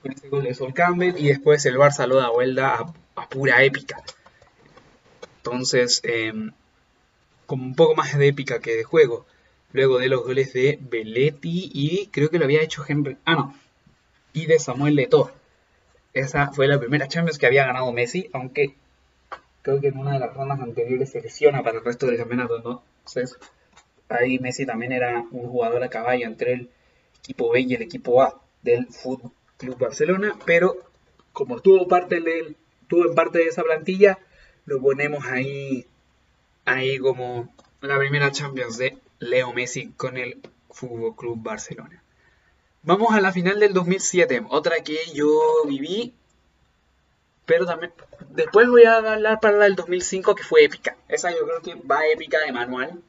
con 0.00 0.12
ese 0.12 0.28
gol 0.28 0.44
de 0.44 0.54
Sol 0.54 0.72
Campbell, 0.74 1.16
y 1.18 1.26
después 1.26 1.66
el 1.66 1.76
Barça 1.76 2.06
lo 2.06 2.14
da 2.14 2.30
vuelta 2.30 2.86
a, 3.16 3.28
pura 3.28 3.64
épica. 3.64 4.00
Entonces, 5.38 6.00
em, 6.04 6.52
como 7.46 7.64
un 7.64 7.74
poco 7.74 7.96
más 7.96 8.16
de 8.16 8.28
épica 8.28 8.60
que 8.60 8.76
de 8.76 8.84
juego. 8.84 9.26
Luego 9.72 9.98
de 9.98 10.08
los 10.08 10.22
goles 10.22 10.52
de 10.52 10.78
Belletti 10.80 11.68
y 11.74 12.06
creo 12.12 12.30
que 12.30 12.38
lo 12.38 12.44
había 12.44 12.62
hecho 12.62 12.84
Henry. 12.86 13.16
Ah, 13.24 13.34
no, 13.34 13.63
y 14.34 14.44
de 14.46 14.58
Samuel 14.58 14.96
Leto. 14.96 15.30
Esa 16.12 16.52
fue 16.52 16.68
la 16.68 16.78
primera 16.78 17.08
Champions 17.08 17.38
que 17.38 17.46
había 17.46 17.64
ganado 17.64 17.90
Messi, 17.92 18.28
aunque 18.34 18.74
creo 19.62 19.80
que 19.80 19.88
en 19.88 19.96
una 19.96 20.12
de 20.12 20.18
las 20.18 20.34
rondas 20.34 20.60
anteriores 20.60 21.10
se 21.10 21.22
lesiona 21.22 21.62
para 21.62 21.78
el 21.78 21.84
resto 21.84 22.06
del 22.06 22.18
campeonato, 22.18 22.60
¿no? 22.60 22.82
Entonces, 22.98 23.38
ahí 24.10 24.38
Messi 24.38 24.66
también 24.66 24.92
era 24.92 25.24
un 25.30 25.48
jugador 25.48 25.82
a 25.82 25.88
caballo 25.88 26.26
entre 26.26 26.52
el 26.52 26.70
equipo 27.20 27.50
B 27.50 27.60
y 27.60 27.74
el 27.74 27.82
equipo 27.82 28.22
A 28.22 28.40
del 28.62 28.86
Fútbol 28.88 29.32
Club 29.56 29.78
Barcelona, 29.78 30.36
pero 30.44 30.76
como 31.32 31.56
estuvo 31.56 31.88
parte 31.88 32.20
de, 32.20 32.54
estuvo 32.82 33.08
en 33.08 33.14
parte 33.14 33.38
de 33.38 33.46
esa 33.46 33.62
plantilla, 33.62 34.18
lo 34.66 34.80
ponemos 34.80 35.24
ahí, 35.26 35.86
ahí 36.64 36.98
como 36.98 37.52
la 37.80 37.98
primera 37.98 38.30
Champions 38.30 38.78
de 38.78 38.98
Leo 39.18 39.52
Messi 39.52 39.88
con 39.96 40.16
el 40.16 40.40
Fútbol 40.70 41.16
Club 41.16 41.42
Barcelona. 41.42 42.03
Vamos 42.86 43.14
a 43.14 43.20
la 43.22 43.32
final 43.32 43.60
del 43.60 43.72
2007, 43.72 44.42
otra 44.50 44.80
que 44.80 44.98
yo 45.14 45.26
viví, 45.66 46.12
pero 47.46 47.64
también 47.64 47.94
después 48.28 48.68
voy 48.68 48.84
a 48.84 48.96
hablar 48.96 49.40
para 49.40 49.56
la 49.56 49.64
del 49.64 49.74
2005 49.74 50.34
que 50.34 50.42
fue 50.42 50.64
épica. 50.64 50.94
Esa 51.08 51.30
yo 51.30 51.46
creo 51.46 51.62
que 51.62 51.86
va 51.86 52.06
épica 52.06 52.40
de 52.40 52.52
manual. 52.52 53.00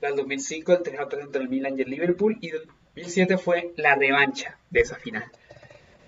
La 0.00 0.08
del 0.10 0.18
2005, 0.18 0.72
el 0.72 0.82
3 0.84 1.00
3 1.10 1.24
entre 1.24 1.42
el 1.42 1.48
Milan 1.48 1.76
y 1.76 1.82
el 1.82 1.90
Liverpool, 1.90 2.38
y 2.40 2.50
el 2.50 2.68
2007 2.94 3.38
fue 3.38 3.72
la 3.76 3.96
revancha 3.96 4.56
de 4.70 4.80
esa 4.82 4.94
final. 4.94 5.24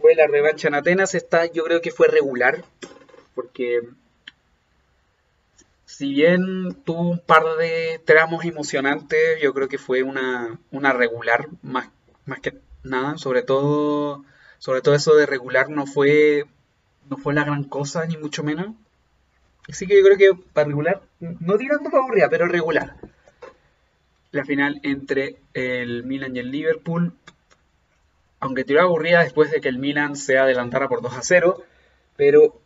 Fue 0.00 0.14
la 0.14 0.28
revancha 0.28 0.68
en 0.68 0.74
Atenas, 0.74 1.16
esta 1.16 1.46
yo 1.46 1.64
creo 1.64 1.80
que 1.80 1.90
fue 1.90 2.06
regular, 2.06 2.64
porque 3.34 3.80
si 5.84 6.14
bien 6.14 6.76
tuvo 6.84 7.10
un 7.10 7.18
par 7.18 7.56
de 7.58 8.00
tramos 8.04 8.44
emocionantes, 8.44 9.40
yo 9.42 9.52
creo 9.52 9.66
que 9.66 9.78
fue 9.78 10.04
una, 10.04 10.60
una 10.70 10.92
regular 10.92 11.48
más, 11.62 11.88
más 12.24 12.38
que 12.38 12.54
nada, 12.82 13.18
sobre 13.18 13.42
todo, 13.42 14.24
sobre 14.58 14.80
todo 14.82 14.94
eso 14.94 15.14
de 15.14 15.26
regular 15.26 15.70
no 15.70 15.86
fue, 15.86 16.46
no 17.08 17.16
fue 17.16 17.34
la 17.34 17.44
gran 17.44 17.64
cosa, 17.64 18.06
ni 18.06 18.16
mucho 18.16 18.42
menos. 18.42 18.74
Así 19.68 19.86
que 19.86 19.96
yo 19.96 20.04
creo 20.04 20.16
que 20.16 20.42
para 20.52 20.68
regular, 20.68 21.02
no 21.20 21.56
tirando 21.56 21.90
para 21.90 22.02
aburrida, 22.02 22.28
pero 22.28 22.46
regular. 22.46 22.96
La 24.32 24.44
final 24.44 24.80
entre 24.82 25.36
el 25.54 26.04
Milan 26.04 26.36
y 26.36 26.38
el 26.38 26.50
Liverpool, 26.50 27.12
aunque 28.38 28.64
tiró 28.64 28.80
aburrida 28.80 29.22
después 29.22 29.50
de 29.50 29.60
que 29.60 29.68
el 29.68 29.78
Milan 29.78 30.16
se 30.16 30.38
adelantara 30.38 30.88
por 30.88 31.02
2 31.02 31.16
a 31.16 31.22
0, 31.22 31.62
pero, 32.16 32.60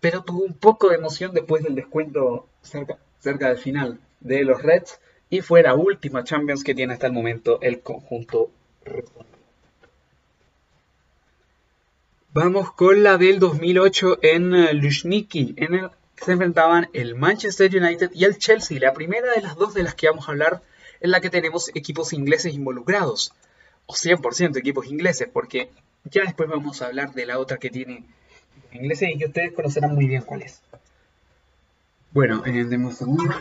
pero 0.00 0.22
tuvo 0.22 0.44
un 0.44 0.54
poco 0.54 0.88
de 0.88 0.96
emoción 0.96 1.32
después 1.34 1.62
del 1.62 1.74
descuento 1.74 2.46
cerca, 2.62 2.98
cerca 3.18 3.48
del 3.48 3.58
final 3.58 4.00
de 4.20 4.44
los 4.44 4.62
Reds 4.62 5.00
y 5.30 5.40
fue 5.40 5.62
la 5.62 5.74
última 5.74 6.24
Champions 6.24 6.64
que 6.64 6.74
tiene 6.74 6.92
hasta 6.92 7.06
el 7.06 7.12
momento 7.12 7.58
el 7.62 7.80
conjunto 7.80 8.50
Vamos 12.34 12.72
con 12.72 13.02
la 13.02 13.18
del 13.18 13.38
2008 13.38 14.20
en 14.22 14.54
eh, 14.54 14.72
Lushniki, 14.72 15.54
en 15.58 15.74
el 15.74 15.90
que 16.16 16.24
se 16.24 16.32
enfrentaban 16.32 16.88
el 16.94 17.14
Manchester 17.14 17.70
United 17.76 18.10
y 18.14 18.24
el 18.24 18.38
Chelsea. 18.38 18.80
La 18.80 18.94
primera 18.94 19.30
de 19.32 19.42
las 19.42 19.56
dos 19.56 19.74
de 19.74 19.82
las 19.82 19.94
que 19.94 20.08
vamos 20.08 20.26
a 20.26 20.32
hablar 20.32 20.62
en 21.00 21.10
la 21.10 21.20
que 21.20 21.28
tenemos 21.28 21.70
equipos 21.74 22.14
ingleses 22.14 22.54
involucrados, 22.54 23.34
o 23.86 23.92
100% 23.92 24.56
equipos 24.56 24.86
ingleses, 24.86 25.28
porque 25.30 25.68
ya 26.04 26.22
después 26.22 26.48
vamos 26.48 26.80
a 26.80 26.86
hablar 26.86 27.12
de 27.12 27.26
la 27.26 27.38
otra 27.38 27.58
que 27.58 27.68
tiene 27.68 28.04
ingleses 28.72 29.10
y 29.10 29.18
que 29.18 29.26
ustedes 29.26 29.52
conocerán 29.52 29.94
muy 29.94 30.06
bien 30.06 30.22
cuál 30.22 30.42
es. 30.42 30.62
Bueno, 32.12 32.42
en 32.46 32.56
el 32.56 32.66
un 32.66 32.94
segundo. 32.94 33.34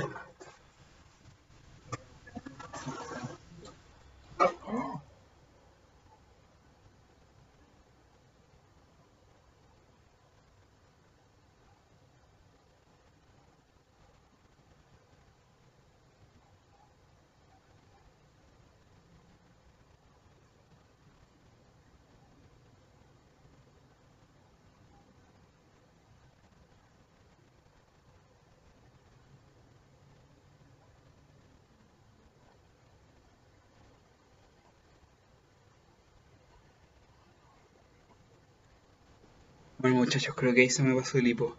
Bueno, 39.81 39.95
muchachos, 39.95 40.35
creo 40.35 40.53
que 40.53 40.61
ahí 40.61 40.69
se 40.69 40.83
me 40.83 40.93
pasó 40.93 41.17
el 41.17 41.25
hipo. 41.25 41.57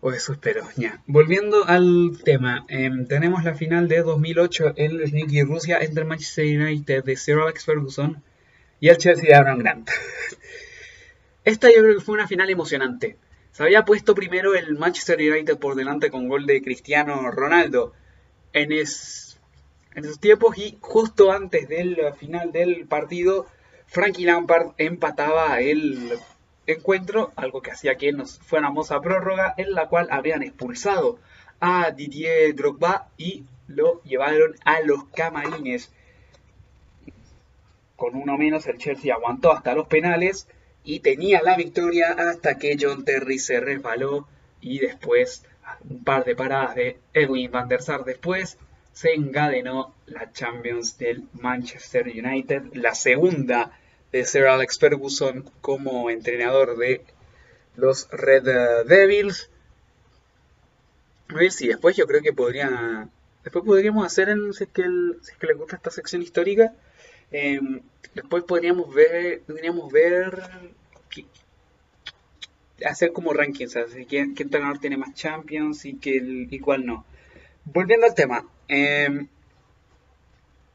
O 0.00 0.12
eso 0.12 0.34
espero, 0.34 0.68
ya. 0.76 1.02
Volviendo 1.08 1.64
al 1.66 2.20
tema, 2.22 2.64
em, 2.68 3.08
tenemos 3.08 3.42
la 3.42 3.56
final 3.56 3.88
de 3.88 4.02
2008 4.02 4.74
en 4.76 5.04
Sneaky 5.04 5.42
Rusia 5.42 5.78
entre 5.80 6.02
el 6.02 6.08
Manchester 6.08 6.44
United 6.44 7.02
de 7.02 7.16
Sir 7.16 7.38
Alex 7.40 7.64
Ferguson 7.64 8.22
y 8.78 8.88
el 8.88 8.98
Chelsea 8.98 9.24
de 9.28 9.34
Aaron 9.34 9.58
Grant. 9.58 9.90
Esta 11.44 11.66
yo 11.70 11.82
creo 11.82 11.96
que 11.96 12.04
fue 12.04 12.14
una 12.14 12.28
final 12.28 12.50
emocionante. 12.50 13.16
Se 13.50 13.64
había 13.64 13.84
puesto 13.84 14.14
primero 14.14 14.54
el 14.54 14.78
Manchester 14.78 15.18
United 15.18 15.58
por 15.58 15.74
delante 15.74 16.12
con 16.12 16.28
gol 16.28 16.46
de 16.46 16.62
Cristiano 16.62 17.32
Ronaldo 17.32 17.94
en, 18.52 18.70
es, 18.70 19.40
en 19.96 20.04
esos 20.04 20.20
tiempos 20.20 20.56
y 20.56 20.78
justo 20.80 21.32
antes 21.32 21.68
del 21.68 21.98
final 22.16 22.52
del 22.52 22.86
partido, 22.86 23.48
Frankie 23.88 24.24
Lampard 24.24 24.74
empataba 24.78 25.60
el 25.60 26.12
encuentro, 26.72 27.32
algo 27.36 27.62
que 27.62 27.70
hacía 27.70 27.96
que 27.96 28.12
nos 28.12 28.38
fuéramos 28.38 28.90
a 28.90 29.00
prórroga, 29.00 29.54
en 29.56 29.72
la 29.72 29.88
cual 29.88 30.08
habían 30.10 30.42
expulsado 30.42 31.18
a 31.60 31.90
Didier 31.90 32.54
Drogba 32.54 33.08
y 33.16 33.44
lo 33.66 34.02
llevaron 34.02 34.54
a 34.64 34.80
los 34.80 35.04
camarines. 35.14 35.90
Con 37.96 38.14
uno 38.14 38.38
menos 38.38 38.66
el 38.66 38.78
Chelsea 38.78 39.14
aguantó 39.14 39.52
hasta 39.52 39.74
los 39.74 39.88
penales 39.88 40.46
y 40.84 41.00
tenía 41.00 41.42
la 41.42 41.56
victoria 41.56 42.12
hasta 42.12 42.58
que 42.58 42.76
John 42.80 43.04
Terry 43.04 43.38
se 43.38 43.60
resbaló 43.60 44.28
y 44.60 44.78
después 44.78 45.44
un 45.88 46.04
par 46.04 46.24
de 46.24 46.34
paradas 46.34 46.74
de 46.74 46.98
Edwin 47.12 47.50
van 47.50 47.68
der 47.68 47.82
Sar 47.82 48.04
después 48.04 48.58
se 48.92 49.12
encadenó 49.14 49.94
la 50.06 50.32
Champions 50.32 50.98
del 50.98 51.24
Manchester 51.34 52.08
United, 52.08 52.74
la 52.74 52.94
segunda 52.94 53.70
de 54.12 54.24
Sir 54.24 54.46
Alex 54.46 54.78
Ferguson 54.78 55.50
como 55.60 56.10
entrenador 56.10 56.76
de 56.76 57.02
los 57.76 58.08
Red 58.10 58.86
Devils. 58.86 59.50
Si 61.50 61.68
después 61.68 61.96
yo 61.96 62.06
creo 62.06 62.22
que 62.22 62.32
podría. 62.32 63.08
Después 63.44 63.64
podríamos 63.64 64.04
hacer, 64.04 64.28
en, 64.30 64.52
si, 64.52 64.64
es 64.64 64.70
que 64.70 64.82
si 64.82 65.32
es 65.32 65.38
que 65.38 65.46
les 65.46 65.56
gusta 65.56 65.76
esta 65.76 65.90
sección 65.90 66.22
histórica, 66.22 66.74
em, 67.30 67.80
después 68.14 68.44
podríamos 68.44 68.92
ver, 68.92 69.42
podríamos 69.46 69.92
ver 69.92 70.48
hacer 72.84 73.12
como 73.12 73.32
rankings, 73.32 73.76
así 73.76 74.06
que 74.06 74.34
qué 74.34 74.42
entrenador 74.42 74.78
tiene 74.78 74.96
más 74.96 75.14
champions 75.14 75.84
y, 75.84 75.94
que 75.94 76.46
y 76.50 76.58
cuál 76.60 76.86
no. 76.86 77.04
Volviendo 77.64 78.06
al 78.06 78.14
tema, 78.14 78.44
em, 78.68 79.28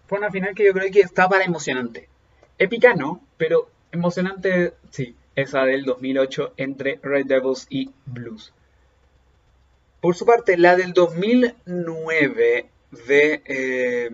fue 0.07 0.17
una 0.17 0.31
final 0.31 0.53
que 0.53 0.65
yo 0.65 0.73
creo 0.73 0.91
que 0.91 1.01
está 1.01 1.27
para 1.29 1.45
emocionante. 1.45 2.09
Épica 2.58 2.93
no, 2.93 3.22
pero 3.38 3.70
emocionante 3.91 4.74
sí, 4.89 5.16
esa 5.36 5.64
del 5.66 5.86
2008 5.86 6.54
entre 6.58 6.99
Red 7.01 7.26
Devils 7.26 7.68
y 7.70 7.91
Blues. 8.06 8.54
Por 10.01 10.16
su 10.16 10.26
parte, 10.26 10.58
la 10.58 10.76
del 10.76 10.93
2009 10.93 12.70
de 13.08 13.41
eh, 13.45 14.12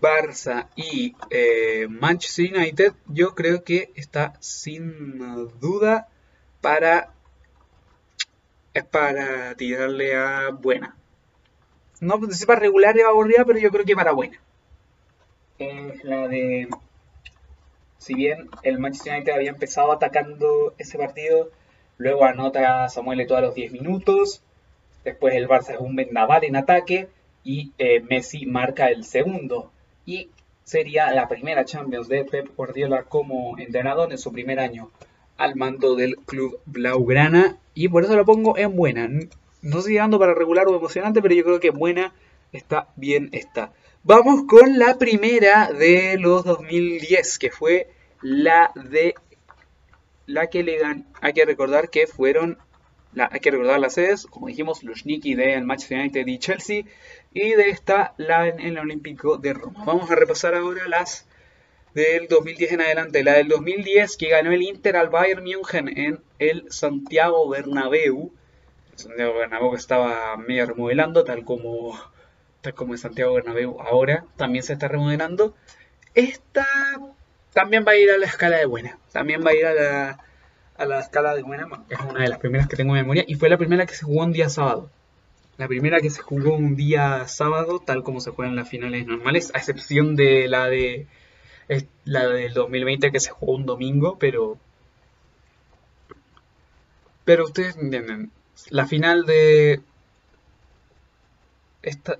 Barça 0.00 0.68
y 0.76 1.16
eh, 1.30 1.86
Manchester 1.88 2.56
United, 2.56 2.92
yo 3.06 3.34
creo 3.34 3.64
que 3.64 3.90
está 3.96 4.34
sin 4.40 5.18
duda 5.60 6.08
para, 6.60 7.12
para 8.90 9.54
tirarle 9.56 10.16
a 10.16 10.50
buena. 10.50 10.96
No 12.00 12.24
sé 12.26 12.34
si 12.34 12.46
para 12.46 12.60
regular 12.60 12.96
y 12.96 13.00
aburrida, 13.00 13.44
pero 13.44 13.58
yo 13.58 13.70
creo 13.70 13.84
que 13.84 13.96
para 13.96 14.12
buena 14.12 14.40
es 15.58 16.04
la 16.04 16.28
de, 16.28 16.68
si 17.98 18.14
bien 18.14 18.48
el 18.62 18.78
Manchester 18.78 19.14
United 19.14 19.32
había 19.32 19.50
empezado 19.50 19.92
atacando 19.92 20.74
ese 20.78 20.98
partido, 20.98 21.50
luego 21.96 22.24
anota 22.24 22.88
Samuel 22.88 23.20
Eto'o 23.20 23.38
a 23.38 23.42
los 23.42 23.54
10 23.54 23.72
minutos, 23.72 24.42
después 25.04 25.34
el 25.34 25.48
Barça 25.48 25.74
es 25.74 25.80
un 25.80 25.96
vendaval 25.96 26.44
en 26.44 26.56
ataque 26.56 27.08
y 27.44 27.72
eh, 27.78 28.00
Messi 28.00 28.46
marca 28.46 28.88
el 28.88 29.04
segundo. 29.04 29.70
Y 30.06 30.30
sería 30.64 31.10
la 31.12 31.28
primera 31.28 31.64
Champions 31.64 32.08
de 32.08 32.24
Pep 32.24 32.48
Guardiola 32.56 33.04
como 33.04 33.58
entrenador 33.58 34.12
en 34.12 34.18
su 34.18 34.32
primer 34.32 34.60
año 34.60 34.90
al 35.38 35.54
mando 35.54 35.94
del 35.94 36.16
club 36.16 36.60
Blaugrana 36.66 37.56
y 37.74 37.88
por 37.88 38.04
eso 38.04 38.16
lo 38.16 38.24
pongo 38.24 38.58
en 38.58 38.76
buena. 38.76 39.08
No 39.08 39.78
estoy 39.78 39.94
llegando 39.94 40.18
para 40.18 40.34
regular 40.34 40.66
o 40.66 40.76
emocionante, 40.76 41.22
pero 41.22 41.34
yo 41.34 41.44
creo 41.44 41.60
que 41.60 41.70
buena 41.70 42.12
está 42.52 42.88
bien 42.96 43.30
está. 43.32 43.72
Vamos 44.04 44.44
con 44.48 44.78
la 44.78 44.96
primera 44.96 45.72
de 45.72 46.16
los 46.18 46.44
2010, 46.44 47.38
que 47.38 47.50
fue 47.50 47.90
la 48.22 48.70
de 48.74 49.14
la 50.26 50.48
que 50.48 50.62
le 50.62 50.78
dan. 50.78 51.06
Hay 51.20 51.32
que 51.32 51.44
recordar 51.44 51.90
que 51.90 52.06
fueron, 52.06 52.58
hay 53.16 53.40
que 53.40 53.50
recordar 53.50 53.80
las 53.80 53.94
sedes, 53.94 54.26
como 54.26 54.46
dijimos, 54.46 54.84
los 54.84 55.04
Niki 55.04 55.34
del 55.34 55.64
Manchester 55.64 55.98
United 55.98 56.26
y 56.26 56.38
Chelsea, 56.38 56.84
y 57.32 57.50
de 57.50 57.70
esta 57.70 58.14
la 58.18 58.46
en 58.46 58.60
el 58.60 58.78
Olímpico 58.78 59.36
de 59.36 59.52
Roma. 59.52 59.84
Vamos 59.84 60.10
a 60.10 60.14
repasar 60.14 60.54
ahora 60.54 60.86
las 60.86 61.26
del 61.92 62.28
2010 62.28 62.72
en 62.72 62.80
adelante. 62.80 63.24
La 63.24 63.32
del 63.32 63.48
2010 63.48 64.16
que 64.16 64.28
ganó 64.28 64.52
el 64.52 64.62
Inter 64.62 64.96
al 64.96 65.08
Bayern 65.08 65.42
München 65.42 65.88
en 65.88 66.20
el 66.38 66.70
Santiago 66.70 67.48
Bernabéu. 67.48 68.32
El 68.92 68.98
Santiago 68.98 69.34
Bernabéu 69.34 69.74
estaba 69.74 70.36
medio 70.36 70.66
remodelando, 70.66 71.24
tal 71.24 71.44
como 71.44 71.98
como 72.72 72.94
en 72.94 72.98
Santiago 72.98 73.34
Bernabéu 73.34 73.80
ahora, 73.80 74.24
también 74.36 74.64
se 74.64 74.72
está 74.72 74.88
remodelando. 74.88 75.54
Esta 76.14 76.66
también 77.52 77.84
va 77.86 77.92
a 77.92 77.96
ir 77.96 78.10
a 78.10 78.18
la 78.18 78.26
escala 78.26 78.56
de 78.58 78.66
buena, 78.66 78.98
también 79.12 79.44
va 79.44 79.50
a 79.50 79.54
ir 79.54 79.66
a 79.66 79.74
la, 79.74 80.18
a 80.76 80.84
la 80.84 81.00
escala 81.00 81.34
de 81.34 81.42
buena, 81.42 81.66
es 81.88 82.00
una 82.00 82.22
de 82.22 82.28
las 82.28 82.38
primeras 82.38 82.68
que 82.68 82.76
tengo 82.76 82.94
en 82.94 83.02
memoria, 83.02 83.24
y 83.26 83.34
fue 83.34 83.48
la 83.48 83.58
primera 83.58 83.86
que 83.86 83.94
se 83.94 84.04
jugó 84.04 84.24
un 84.24 84.32
día 84.32 84.48
sábado. 84.48 84.90
La 85.56 85.66
primera 85.66 86.00
que 86.00 86.10
se 86.10 86.22
jugó 86.22 86.54
un 86.54 86.76
día 86.76 87.26
sábado, 87.26 87.80
tal 87.84 88.04
como 88.04 88.20
se 88.20 88.30
juegan 88.30 88.54
las 88.54 88.68
finales 88.68 89.06
normales, 89.06 89.50
a 89.54 89.58
excepción 89.58 90.14
de 90.14 90.46
la 90.46 90.66
de 90.68 91.08
la 92.04 92.28
del 92.28 92.54
2020 92.54 93.10
que 93.10 93.20
se 93.20 93.30
jugó 93.30 93.54
un 93.54 93.66
domingo, 93.66 94.18
pero 94.18 94.56
pero 97.24 97.44
ustedes 97.44 97.76
entienden, 97.76 98.30
la 98.70 98.86
final 98.86 99.26
de 99.26 99.80
esta 101.82 102.18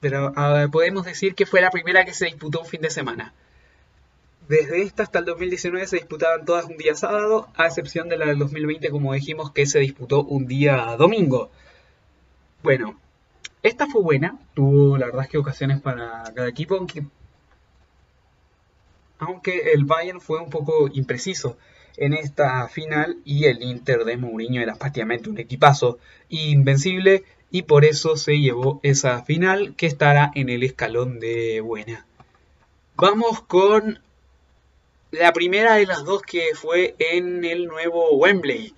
pero 0.00 0.32
ah, 0.36 0.66
podemos 0.72 1.04
decir 1.04 1.34
que 1.34 1.46
fue 1.46 1.60
la 1.60 1.70
primera 1.70 2.04
que 2.04 2.14
se 2.14 2.26
disputó 2.26 2.60
un 2.60 2.66
fin 2.66 2.80
de 2.80 2.90
semana. 2.90 3.34
Desde 4.48 4.82
esta 4.82 5.04
hasta 5.04 5.20
el 5.20 5.26
2019 5.26 5.86
se 5.86 5.96
disputaban 5.96 6.44
todas 6.44 6.64
un 6.64 6.76
día 6.76 6.94
sábado, 6.94 7.48
a 7.54 7.66
excepción 7.66 8.08
de 8.08 8.16
la 8.18 8.26
del 8.26 8.38
2020, 8.38 8.90
como 8.90 9.12
dijimos, 9.12 9.52
que 9.52 9.66
se 9.66 9.78
disputó 9.78 10.24
un 10.24 10.46
día 10.46 10.96
domingo. 10.96 11.50
Bueno, 12.62 12.98
esta 13.62 13.86
fue 13.86 14.02
buena, 14.02 14.38
tuvo 14.54 14.96
la 14.96 15.06
verdad 15.06 15.28
que 15.28 15.38
ocasiones 15.38 15.80
para 15.80 16.24
cada 16.34 16.48
equipo, 16.48 16.76
aunque, 16.76 17.04
aunque 19.18 19.72
el 19.72 19.84
Bayern 19.84 20.20
fue 20.20 20.40
un 20.40 20.50
poco 20.50 20.88
impreciso 20.92 21.56
en 21.96 22.14
esta 22.14 22.66
final 22.68 23.18
y 23.24 23.44
el 23.44 23.62
Inter 23.62 24.04
de 24.04 24.16
Mourinho 24.16 24.62
era 24.62 24.74
prácticamente 24.74 25.28
un 25.28 25.38
equipazo 25.38 25.98
invencible 26.28 27.24
y 27.50 27.62
por 27.62 27.84
eso 27.84 28.16
se 28.16 28.38
llevó 28.38 28.80
esa 28.82 29.22
final 29.24 29.74
que 29.76 29.86
estará 29.86 30.30
en 30.34 30.48
el 30.48 30.62
escalón 30.62 31.20
de 31.20 31.60
buena. 31.60 32.06
Vamos 32.96 33.42
con 33.42 34.00
la 35.10 35.32
primera 35.32 35.74
de 35.74 35.86
las 35.86 36.04
dos 36.04 36.22
que 36.22 36.50
fue 36.54 36.94
en 36.98 37.44
el 37.44 37.66
nuevo 37.66 38.12
Wembley 38.16 38.74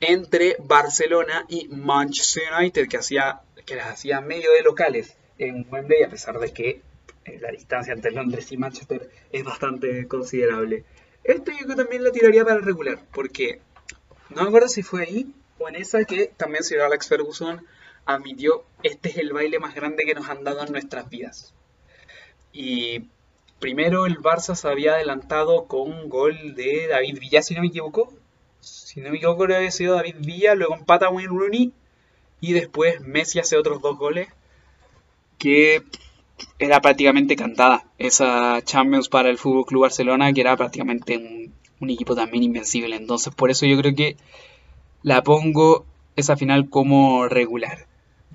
entre 0.00 0.56
Barcelona 0.58 1.46
y 1.48 1.68
Manchester 1.68 2.42
United 2.58 2.88
que 2.88 2.98
hacía 2.98 3.40
que 3.64 3.76
las 3.76 3.88
hacía 3.88 4.20
medio 4.20 4.52
de 4.52 4.62
locales 4.62 5.14
en 5.38 5.66
Wembley 5.70 6.02
a 6.02 6.10
pesar 6.10 6.38
de 6.38 6.52
que 6.52 6.82
eh, 7.24 7.38
la 7.40 7.50
distancia 7.50 7.92
entre 7.92 8.10
Londres 8.10 8.50
y 8.52 8.56
Manchester 8.56 9.10
es 9.30 9.44
bastante 9.44 10.06
considerable. 10.08 10.84
Esto 11.22 11.52
yo 11.52 11.74
también 11.76 12.02
lo 12.02 12.12
tiraría 12.12 12.44
para 12.44 12.56
el 12.56 12.64
regular 12.64 12.98
porque 13.12 13.60
no 14.30 14.42
me 14.42 14.48
acuerdo 14.48 14.68
si 14.68 14.82
fue 14.82 15.02
ahí 15.02 15.34
o 15.58 15.68
en 15.68 15.76
esa 15.76 16.04
que 16.04 16.32
también 16.36 16.64
se 16.64 16.80
Alex 16.80 17.08
Ferguson 17.08 17.66
admitió, 18.06 18.64
este 18.82 19.10
es 19.10 19.16
el 19.18 19.32
baile 19.32 19.58
más 19.58 19.74
grande 19.74 20.04
que 20.04 20.14
nos 20.14 20.28
han 20.28 20.44
dado 20.44 20.64
en 20.64 20.72
nuestras 20.72 21.08
vidas. 21.08 21.54
Y 22.52 23.04
primero 23.58 24.06
el 24.06 24.18
Barça 24.18 24.54
se 24.54 24.68
había 24.68 24.94
adelantado 24.94 25.66
con 25.66 25.92
un 25.92 26.08
gol 26.08 26.54
de 26.54 26.88
David 26.88 27.18
Villa, 27.20 27.42
si 27.42 27.54
no 27.54 27.60
me 27.60 27.68
equivoco. 27.68 28.12
Si 28.60 29.00
no 29.00 29.10
me 29.10 29.16
equivoco, 29.16 29.44
había 29.44 29.70
sido 29.70 29.94
David 29.94 30.16
Villa, 30.20 30.54
luego 30.54 30.74
empata 30.74 31.08
Wayne 31.08 31.28
Rooney 31.28 31.72
y 32.40 32.52
después 32.52 33.00
Messi 33.00 33.38
hace 33.38 33.56
otros 33.56 33.80
dos 33.80 33.96
goles 33.98 34.28
que 35.38 35.82
era 36.58 36.80
prácticamente 36.80 37.36
cantada 37.36 37.84
esa 37.98 38.60
Champions 38.62 39.08
para 39.08 39.30
el 39.30 39.38
Fútbol 39.38 39.66
Club 39.66 39.82
Barcelona, 39.82 40.32
que 40.32 40.40
era 40.40 40.56
prácticamente 40.56 41.16
un, 41.16 41.54
un, 41.80 41.90
equipo 41.90 42.14
también 42.14 42.44
invencible. 42.44 42.96
Entonces, 42.96 43.34
por 43.34 43.50
eso 43.50 43.66
yo 43.66 43.76
creo 43.78 43.94
que 43.94 44.16
la 45.02 45.22
pongo 45.22 45.86
esa 46.16 46.36
final 46.36 46.68
como 46.68 47.28
regular. 47.28 47.86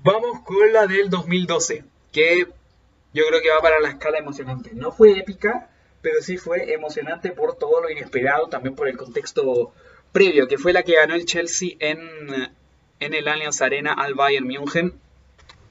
Vamos 0.06 0.38
con 0.42 0.72
la 0.72 0.86
del 0.86 1.10
2012, 1.10 1.82
que 2.12 2.46
yo 3.12 3.24
creo 3.26 3.42
que 3.42 3.50
va 3.50 3.60
para 3.60 3.80
la 3.80 3.88
escala 3.88 4.18
emocionante. 4.18 4.70
No 4.72 4.92
fue 4.92 5.18
épica, 5.18 5.68
pero 6.00 6.22
sí 6.22 6.36
fue 6.36 6.72
emocionante 6.72 7.32
por 7.32 7.56
todo 7.56 7.82
lo 7.82 7.90
inesperado, 7.90 8.46
también 8.46 8.76
por 8.76 8.86
el 8.86 8.96
contexto 8.96 9.72
previo, 10.12 10.46
que 10.46 10.58
fue 10.58 10.72
la 10.72 10.84
que 10.84 10.94
ganó 10.94 11.16
el 11.16 11.24
Chelsea 11.24 11.70
en, 11.80 11.98
en 13.00 13.14
el 13.14 13.26
Allianz 13.26 13.60
Arena 13.62 13.94
al 13.94 14.14
Bayern 14.14 14.46
München, 14.46 14.94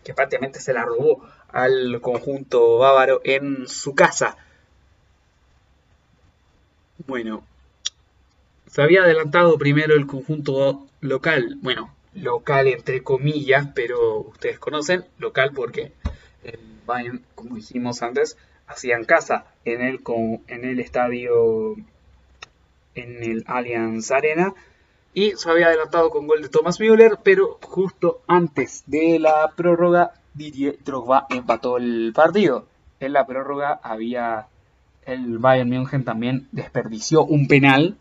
que 0.03 0.13
prácticamente 0.13 0.59
se 0.59 0.73
la 0.73 0.83
robó 0.83 1.25
al 1.47 2.01
conjunto 2.01 2.79
bávaro 2.79 3.21
en 3.23 3.69
su 3.69 3.95
casa. 3.95 4.35
Bueno, 7.07 7.47
se 8.69 8.81
había 8.81 9.03
adelantado 9.03 9.57
primero 9.57 9.93
el 9.93 10.05
conjunto 10.05 10.87
local, 10.99 11.55
bueno, 11.61 11.94
local 12.15 12.67
entre 12.67 13.03
comillas, 13.03 13.67
pero 13.75 14.21
ustedes 14.21 14.59
conocen, 14.59 15.05
local 15.19 15.51
porque 15.53 15.91
el 16.43 16.59
Bayern, 16.85 17.23
como 17.35 17.55
dijimos 17.55 18.01
antes, 18.01 18.37
hacían 18.67 19.05
casa 19.05 19.45
en 19.65 19.81
el, 19.81 20.01
en 20.47 20.65
el 20.65 20.79
estadio, 20.79 21.75
en 22.95 23.23
el 23.23 23.43
Allianz 23.47 24.11
Arena, 24.11 24.53
y 25.13 25.31
se 25.31 25.49
había 25.49 25.67
adelantado 25.67 26.09
con 26.09 26.27
gol 26.27 26.41
de 26.41 26.49
Thomas 26.49 26.79
Müller, 26.79 27.19
pero 27.23 27.59
justo 27.61 28.21
antes 28.27 28.83
de 28.87 29.19
la 29.19 29.51
prórroga, 29.55 30.13
Didier 30.33 30.77
Drogba 30.83 31.27
empató 31.29 31.77
el 31.77 32.11
partido. 32.13 32.67
En 32.99 33.13
la 33.13 33.25
prórroga 33.25 33.79
había 33.81 34.47
el 35.05 35.37
Bayern 35.37 35.69
München 35.69 36.03
también 36.03 36.47
desperdició 36.51 37.23
un 37.23 37.47
penal 37.47 37.97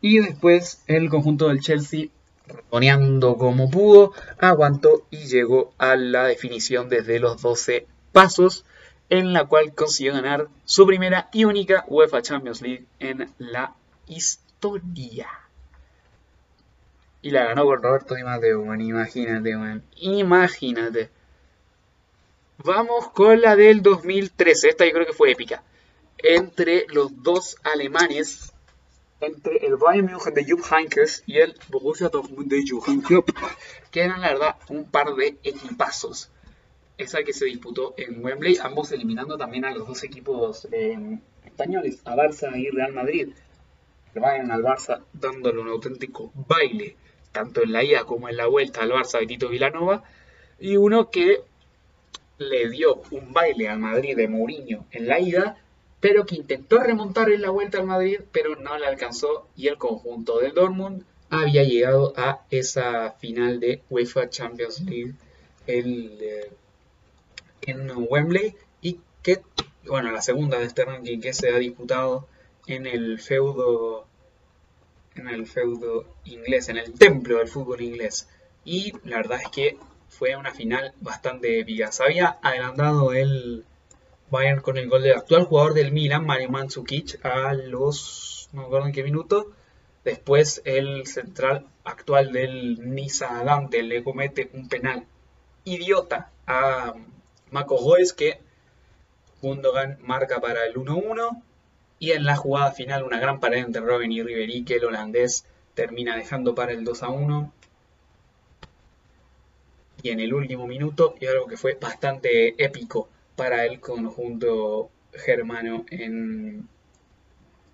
y 0.00 0.20
después 0.20 0.82
el 0.86 1.08
conjunto 1.10 1.48
del 1.48 1.60
Chelsea 1.60 2.06
reponeando 2.48 3.36
como 3.36 3.70
pudo, 3.70 4.12
aguantó 4.38 5.06
y 5.10 5.26
llegó 5.26 5.72
a 5.78 5.96
la 5.96 6.24
definición 6.24 6.88
desde 6.88 7.18
los 7.18 7.42
12 7.42 7.86
pasos, 8.12 8.64
en 9.08 9.32
la 9.32 9.44
cual 9.44 9.74
consiguió 9.74 10.12
ganar 10.12 10.48
su 10.64 10.86
primera 10.86 11.28
y 11.32 11.44
única 11.44 11.84
UEFA 11.88 12.22
Champions 12.22 12.62
League 12.62 12.86
en 12.98 13.32
la 13.38 13.74
historia. 14.08 15.28
Y 17.22 17.30
la 17.30 17.44
ganó 17.46 17.64
con 17.64 17.82
Roberto 17.82 18.14
Di 18.14 18.22
Matteo, 18.22 18.64
man. 18.64 18.80
Imagínate, 18.80 19.56
man. 19.56 19.82
Imagínate. 19.96 21.10
Vamos 22.58 23.08
con 23.10 23.40
la 23.40 23.56
del 23.56 23.82
2013. 23.82 24.68
Esta 24.68 24.86
yo 24.86 24.92
creo 24.92 25.06
que 25.06 25.12
fue 25.12 25.32
épica. 25.32 25.62
Entre 26.18 26.86
los 26.88 27.22
dos 27.22 27.56
alemanes. 27.64 28.52
Entre 29.20 29.66
el 29.66 29.76
Bayern 29.76 30.06
München 30.06 30.34
de 30.34 30.44
Jupp 30.44 30.64
Heynckes 30.70 31.24
y 31.26 31.38
el 31.38 31.54
Borussia 31.68 32.08
Dortmund 32.08 32.50
de 32.50 32.64
Johann 32.68 33.00
Klopp. 33.00 33.30
Que 33.90 34.02
eran, 34.02 34.20
la 34.20 34.28
verdad, 34.28 34.56
un 34.68 34.90
par 34.90 35.14
de 35.14 35.38
equipazos. 35.42 36.30
Esa 36.98 37.22
que 37.22 37.32
se 37.32 37.46
disputó 37.46 37.94
en 37.96 38.24
Wembley. 38.24 38.58
Ambos 38.62 38.92
eliminando 38.92 39.36
también 39.38 39.64
a 39.64 39.70
los 39.70 39.86
dos 39.86 40.02
equipos 40.04 40.68
eh, 40.72 41.18
españoles. 41.44 42.00
A 42.04 42.14
Barça 42.14 42.56
y 42.56 42.70
Real 42.70 42.92
Madrid. 42.92 43.28
El 44.14 44.20
Bayern 44.20 44.50
al 44.50 44.62
Barça 44.62 45.02
dándole 45.12 45.60
un 45.60 45.68
auténtico 45.68 46.32
baile 46.34 46.96
tanto 47.36 47.62
en 47.62 47.72
la 47.72 47.84
ida 47.84 48.04
como 48.04 48.30
en 48.30 48.38
la 48.38 48.46
vuelta 48.46 48.80
al 48.80 48.92
Barça 48.92 49.18
de 49.18 49.26
Tito 49.26 49.50
Vilanova, 49.50 50.04
y 50.58 50.78
uno 50.78 51.10
que 51.10 51.42
le 52.38 52.70
dio 52.70 53.02
un 53.10 53.34
baile 53.34 53.68
al 53.68 53.78
Madrid 53.78 54.16
de 54.16 54.26
Mourinho 54.26 54.86
en 54.90 55.06
la 55.06 55.20
ida, 55.20 55.58
pero 56.06 56.24
que 56.24 56.36
intentó 56.36 56.78
remontar 56.78 57.30
en 57.30 57.42
la 57.42 57.50
vuelta 57.50 57.78
al 57.78 57.84
Madrid, 57.84 58.20
pero 58.30 58.54
no 58.54 58.78
le 58.78 58.86
alcanzó 58.86 59.48
y 59.56 59.66
el 59.66 59.76
conjunto 59.76 60.38
del 60.38 60.54
Dortmund 60.54 61.02
había 61.30 61.64
llegado 61.64 62.12
a 62.16 62.46
esa 62.48 63.10
final 63.18 63.58
de 63.58 63.82
UEFA 63.90 64.30
Champions 64.30 64.82
League 64.82 65.14
eh, 65.66 66.48
en 67.62 67.90
Wembley 68.08 68.54
y 68.80 69.00
que, 69.20 69.42
bueno, 69.84 70.12
la 70.12 70.22
segunda 70.22 70.60
de 70.60 70.66
este 70.66 70.84
ranking 70.84 71.20
que 71.20 71.32
se 71.32 71.48
ha 71.48 71.58
disputado 71.58 72.28
en 72.68 72.86
el 72.86 73.18
feudo 73.18 74.06
en 75.16 75.26
el 75.26 75.44
feudo 75.44 76.06
inglés, 76.24 76.68
en 76.68 76.76
el 76.76 76.92
templo 76.92 77.38
del 77.38 77.48
fútbol 77.48 77.80
inglés. 77.80 78.28
Y 78.64 78.92
la 79.02 79.16
verdad 79.16 79.40
es 79.42 79.48
que 79.48 79.76
fue 80.08 80.36
una 80.36 80.52
final 80.52 80.92
bastante. 81.00 81.66
Se 81.90 82.04
había 82.04 82.38
adelantado 82.42 83.12
el 83.12 83.64
Bayern 84.30 84.60
con 84.60 84.76
el 84.76 84.88
gol 84.88 85.02
del 85.02 85.16
actual 85.16 85.44
jugador 85.44 85.74
del 85.74 85.92
Milan, 85.92 86.26
Mario 86.26 86.50
Mandzukic, 86.50 87.24
a 87.24 87.54
los, 87.54 88.48
no 88.52 88.62
me 88.62 88.66
acuerdo 88.66 88.86
en 88.86 88.92
qué 88.92 89.04
minuto. 89.04 89.52
Después 90.04 90.62
el 90.64 91.06
central 91.06 91.66
actual 91.84 92.32
del 92.32 92.94
Niza 92.94 93.42
Dante 93.44 93.82
le 93.82 94.02
comete 94.02 94.50
un 94.52 94.68
penal 94.68 95.04
idiota 95.64 96.30
a 96.46 96.94
Mako 97.50 97.78
Goes 97.78 98.12
que 98.12 98.40
Gundogan 99.42 99.98
marca 100.02 100.40
para 100.40 100.64
el 100.64 100.74
1-1 100.74 101.42
y 101.98 102.12
en 102.12 102.24
la 102.24 102.36
jugada 102.36 102.72
final, 102.72 103.04
una 103.04 103.20
gran 103.20 103.40
pared 103.40 103.58
entre 103.58 103.80
Robin 103.80 104.12
y 104.12 104.22
Ribery 104.22 104.64
que 104.64 104.76
el 104.76 104.84
holandés 104.84 105.46
termina 105.74 106.16
dejando 106.16 106.54
para 106.54 106.72
el 106.72 106.84
2 106.84 107.02
a 107.02 107.08
1. 107.08 107.52
Y 110.02 110.10
en 110.10 110.20
el 110.20 110.34
último 110.34 110.66
minuto, 110.66 111.14
y 111.20 111.26
algo 111.26 111.46
que 111.46 111.56
fue 111.56 111.74
bastante 111.80 112.62
épico 112.62 113.08
para 113.36 113.64
el 113.66 113.80
conjunto 113.80 114.90
germano 115.12 115.84
en, 115.90 116.68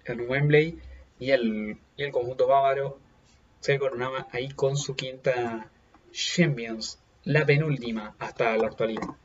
en 0.04 0.30
Wembley, 0.30 0.78
y 1.18 1.30
el, 1.30 1.78
y 1.96 2.02
el 2.02 2.12
conjunto 2.12 2.46
bávaro 2.46 2.98
se 3.60 3.78
coronaba 3.78 4.28
ahí 4.32 4.50
con 4.50 4.76
su 4.76 4.94
quinta 4.94 5.70
Champions, 6.10 6.98
la 7.24 7.46
penúltima 7.46 8.14
hasta 8.18 8.56
la 8.56 8.66
actualidad 8.66 9.16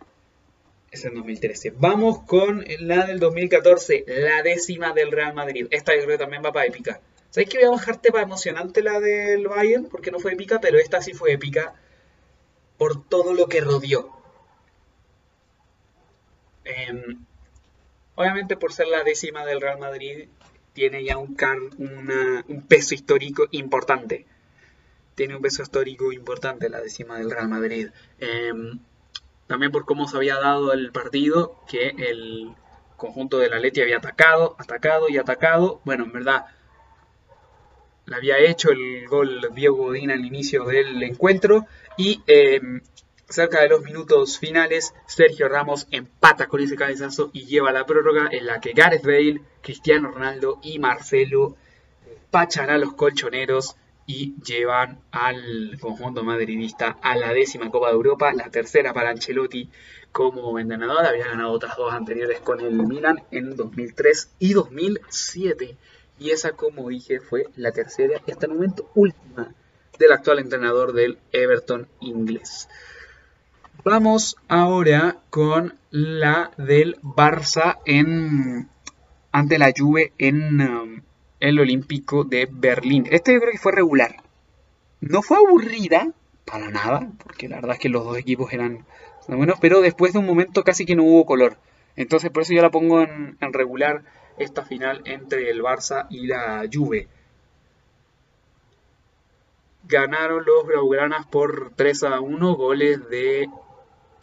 es 0.92 1.06
en 1.06 1.16
2013. 1.16 1.74
Vamos 1.78 2.24
con 2.24 2.66
la 2.80 3.06
del 3.06 3.20
2014, 3.20 4.06
la 4.08 4.42
décima 4.42 4.94
del 4.94 5.12
Real 5.12 5.34
Madrid. 5.34 5.68
Esta 5.72 5.94
yo 5.96 6.04
creo 6.04 6.18
que 6.18 6.24
también 6.24 6.44
va 6.44 6.52
para 6.52 6.66
épica. 6.66 7.02
¿Sabéis 7.30 7.50
que 7.50 7.58
voy 7.58 7.68
a 7.68 7.72
bajarte 7.72 8.12
para 8.12 8.24
emocionante 8.24 8.82
la 8.82 9.00
del 9.00 9.48
Bayern? 9.48 9.86
Porque 9.90 10.12
no 10.12 10.20
fue 10.20 10.34
épica, 10.34 10.60
pero 10.62 10.78
esta 10.78 11.02
sí 11.02 11.14
fue 11.14 11.34
épica 11.34 11.74
por 12.78 13.08
todo 13.08 13.34
lo 13.34 13.48
que 13.48 13.62
rodeó. 13.62 14.17
Em, 16.68 17.26
obviamente 18.16 18.58
por 18.58 18.74
ser 18.74 18.88
la 18.88 19.04
décima 19.04 19.46
del 19.46 19.62
Real 19.62 19.80
Madrid, 19.80 20.28
tiene 20.74 21.04
ya 21.04 21.18
un, 21.18 21.36
un 22.48 22.62
peso 22.68 22.94
histórico 22.94 23.48
importante. 23.52 24.26
Tiene 25.16 25.36
un 25.36 25.42
peso 25.42 25.64
histórico 25.64 26.12
importante 26.12 26.70
la 26.70 26.82
décima 26.82 27.18
del 27.18 27.32
Real 27.32 27.48
Madrid. 27.48 27.90
Em, 28.20 28.80
también 29.48 29.72
por 29.72 29.86
cómo 29.86 30.08
se 30.08 30.18
había 30.18 30.36
dado 30.36 30.74
el 30.74 30.92
partido, 30.92 31.64
que 31.68 31.96
el 31.98 32.54
conjunto 32.98 33.38
de 33.40 33.50
la 33.50 33.60
Leti 33.60 33.82
había 33.82 33.98
atacado, 33.98 34.56
atacado 34.60 35.08
y 35.10 35.18
atacado. 35.18 35.82
Bueno, 35.86 36.04
en 36.04 36.12
verdad, 36.12 36.46
le 38.06 38.16
había 38.16 38.38
hecho 38.40 38.70
el 38.72 39.08
gol 39.08 39.50
Diego 39.54 39.78
Godín 39.78 40.12
al 40.12 40.26
inicio 40.26 40.66
del 40.66 41.02
encuentro 41.04 41.66
y 41.98 42.22
em, 42.28 42.82
cerca 43.30 43.62
de 43.62 43.70
los 43.70 43.82
minutos 43.82 44.40
finales, 44.40 44.94
Sergio 45.06 45.50
Ramos 45.50 45.88
empata 45.92 46.48
con 46.48 46.62
ese 46.62 46.76
cabezazo 46.76 47.30
y 47.34 47.46
lleva 47.46 47.72
la 47.72 47.86
prórroga 47.86 48.30
en 48.32 48.46
la 48.46 48.60
que 48.60 48.74
Gareth 48.74 49.04
Bale, 49.04 49.42
Cristiano 49.62 50.12
Ronaldo 50.12 50.60
y 50.62 50.80
Marcelo 50.80 51.56
pachan 52.32 52.70
a 52.70 52.78
los 52.78 52.94
colchoneros 52.94 53.76
y 54.06 54.36
llevan 54.42 55.00
al 55.12 55.78
conjunto 55.82 56.24
madridista 56.24 56.98
a 57.02 57.18
la 57.18 57.34
décima 57.34 57.70
Copa 57.70 57.88
de 57.88 57.96
Europa, 57.96 58.32
la 58.34 58.50
tercera 58.50 58.94
para 58.94 59.10
Ancelotti 59.10 59.70
como 60.14 60.58
entrenador, 60.58 61.06
había 61.06 61.28
ganado 61.28 61.52
otras 61.52 61.76
dos 61.76 61.94
anteriores 61.94 62.40
con 62.40 62.62
el 62.62 62.72
Milan 62.72 63.24
en 63.32 63.58
2003 63.58 64.32
y 64.40 64.54
2007 64.54 65.76
y 66.20 66.32
esa 66.32 66.54
como 66.54 66.88
dije 66.88 67.20
fue 67.20 67.48
la 67.58 67.72
tercera 67.74 68.22
y 68.26 68.32
hasta 68.32 68.46
el 68.46 68.54
momento 68.54 68.90
última 68.96 69.54
del 70.00 70.12
actual 70.14 70.40
entrenador 70.40 70.94
del 70.94 71.18
Everton 71.34 71.88
inglés. 72.00 72.70
Vamos 73.90 74.36
ahora 74.50 75.16
con 75.30 75.76
la 75.92 76.52
del 76.58 77.00
Barça 77.02 77.78
en 77.86 78.68
ante 79.32 79.58
la 79.58 79.72
Juve 79.74 80.12
en 80.18 80.60
um, 80.60 81.02
el 81.40 81.58
Olímpico 81.58 82.26
de 82.26 82.50
Berlín. 82.52 83.08
Este 83.10 83.32
yo 83.32 83.40
creo 83.40 83.54
que 83.54 83.58
fue 83.58 83.72
regular. 83.72 84.18
No 85.00 85.22
fue 85.22 85.38
aburrida, 85.38 86.12
para 86.44 86.70
nada, 86.70 87.08
porque 87.24 87.48
la 87.48 87.56
verdad 87.56 87.76
es 87.76 87.80
que 87.80 87.88
los 87.88 88.04
dos 88.04 88.18
equipos 88.18 88.52
eran 88.52 88.86
buenos, 89.30 89.58
pero 89.62 89.80
después 89.80 90.12
de 90.12 90.20
un 90.20 90.26
momento 90.26 90.66
casi 90.66 90.86
que 90.86 90.98
no 90.98 91.04
hubo 91.04 91.26
color. 91.26 91.56
Entonces 91.96 92.30
por 92.30 92.44
eso 92.44 92.52
yo 92.52 92.62
la 92.62 92.72
pongo 92.72 93.02
en, 93.02 93.38
regular 93.54 94.04
esta 94.38 94.66
final 94.66 95.02
entre 95.06 95.50
el 95.50 95.62
Barça 95.62 96.08
y 96.10 96.28
la 96.28 96.66
Juve. 96.70 97.08
Ganaron 99.86 100.44
los 100.46 100.68
Blaugranas 100.68 101.26
por 101.28 101.72
3 101.78 102.04
a 102.04 102.20
1, 102.20 102.56
goles 102.56 103.10
de... 103.10 103.48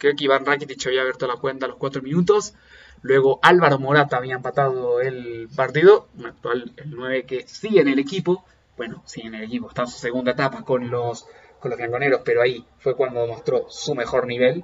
Creo 0.05 0.15
que 0.15 0.25
Iván 0.25 0.45
Rakitic 0.45 0.85
había 0.85 1.01
abierto 1.01 1.25
la 1.25 1.37
cuenta 1.37 1.65
a 1.65 1.69
los 1.69 1.79
4 1.79 2.03
minutos. 2.03 2.53
Luego 3.01 3.39
Álvaro 3.41 3.79
Morata 3.79 4.17
había 4.17 4.35
empatado 4.35 5.01
el 5.01 5.49
partido, 5.55 6.09
actual 6.23 6.73
el 6.77 6.91
9 6.91 7.25
que 7.25 7.47
sigue 7.47 7.81
en 7.81 7.87
el 7.87 7.97
equipo. 7.97 8.45
Bueno, 8.77 9.01
sigue 9.07 9.29
en 9.29 9.33
el 9.33 9.45
equipo, 9.45 9.67
está 9.67 9.81
en 9.81 9.87
su 9.87 9.97
segunda 9.97 10.33
etapa 10.33 10.61
con 10.61 10.91
los, 10.91 11.25
con 11.59 11.71
los 11.71 11.79
pero 12.23 12.43
ahí 12.43 12.63
fue 12.77 12.95
cuando 12.95 13.21
demostró 13.21 13.65
su 13.67 13.95
mejor 13.95 14.27
nivel. 14.27 14.63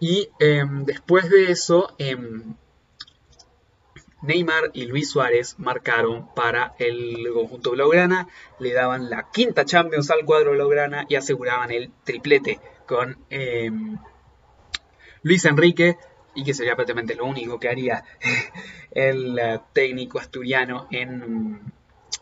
Y 0.00 0.28
em, 0.38 0.84
después 0.84 1.30
de 1.30 1.50
eso, 1.50 1.94
em, 1.96 2.54
Neymar 4.20 4.70
y 4.74 4.84
Luis 4.84 5.10
Suárez 5.10 5.54
marcaron 5.56 6.28
para 6.34 6.74
el 6.78 7.26
conjunto 7.32 7.70
blaugrana, 7.70 8.28
le 8.58 8.74
daban 8.74 9.08
la 9.08 9.30
quinta 9.30 9.64
Champions 9.64 10.10
al 10.10 10.26
cuadro 10.26 10.50
blaugrana 10.50 11.06
y 11.08 11.14
aseguraban 11.14 11.70
el 11.70 11.90
triplete 12.04 12.60
con 12.86 13.16
eh, 13.30 13.70
Luis 15.28 15.44
Enrique 15.44 15.98
y 16.34 16.42
que 16.42 16.54
sería 16.54 16.74
prácticamente 16.74 17.14
lo 17.14 17.26
único 17.26 17.60
que 17.60 17.68
haría 17.68 18.02
el 18.92 19.34
uh, 19.34 19.60
técnico 19.74 20.18
asturiano 20.18 20.88
en 20.90 21.60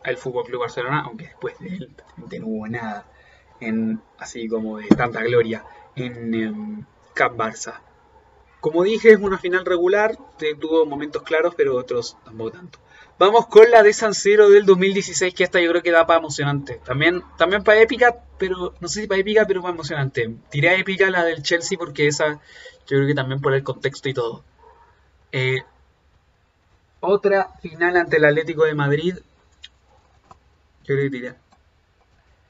el 0.05 0.17
Fútbol 0.17 0.45
Club 0.45 0.63
Barcelona, 0.63 1.03
aunque 1.07 1.27
después 1.27 1.57
de 1.61 1.69
él 1.69 1.97
no 2.17 2.47
hubo 2.47 2.67
nada 2.67 3.07
en, 3.61 4.01
así 4.19 4.49
como 4.49 4.79
de 4.79 4.89
tanta 4.89 5.23
gloria 5.23 5.65
en 5.95 6.49
um, 6.49 6.85
Camp 7.15 7.39
Barça. 7.39 7.81
Como 8.61 8.83
dije, 8.83 9.13
es 9.13 9.19
una 9.19 9.39
final 9.39 9.65
regular, 9.65 10.19
tuvo 10.61 10.85
momentos 10.85 11.23
claros, 11.23 11.55
pero 11.57 11.77
otros 11.77 12.17
tampoco 12.25 12.51
tanto. 12.53 12.79
Vamos 13.19 13.47
con 13.47 13.71
la 13.71 13.83
de 13.83 13.93
San 13.95 14.13
Siro 14.13 14.51
del 14.51 14.67
2016, 14.67 15.33
que 15.35 15.45
esta 15.45 15.61
yo 15.61 15.71
creo 15.71 15.83
que 15.83 15.91
da 15.91 16.07
para 16.07 16.19
emocionante. 16.19 16.81
También, 16.85 17.23
también 17.39 17.65
para 17.65 17.81
épica, 17.81 18.15
pero 18.39 18.75
no 18.79 18.89
sé 18.89 19.03
si 19.03 19.07
para 19.07 19.21
épica, 19.21 19.47
pero 19.47 19.63
para 19.63 19.73
emocionante. 19.73 20.35
Tiré 20.51 20.69
a 20.69 20.75
épica 20.77 21.11
la 21.11 21.25
del 21.25 21.43
Chelsea 21.43 21.79
porque 21.79 22.09
esa, 22.09 22.35
yo 22.35 22.39
creo 22.87 23.07
que 23.07 23.15
también 23.15 23.41
por 23.41 23.55
el 23.55 23.63
contexto 23.63 24.09
y 24.09 24.15
todo. 24.15 24.45
Eh, 25.33 25.63
otra 27.01 27.53
final 27.63 27.97
ante 27.97 28.19
el 28.19 28.25
Atlético 28.27 28.65
de 28.65 28.75
Madrid. 28.75 29.17
Yo 30.85 30.95
creo 30.95 31.05
que 31.05 31.11
tiré. 31.11 31.35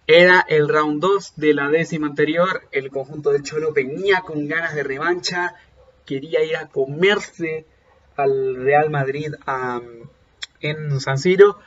Era 0.08 0.44
el 0.48 0.68
round 0.68 1.00
2 1.00 1.32
de 1.36 1.54
la 1.54 1.68
décima 1.68 2.08
anterior. 2.08 2.62
El 2.72 2.90
conjunto 2.90 3.30
del 3.30 3.44
Cholo 3.44 3.72
venía 3.72 4.22
con 4.22 4.48
ganas 4.48 4.74
de 4.74 4.82
revancha 4.82 5.54
quería 6.06 6.42
ir 6.44 6.56
a 6.56 6.68
comerse 6.68 7.66
al 8.16 8.56
Real 8.56 8.88
Madrid 8.88 9.34
en 10.60 11.00
San 11.00 11.18
Siro, 11.18 11.58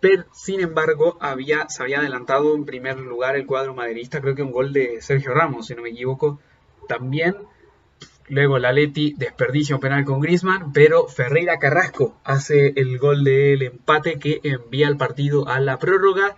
pero 0.00 0.24
sin 0.32 0.60
embargo 0.60 1.16
había, 1.20 1.68
se 1.68 1.82
había 1.82 2.00
adelantado 2.00 2.54
en 2.54 2.64
primer 2.64 2.98
lugar 2.98 3.36
el 3.36 3.46
cuadro 3.46 3.74
madridista, 3.74 4.20
creo 4.20 4.34
que 4.34 4.42
un 4.42 4.52
gol 4.52 4.72
de 4.72 5.00
Sergio 5.00 5.34
Ramos, 5.34 5.66
si 5.66 5.74
no 5.74 5.82
me 5.82 5.90
equivoco, 5.90 6.40
también. 6.88 7.36
Luego 8.28 8.58
la 8.58 8.72
Leti 8.72 9.14
desperdicia 9.16 9.76
un 9.76 9.80
penal 9.80 10.04
con 10.04 10.20
Griezmann, 10.20 10.72
pero 10.72 11.06
Ferreira 11.06 11.58
Carrasco 11.58 12.18
hace 12.24 12.72
el 12.74 12.98
gol 12.98 13.22
del 13.22 13.62
empate 13.62 14.18
que 14.18 14.40
envía 14.42 14.88
el 14.88 14.96
partido 14.96 15.48
a 15.48 15.60
la 15.60 15.78
prórroga. 15.78 16.36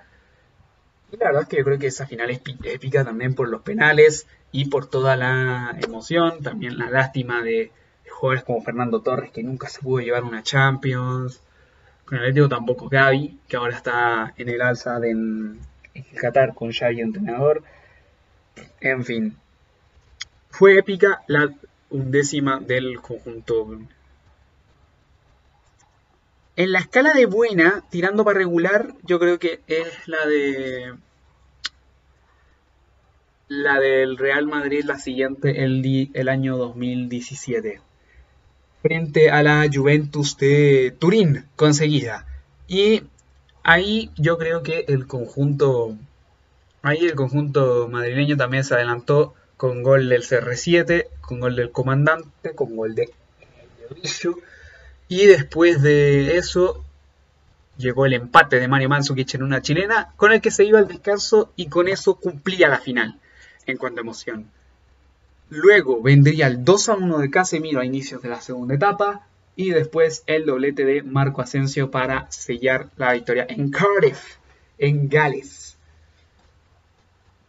Y 1.11 1.17
la 1.17 1.27
verdad 1.27 1.43
es 1.43 1.49
que 1.49 1.57
yo 1.57 1.65
creo 1.65 1.79
que 1.79 1.87
esa 1.87 2.07
final 2.07 2.29
es 2.31 2.43
épica 2.65 3.05
también 3.05 3.35
por 3.35 3.49
los 3.49 3.63
penales 3.63 4.27
y 4.53 4.67
por 4.67 4.87
toda 4.87 5.17
la 5.17 5.75
emoción, 5.83 6.43
también 6.43 6.79
la 6.79 6.91
lástima 6.91 7.43
de, 7.43 7.73
jugadores 8.19 8.45
como 8.45 8.63
Fernando 8.63 9.01
Torres 9.01 9.31
que 9.31 9.43
nunca 9.43 9.69
se 9.69 9.81
pudo 9.81 10.01
llevar 10.01 10.25
una 10.25 10.43
Champions, 10.43 11.43
con 12.09 12.17
el 12.17 12.25
Atlético 12.25 12.49
tampoco 12.49 12.89
Gaby, 12.89 13.39
que 13.47 13.57
ahora 13.59 13.77
está 13.77 14.33
en 14.39 14.49
el 14.49 14.63
alza 14.63 14.99
de, 14.99 15.11
en, 15.11 15.61
Qatar 16.19 16.55
con 16.55 16.73
Xavi 16.73 17.03
entrenador. 17.03 17.63
En 18.81 19.05
fin, 19.05 19.37
fue 20.49 20.79
épica 20.79 21.23
la 21.27 21.53
undécima 21.91 22.61
del 22.61 23.01
conjunto. 23.01 23.79
En 26.57 26.73
la 26.73 26.79
escala 26.79 27.13
de 27.13 27.27
buena, 27.27 27.85
tirando 27.91 28.25
para 28.25 28.39
regular, 28.39 28.95
yo 29.03 29.19
creo 29.19 29.39
que 29.39 29.61
es 29.67 30.09
la 30.09 30.27
de 30.27 30.95
la 33.49 33.81
del 33.81 34.17
Real 34.17 34.47
Madrid 34.47 34.85
la 34.85 34.99
siguiente 34.99 35.65
el, 35.65 36.11
el 36.15 36.29
año 36.29 36.57
2017 36.57 37.81
frente 38.83 39.31
a 39.31 39.43
la 39.43 39.69
Juventus 39.73 40.37
de 40.37 40.95
Turín 40.99 41.47
conseguida 41.57 42.27
y 42.67 43.03
ahí 43.63 44.11
yo 44.17 44.39
creo 44.39 44.63
que 44.63 44.85
el 44.89 45.07
conjunto 45.07 45.97
ahí 46.83 47.05
el 47.05 47.15
conjunto 47.15 47.89
madrileño 47.89 48.37
también 48.37 48.65
se 48.65 48.75
adelantó 48.75 49.35
con 49.57 49.83
gol 49.83 50.09
del 50.09 50.23
CR7 50.23 51.07
con 51.21 51.41
gol 51.41 51.57
del 51.57 51.71
comandante 51.71 52.55
con 52.55 52.77
gol 52.77 52.95
de 52.95 53.11
y 55.09 55.27
después 55.27 55.83
de 55.83 56.37
eso 56.37 56.85
llegó 57.79 58.05
el 58.05 58.13
empate 58.13 58.61
de 58.61 58.69
Mario 58.69 58.91
Mandzukic 58.91 59.35
en 59.35 59.43
una 59.43 59.63
chilena 59.63 60.13
con 60.17 60.33
el 60.33 60.41
que 60.41 60.51
se 60.51 60.65
iba 60.65 60.79
al 60.79 60.89
descanso 60.89 61.53
y 61.57 61.69
con 61.69 61.89
eso 61.89 62.17
cumplía 62.17 62.69
la 62.69 62.79
final 62.79 63.19
en 63.67 63.77
cuanto 63.77 64.01
a 64.01 64.03
emoción. 64.03 64.51
Luego 65.51 66.03
vendría 66.03 66.47
el 66.47 66.65
2 66.65 66.89
a 66.89 66.95
1 66.95 67.19
de 67.19 67.31
Casemiro 67.31 67.81
a 67.81 67.85
inicios 67.85 68.23
de 68.23 68.29
la 68.29 68.41
segunda 68.41 68.75
etapa 68.75 69.27
y 69.57 69.71
después 69.71 70.23
el 70.27 70.47
doblete 70.47 70.85
de 70.85 71.03
Marco 71.03 71.41
Asensio 71.41 71.91
para 71.91 72.31
sellar 72.31 72.91
la 72.97 73.13
victoria 73.13 73.47
en 73.49 73.71
Cardiff, 73.71 74.37
en 74.79 75.09
Gales. 75.09 75.77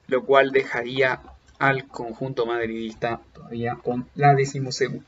Lo 0.08 0.24
cual 0.26 0.52
dejaría 0.52 1.22
al 1.60 1.88
conjunto 1.88 2.46
madridista 2.46 3.22
todavía 3.34 3.78
con 3.84 4.08
la 4.16 4.34
decimosegunda. 4.34 5.06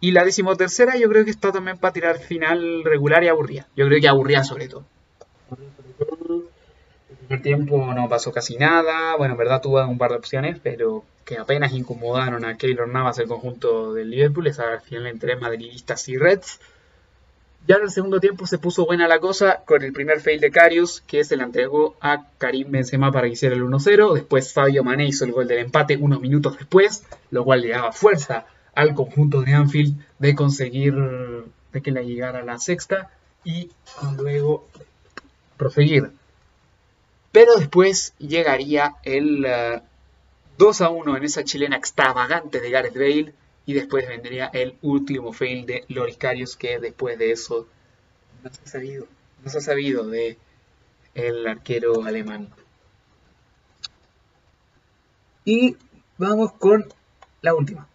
Y 0.00 0.12
la 0.12 0.24
decimotercera 0.24 0.96
yo 0.96 1.08
creo 1.08 1.24
que 1.24 1.30
está 1.30 1.52
también 1.52 1.78
para 1.78 1.92
tirar 1.92 2.18
final 2.18 2.84
regular 2.84 3.24
y 3.24 3.28
aburrida. 3.28 3.66
Yo 3.76 3.86
creo 3.86 4.00
que 4.00 4.08
aburrida 4.08 4.44
sobre 4.44 4.68
todo 4.68 4.84
primer 7.26 7.42
tiempo 7.42 7.92
no 7.94 8.08
pasó 8.08 8.32
casi 8.32 8.56
nada. 8.56 9.16
Bueno, 9.16 9.34
en 9.34 9.38
verdad 9.38 9.60
tuvo 9.60 9.84
un 9.84 9.98
par 9.98 10.10
de 10.10 10.16
opciones, 10.16 10.58
pero 10.62 11.04
que 11.26 11.36
apenas 11.38 11.72
incomodaron 11.72 12.44
a 12.44 12.56
Keylor 12.56 12.88
Navas, 12.88 13.18
el 13.18 13.26
conjunto 13.26 13.92
del 13.92 14.10
Liverpool. 14.10 14.46
Esa 14.46 14.72
al 14.72 14.80
final 14.80 15.08
entre 15.08 15.36
madridistas 15.36 16.08
y 16.08 16.16
Reds. 16.16 16.60
Ya 17.66 17.76
en 17.76 17.82
el 17.82 17.90
segundo 17.90 18.20
tiempo 18.20 18.46
se 18.46 18.58
puso 18.58 18.86
buena 18.86 19.08
la 19.08 19.18
cosa 19.18 19.64
con 19.66 19.82
el 19.82 19.92
primer 19.92 20.20
fail 20.20 20.40
de 20.40 20.52
Carius, 20.52 21.00
que 21.00 21.24
se 21.24 21.36
le 21.36 21.42
entregó 21.42 21.96
a 22.00 22.28
Karim 22.38 22.70
Benzema 22.70 23.10
para 23.10 23.26
que 23.26 23.32
hiciera 23.32 23.56
el 23.56 23.64
1-0. 23.64 24.14
Después 24.14 24.52
Fabio 24.52 24.84
Mané 24.84 25.06
hizo 25.06 25.24
el 25.24 25.32
gol 25.32 25.48
del 25.48 25.58
empate 25.58 25.96
unos 25.96 26.20
minutos 26.20 26.56
después, 26.58 27.04
lo 27.32 27.44
cual 27.44 27.62
le 27.62 27.70
daba 27.70 27.90
fuerza 27.90 28.46
al 28.76 28.94
conjunto 28.94 29.42
de 29.42 29.52
Anfield 29.52 30.00
de 30.20 30.34
conseguir 30.36 30.94
de 31.72 31.82
que 31.82 31.90
le 31.90 32.06
llegara 32.06 32.44
la 32.44 32.60
sexta 32.60 33.10
y 33.42 33.70
luego 34.16 34.68
proseguir 35.56 36.12
pero 37.36 37.56
después 37.56 38.14
llegaría 38.16 38.94
el 39.02 39.44
2 40.58 40.80
uh, 40.80 40.84
a 40.84 40.88
1 40.90 41.16
en 41.16 41.24
esa 41.24 41.44
chilena 41.44 41.76
extravagante 41.76 42.60
de 42.60 42.70
Gareth 42.70 42.94
Bale. 42.94 43.34
Y 43.68 43.74
después 43.74 44.06
vendría 44.06 44.46
el 44.52 44.76
último 44.82 45.32
fail 45.32 45.66
de 45.66 45.84
Loris 45.88 46.56
que 46.56 46.78
después 46.78 47.18
de 47.18 47.32
eso 47.32 47.66
no 48.44 48.50
se 48.52 48.62
ha 48.62 48.66
sabido. 48.66 49.06
No 49.42 49.50
se 49.50 49.58
ha 49.58 49.60
sabido 49.60 50.06
de 50.06 50.38
el 51.14 51.46
arquero 51.46 52.04
alemán. 52.04 52.48
Y 55.44 55.76
vamos 56.18 56.52
con 56.52 56.86
la 57.42 57.54
última. 57.54 57.88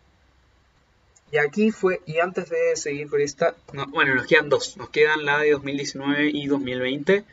Y 1.32 1.38
aquí 1.38 1.72
fue, 1.72 2.02
y 2.06 2.20
antes 2.20 2.50
de 2.50 2.76
seguir 2.76 3.10
con 3.10 3.22
esta, 3.22 3.56
bueno, 3.90 4.16
nos 4.16 4.28
quedan 4.28 4.50
dos. 4.50 4.76
Nos 4.76 4.90
quedan 4.90 5.26
la 5.26 5.40
de 5.40 5.52
2019 5.52 6.30
y 6.34 6.48
2020. 6.48 7.24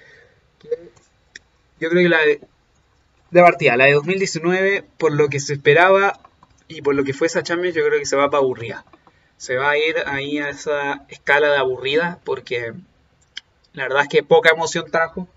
Que 0.61 0.69
yo 1.81 1.89
creo 1.89 2.03
que 2.03 2.09
la 2.09 2.21
de, 2.21 2.41
de 3.31 3.43
partida, 3.43 3.77
la 3.77 3.87
de 3.87 3.93
2019, 3.93 4.85
por 4.97 5.13
lo 5.13 5.29
que 5.29 5.41
se 5.41 5.55
esperaba 5.55 6.21
y 6.67 6.83
por 6.83 6.95
lo 6.95 7.05
que 7.05 7.15
fue 7.15 7.27
esa 7.27 7.43
Champions, 7.43 7.75
yo 7.75 7.85
creo 7.85 7.99
que 7.99 8.07
se 8.07 8.17
va 8.17 8.31
para 8.31 8.43
aburrida. 8.43 8.85
Se 9.37 9.57
va 9.57 9.71
a 9.71 9.79
ir 9.79 9.97
ahí 10.07 10.39
a 10.39 10.51
esa 10.51 11.05
escala 11.09 11.51
de 11.51 11.59
aburrida 11.59 12.19
porque 12.25 12.73
la 13.73 13.85
verdad 13.85 14.03
es 14.03 14.09
que 14.09 14.23
poca 14.23 14.51
emoción 14.51 14.91
trajo. 14.91 15.29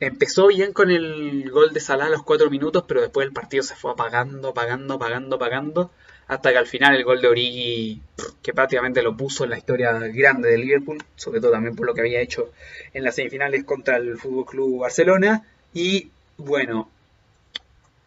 Empezó 0.00 0.48
bien 0.48 0.72
con 0.72 0.90
el 0.90 1.50
gol 1.50 1.72
de 1.72 1.80
Salah 1.80 2.06
a 2.06 2.10
los 2.10 2.22
4 2.22 2.50
minutos, 2.50 2.84
pero 2.86 3.00
después 3.00 3.26
el 3.26 3.32
partido 3.32 3.62
se 3.62 3.74
fue 3.74 3.92
apagando, 3.92 4.48
apagando, 4.48 4.94
apagando, 4.94 5.36
apagando. 5.36 5.90
Hasta 6.26 6.52
que 6.52 6.58
al 6.58 6.66
final 6.66 6.94
el 6.94 7.04
gol 7.04 7.20
de 7.20 7.28
Origi, 7.28 8.02
que 8.42 8.54
prácticamente 8.54 9.02
lo 9.02 9.16
puso 9.16 9.44
en 9.44 9.50
la 9.50 9.58
historia 9.58 9.92
grande 9.92 10.50
del 10.50 10.62
Liverpool, 10.62 11.02
sobre 11.16 11.40
todo 11.40 11.52
también 11.52 11.76
por 11.76 11.86
lo 11.86 11.94
que 11.94 12.00
había 12.00 12.20
hecho 12.20 12.50
en 12.92 13.04
las 13.04 13.14
semifinales 13.14 13.64
contra 13.64 13.96
el 13.96 14.16
Fútbol 14.16 14.46
Club 14.46 14.80
Barcelona. 14.80 15.46
Y 15.72 16.10
bueno, 16.36 16.88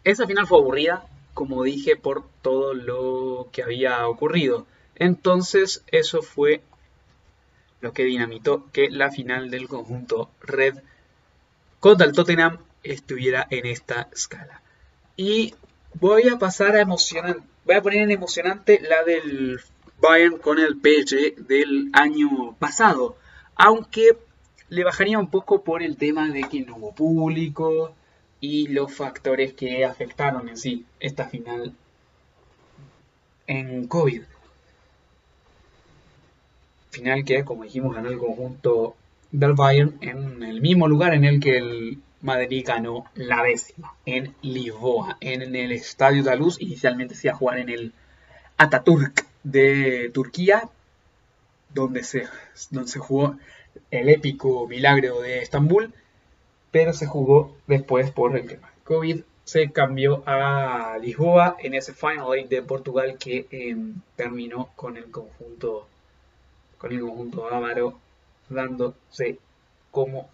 esa 0.04 0.26
final 0.26 0.46
fue 0.46 0.58
aburrida, 0.58 1.06
como 1.34 1.62
dije, 1.62 1.96
por 1.96 2.24
todo 2.42 2.74
lo 2.74 3.48
que 3.52 3.62
había 3.62 4.06
ocurrido. 4.08 4.66
Entonces, 4.96 5.84
eso 5.88 6.22
fue 6.22 6.62
lo 7.80 7.92
que 7.92 8.04
dinamitó 8.04 8.64
que 8.72 8.90
la 8.90 9.10
final 9.10 9.50
del 9.50 9.68
conjunto 9.68 10.30
Red 10.40 10.78
contra 11.80 12.06
el 12.06 12.12
Tottenham 12.12 12.58
estuviera 12.82 13.46
en 13.50 13.66
esta 13.66 14.08
escala. 14.12 14.62
Y 15.16 15.54
voy 15.94 16.28
a 16.28 16.38
pasar 16.38 16.76
a 16.76 16.80
emocionar 16.80 17.38
voy 17.68 17.76
a 17.76 17.82
poner 17.82 18.00
en 18.00 18.10
emocionante 18.10 18.80
la 18.80 19.04
del 19.04 19.60
Bayern 20.00 20.38
con 20.38 20.58
el 20.58 20.76
PSG 20.76 21.36
del 21.46 21.90
año 21.92 22.56
pasado. 22.58 23.16
Aunque 23.56 24.16
le 24.70 24.84
bajaría 24.84 25.18
un 25.18 25.28
poco 25.28 25.62
por 25.62 25.82
el 25.82 25.98
tema 25.98 26.30
de 26.30 26.44
que 26.44 26.62
no 26.62 26.76
hubo 26.76 26.94
público 26.94 27.94
y 28.40 28.68
los 28.68 28.94
factores 28.94 29.52
que 29.52 29.84
afectaron 29.84 30.48
en 30.48 30.56
sí 30.56 30.84
esta 31.00 31.28
final 31.28 31.74
en 33.46 33.86
COVID. 33.88 34.22
final 36.90 37.24
que, 37.24 37.44
como 37.44 37.64
dijimos, 37.64 37.94
ganó 37.94 38.08
el 38.08 38.18
conjunto 38.18 38.96
del 39.30 39.52
Bayern 39.52 39.98
en 40.00 40.42
el 40.42 40.60
mismo 40.60 40.88
lugar 40.88 41.14
en 41.14 41.24
el 41.24 41.38
que 41.40 41.58
el 41.58 41.98
Madrid 42.20 42.64
ganó 42.66 43.04
la 43.14 43.42
décima, 43.42 43.94
en 44.04 44.34
Lisboa, 44.42 45.16
en 45.20 45.54
el 45.54 45.72
Estadio 45.72 46.24
de 46.24 46.36
Luz. 46.36 46.60
Inicialmente 46.60 47.14
se 47.14 47.28
iba 47.28 47.34
a 47.34 47.38
jugar 47.38 47.58
en 47.58 47.68
el 47.68 47.92
Ataturk 48.56 49.26
de 49.44 50.10
Turquía, 50.12 50.68
donde 51.72 52.02
se, 52.02 52.26
donde 52.70 52.90
se 52.90 52.98
jugó 52.98 53.36
el 53.90 54.08
épico 54.08 54.66
milagro 54.66 55.20
de 55.20 55.40
Estambul, 55.40 55.92
pero 56.70 56.92
se 56.92 57.06
jugó 57.06 57.56
después 57.66 58.10
por 58.10 58.36
el 58.36 58.46
tema 58.46 58.72
COVID. 58.84 59.22
Se 59.44 59.70
cambió 59.70 60.22
a 60.26 60.98
Lisboa 61.00 61.56
en 61.60 61.74
ese 61.74 61.94
Final 61.94 62.34
Eight 62.34 62.48
de 62.50 62.62
Portugal 62.62 63.16
que 63.18 63.46
em, 63.50 63.94
terminó 64.14 64.70
con 64.76 64.96
el 64.96 65.10
conjunto 65.10 65.88
con 66.76 66.92
el 66.92 67.00
conjunto 67.00 67.52
ávaro 67.52 67.98
dándose 68.48 69.38
como 69.90 70.28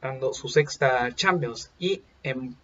dando 0.00 0.32
su 0.32 0.48
sexta 0.48 1.12
Champions 1.14 1.70
y, 1.78 2.02
em, 2.22 2.54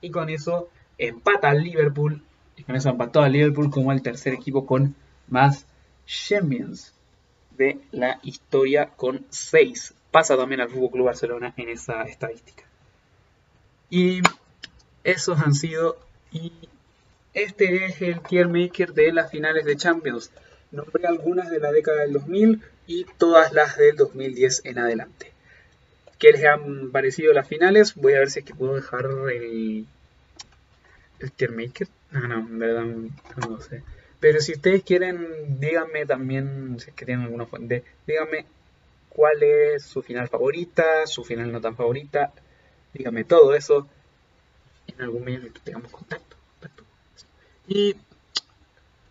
y 0.00 0.10
con 0.10 0.30
eso 0.30 0.68
empata 0.98 1.50
al 1.50 1.62
Liverpool 1.62 2.22
y 2.56 2.62
con 2.62 2.76
eso 2.76 2.90
empató 2.90 3.20
al 3.20 3.32
Liverpool 3.32 3.70
como 3.70 3.92
el 3.92 4.02
tercer 4.02 4.34
equipo 4.34 4.66
con 4.66 4.94
más 5.28 5.66
Champions 6.06 6.94
de 7.56 7.80
la 7.90 8.18
historia 8.22 8.90
con 8.96 9.26
6. 9.30 9.94
Pasa 10.10 10.36
también 10.36 10.60
al 10.60 10.70
Fútbol 10.70 10.90
Club 10.90 11.06
Barcelona 11.06 11.52
en 11.56 11.68
esa 11.68 12.02
estadística. 12.02 12.64
Y 13.90 14.20
esos 15.04 15.38
han 15.40 15.54
sido 15.54 15.98
y 16.30 16.52
este 17.34 17.86
es 17.86 18.02
el 18.02 18.20
tier 18.20 18.48
maker 18.48 18.92
de 18.94 19.12
las 19.12 19.30
finales 19.30 19.64
de 19.64 19.76
Champions. 19.76 20.30
Nombré 20.70 21.06
algunas 21.06 21.50
de 21.50 21.60
la 21.60 21.72
década 21.72 22.00
del 22.00 22.12
2000 22.14 22.62
y 22.86 23.04
todas 23.16 23.52
las 23.52 23.76
del 23.76 23.96
2010 23.96 24.62
en 24.64 24.78
adelante. 24.78 25.32
¿Qué 26.18 26.32
les 26.32 26.44
han 26.44 26.90
parecido 26.90 27.32
las 27.32 27.46
finales? 27.46 27.94
Voy 27.94 28.14
a 28.14 28.18
ver 28.18 28.30
si 28.30 28.40
es 28.40 28.44
que 28.44 28.54
puedo 28.54 28.74
dejar 28.74 29.06
el, 29.32 29.86
el 31.20 31.32
tier 31.32 31.52
maker. 31.52 31.86
No, 32.10 32.26
no, 32.26 32.38
en 32.38 32.58
verdad 32.58 32.84
no 32.84 33.60
sé. 33.60 33.82
Pero 34.20 34.40
si 34.40 34.52
ustedes 34.52 34.82
quieren, 34.82 35.60
díganme 35.60 36.06
también, 36.06 36.80
si 36.80 36.90
es 36.90 36.96
que 36.96 37.06
tienen 37.06 37.26
alguna 37.26 37.46
fuente, 37.46 37.84
díganme 38.06 38.46
cuál 39.18 39.42
es 39.42 39.82
su 39.82 40.00
final 40.00 40.28
favorita, 40.28 41.04
su 41.08 41.24
final 41.24 41.50
no 41.50 41.60
tan 41.60 41.74
favorita. 41.74 42.32
Díganme 42.94 43.24
todo 43.24 43.52
eso 43.52 43.88
en 44.86 45.02
algún 45.02 45.24
medio 45.24 45.50
tengamos 45.64 45.90
contacto. 45.90 46.36
Y 47.66 47.96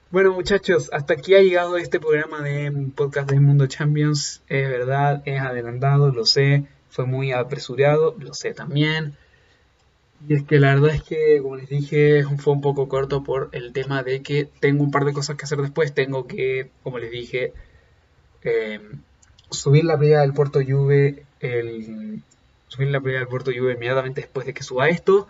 bueno 0.09 0.31
muchachos, 0.31 0.89
hasta 0.93 1.15
aquí 1.15 1.35
ha 1.35 1.41
llegado 1.41 1.75
este 1.75 1.99
programa 1.99 2.41
de 2.41 2.71
podcast 2.95 3.29
del 3.29 3.41
Mundo 3.41 3.67
Champions. 3.67 4.41
Es 4.47 4.69
verdad, 4.69 5.23
es 5.25 5.41
adelantado, 5.41 6.13
lo 6.13 6.25
sé, 6.25 6.63
fue 6.89 7.05
muy 7.05 7.33
apresurado, 7.33 8.15
lo 8.17 8.33
sé 8.33 8.53
también. 8.53 9.17
Y 10.25 10.35
es 10.35 10.43
que 10.43 10.57
la 10.61 10.75
verdad 10.75 10.95
es 10.95 11.03
que, 11.03 11.41
como 11.41 11.57
les 11.57 11.67
dije, 11.67 12.23
fue 12.37 12.53
un 12.53 12.61
poco 12.61 12.87
corto 12.87 13.25
por 13.25 13.49
el 13.51 13.73
tema 13.73 14.03
de 14.03 14.21
que 14.21 14.45
tengo 14.61 14.85
un 14.85 14.91
par 14.91 15.03
de 15.03 15.11
cosas 15.11 15.35
que 15.35 15.43
hacer 15.43 15.61
después. 15.61 15.93
Tengo 15.93 16.27
que, 16.27 16.71
como 16.81 16.97
les 16.97 17.11
dije, 17.11 17.51
eh, 18.43 18.79
subir 19.49 19.85
la 19.85 19.97
previa 19.97 20.21
del 20.21 20.33
Puerto 20.33 20.59
Juve, 20.65 21.23
el, 21.39 22.21
subir 22.67 22.89
la 22.89 23.01
previa 23.01 23.19
del 23.19 23.27
Puerto 23.27 23.51
Juve 23.55 23.73
inmediatamente 23.73 24.21
después 24.21 24.45
de 24.45 24.53
que 24.53 24.63
suba 24.63 24.89
esto. 24.89 25.27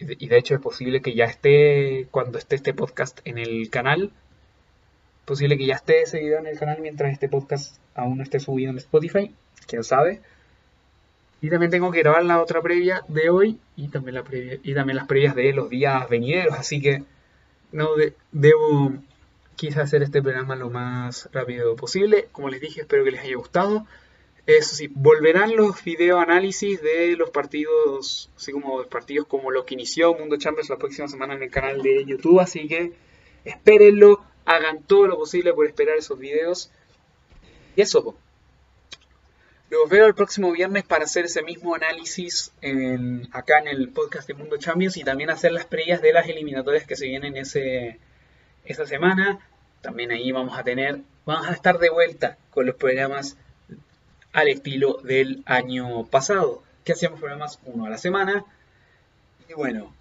Y 0.00 0.28
de 0.28 0.38
hecho 0.38 0.54
es 0.54 0.60
posible 0.60 1.02
que 1.02 1.14
ya 1.14 1.24
esté, 1.24 2.06
cuando 2.10 2.38
esté 2.38 2.54
este 2.54 2.72
podcast 2.72 3.18
en 3.24 3.38
el 3.38 3.68
canal, 3.68 4.12
posible 5.24 5.58
que 5.58 5.66
ya 5.66 5.74
esté 5.74 6.02
ese 6.02 6.20
video 6.20 6.38
en 6.38 6.46
el 6.46 6.58
canal 6.58 6.80
mientras 6.80 7.12
este 7.12 7.28
podcast 7.28 7.76
aún 7.94 8.18
no 8.18 8.22
esté 8.22 8.38
subido 8.38 8.70
en 8.70 8.78
Spotify, 8.78 9.34
quién 9.66 9.82
sabe. 9.82 10.20
Y 11.40 11.50
también 11.50 11.70
tengo 11.70 11.90
que 11.90 12.00
grabar 12.00 12.24
la 12.24 12.40
otra 12.40 12.62
previa 12.62 13.02
de 13.08 13.30
hoy 13.30 13.58
y 13.76 13.88
también, 13.88 14.22
y 14.62 14.74
también 14.74 14.96
las 14.96 15.06
previas 15.06 15.34
de 15.34 15.52
los 15.52 15.68
días 15.68 16.08
venideros. 16.08 16.54
Así 16.54 16.80
que 16.80 17.02
no 17.72 17.90
debo 18.32 18.92
quizás 19.58 19.84
hacer 19.84 20.02
este 20.04 20.22
programa 20.22 20.54
lo 20.54 20.70
más 20.70 21.28
rápido 21.32 21.74
posible. 21.76 22.28
Como 22.32 22.48
les 22.48 22.60
dije, 22.60 22.82
espero 22.82 23.04
que 23.04 23.10
les 23.10 23.20
haya 23.20 23.36
gustado. 23.36 23.86
Eso 24.46 24.76
sí, 24.76 24.88
volverán 24.88 25.56
los 25.56 25.84
video 25.84 26.20
análisis 26.20 26.80
de 26.80 27.16
los 27.16 27.28
partidos, 27.30 28.30
así 28.36 28.52
como 28.52 28.78
los 28.78 28.86
partidos 28.86 29.26
como 29.26 29.50
lo 29.50 29.66
que 29.66 29.74
inició 29.74 30.14
Mundo 30.14 30.38
Champions 30.38 30.70
la 30.70 30.78
próxima 30.78 31.08
semana 31.08 31.34
en 31.34 31.42
el 31.42 31.50
canal 31.50 31.82
de 31.82 32.04
YouTube. 32.06 32.40
Así 32.40 32.66
que 32.68 32.92
espérenlo, 33.44 34.24
hagan 34.46 34.84
todo 34.84 35.08
lo 35.08 35.18
posible 35.18 35.52
por 35.52 35.66
esperar 35.66 35.96
esos 35.98 36.18
videos. 36.18 36.70
Y 37.76 37.82
eso, 37.82 38.16
los 39.70 39.90
veo 39.90 40.06
el 40.06 40.14
próximo 40.14 40.52
viernes 40.52 40.84
para 40.84 41.04
hacer 41.04 41.26
ese 41.26 41.42
mismo 41.42 41.74
análisis 41.74 42.52
acá 43.32 43.58
en 43.58 43.68
el 43.68 43.88
podcast 43.90 44.28
de 44.28 44.34
Mundo 44.34 44.56
Champions 44.56 44.96
y 44.96 45.04
también 45.04 45.30
hacer 45.30 45.50
las 45.52 45.66
previas 45.66 46.00
de 46.00 46.12
las 46.12 46.28
eliminatorias 46.28 46.86
que 46.86 46.96
se 46.96 47.06
vienen 47.06 47.36
ese, 47.36 47.98
esa 48.68 48.86
semana. 48.86 49.40
También 49.80 50.10
ahí 50.12 50.30
vamos 50.30 50.56
a 50.58 50.62
tener, 50.62 51.00
vamos 51.26 51.48
a 51.48 51.52
estar 51.52 51.78
de 51.78 51.90
vuelta 51.90 52.36
con 52.50 52.66
los 52.66 52.76
programas 52.76 53.36
al 54.32 54.48
estilo 54.48 54.98
del 55.02 55.42
año 55.46 56.04
pasado, 56.06 56.62
que 56.84 56.92
hacíamos 56.92 57.18
programas 57.18 57.58
uno 57.64 57.86
a 57.86 57.90
la 57.90 57.98
semana. 57.98 58.44
Y 59.48 59.54
bueno, 59.54 59.92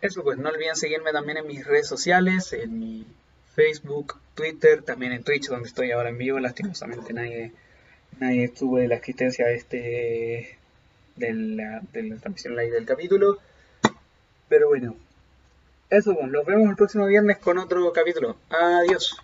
eso 0.00 0.22
pues, 0.22 0.38
no 0.38 0.48
olviden 0.48 0.76
seguirme 0.76 1.12
también 1.12 1.38
en 1.38 1.46
mis 1.46 1.66
redes 1.66 1.88
sociales, 1.88 2.52
en 2.52 2.78
mi 2.78 3.06
Facebook, 3.54 4.18
Twitter, 4.34 4.82
también 4.82 5.12
en 5.12 5.24
Twitch, 5.24 5.48
donde 5.48 5.68
estoy 5.68 5.90
ahora 5.90 6.08
en 6.08 6.18
vivo. 6.18 6.38
Lastimosamente 6.38 7.12
nadie 7.12 7.52
nadie 8.18 8.44
estuvo 8.44 8.78
de 8.78 8.88
la 8.88 8.96
existencia 8.96 9.46
de 9.46 9.54
este 9.54 10.58
de 11.16 11.34
la, 11.34 11.80
de 11.92 12.02
la 12.04 12.16
transmisión 12.16 12.56
live 12.56 12.70
del 12.70 12.86
capítulo. 12.86 13.38
Pero 14.48 14.68
bueno, 14.68 14.96
eso, 15.90 16.14
pues, 16.14 16.30
nos 16.30 16.46
vemos 16.46 16.68
el 16.70 16.76
próximo 16.76 17.06
viernes 17.06 17.38
con 17.38 17.58
otro 17.58 17.92
capítulo. 17.92 18.36
Adiós. 18.48 19.16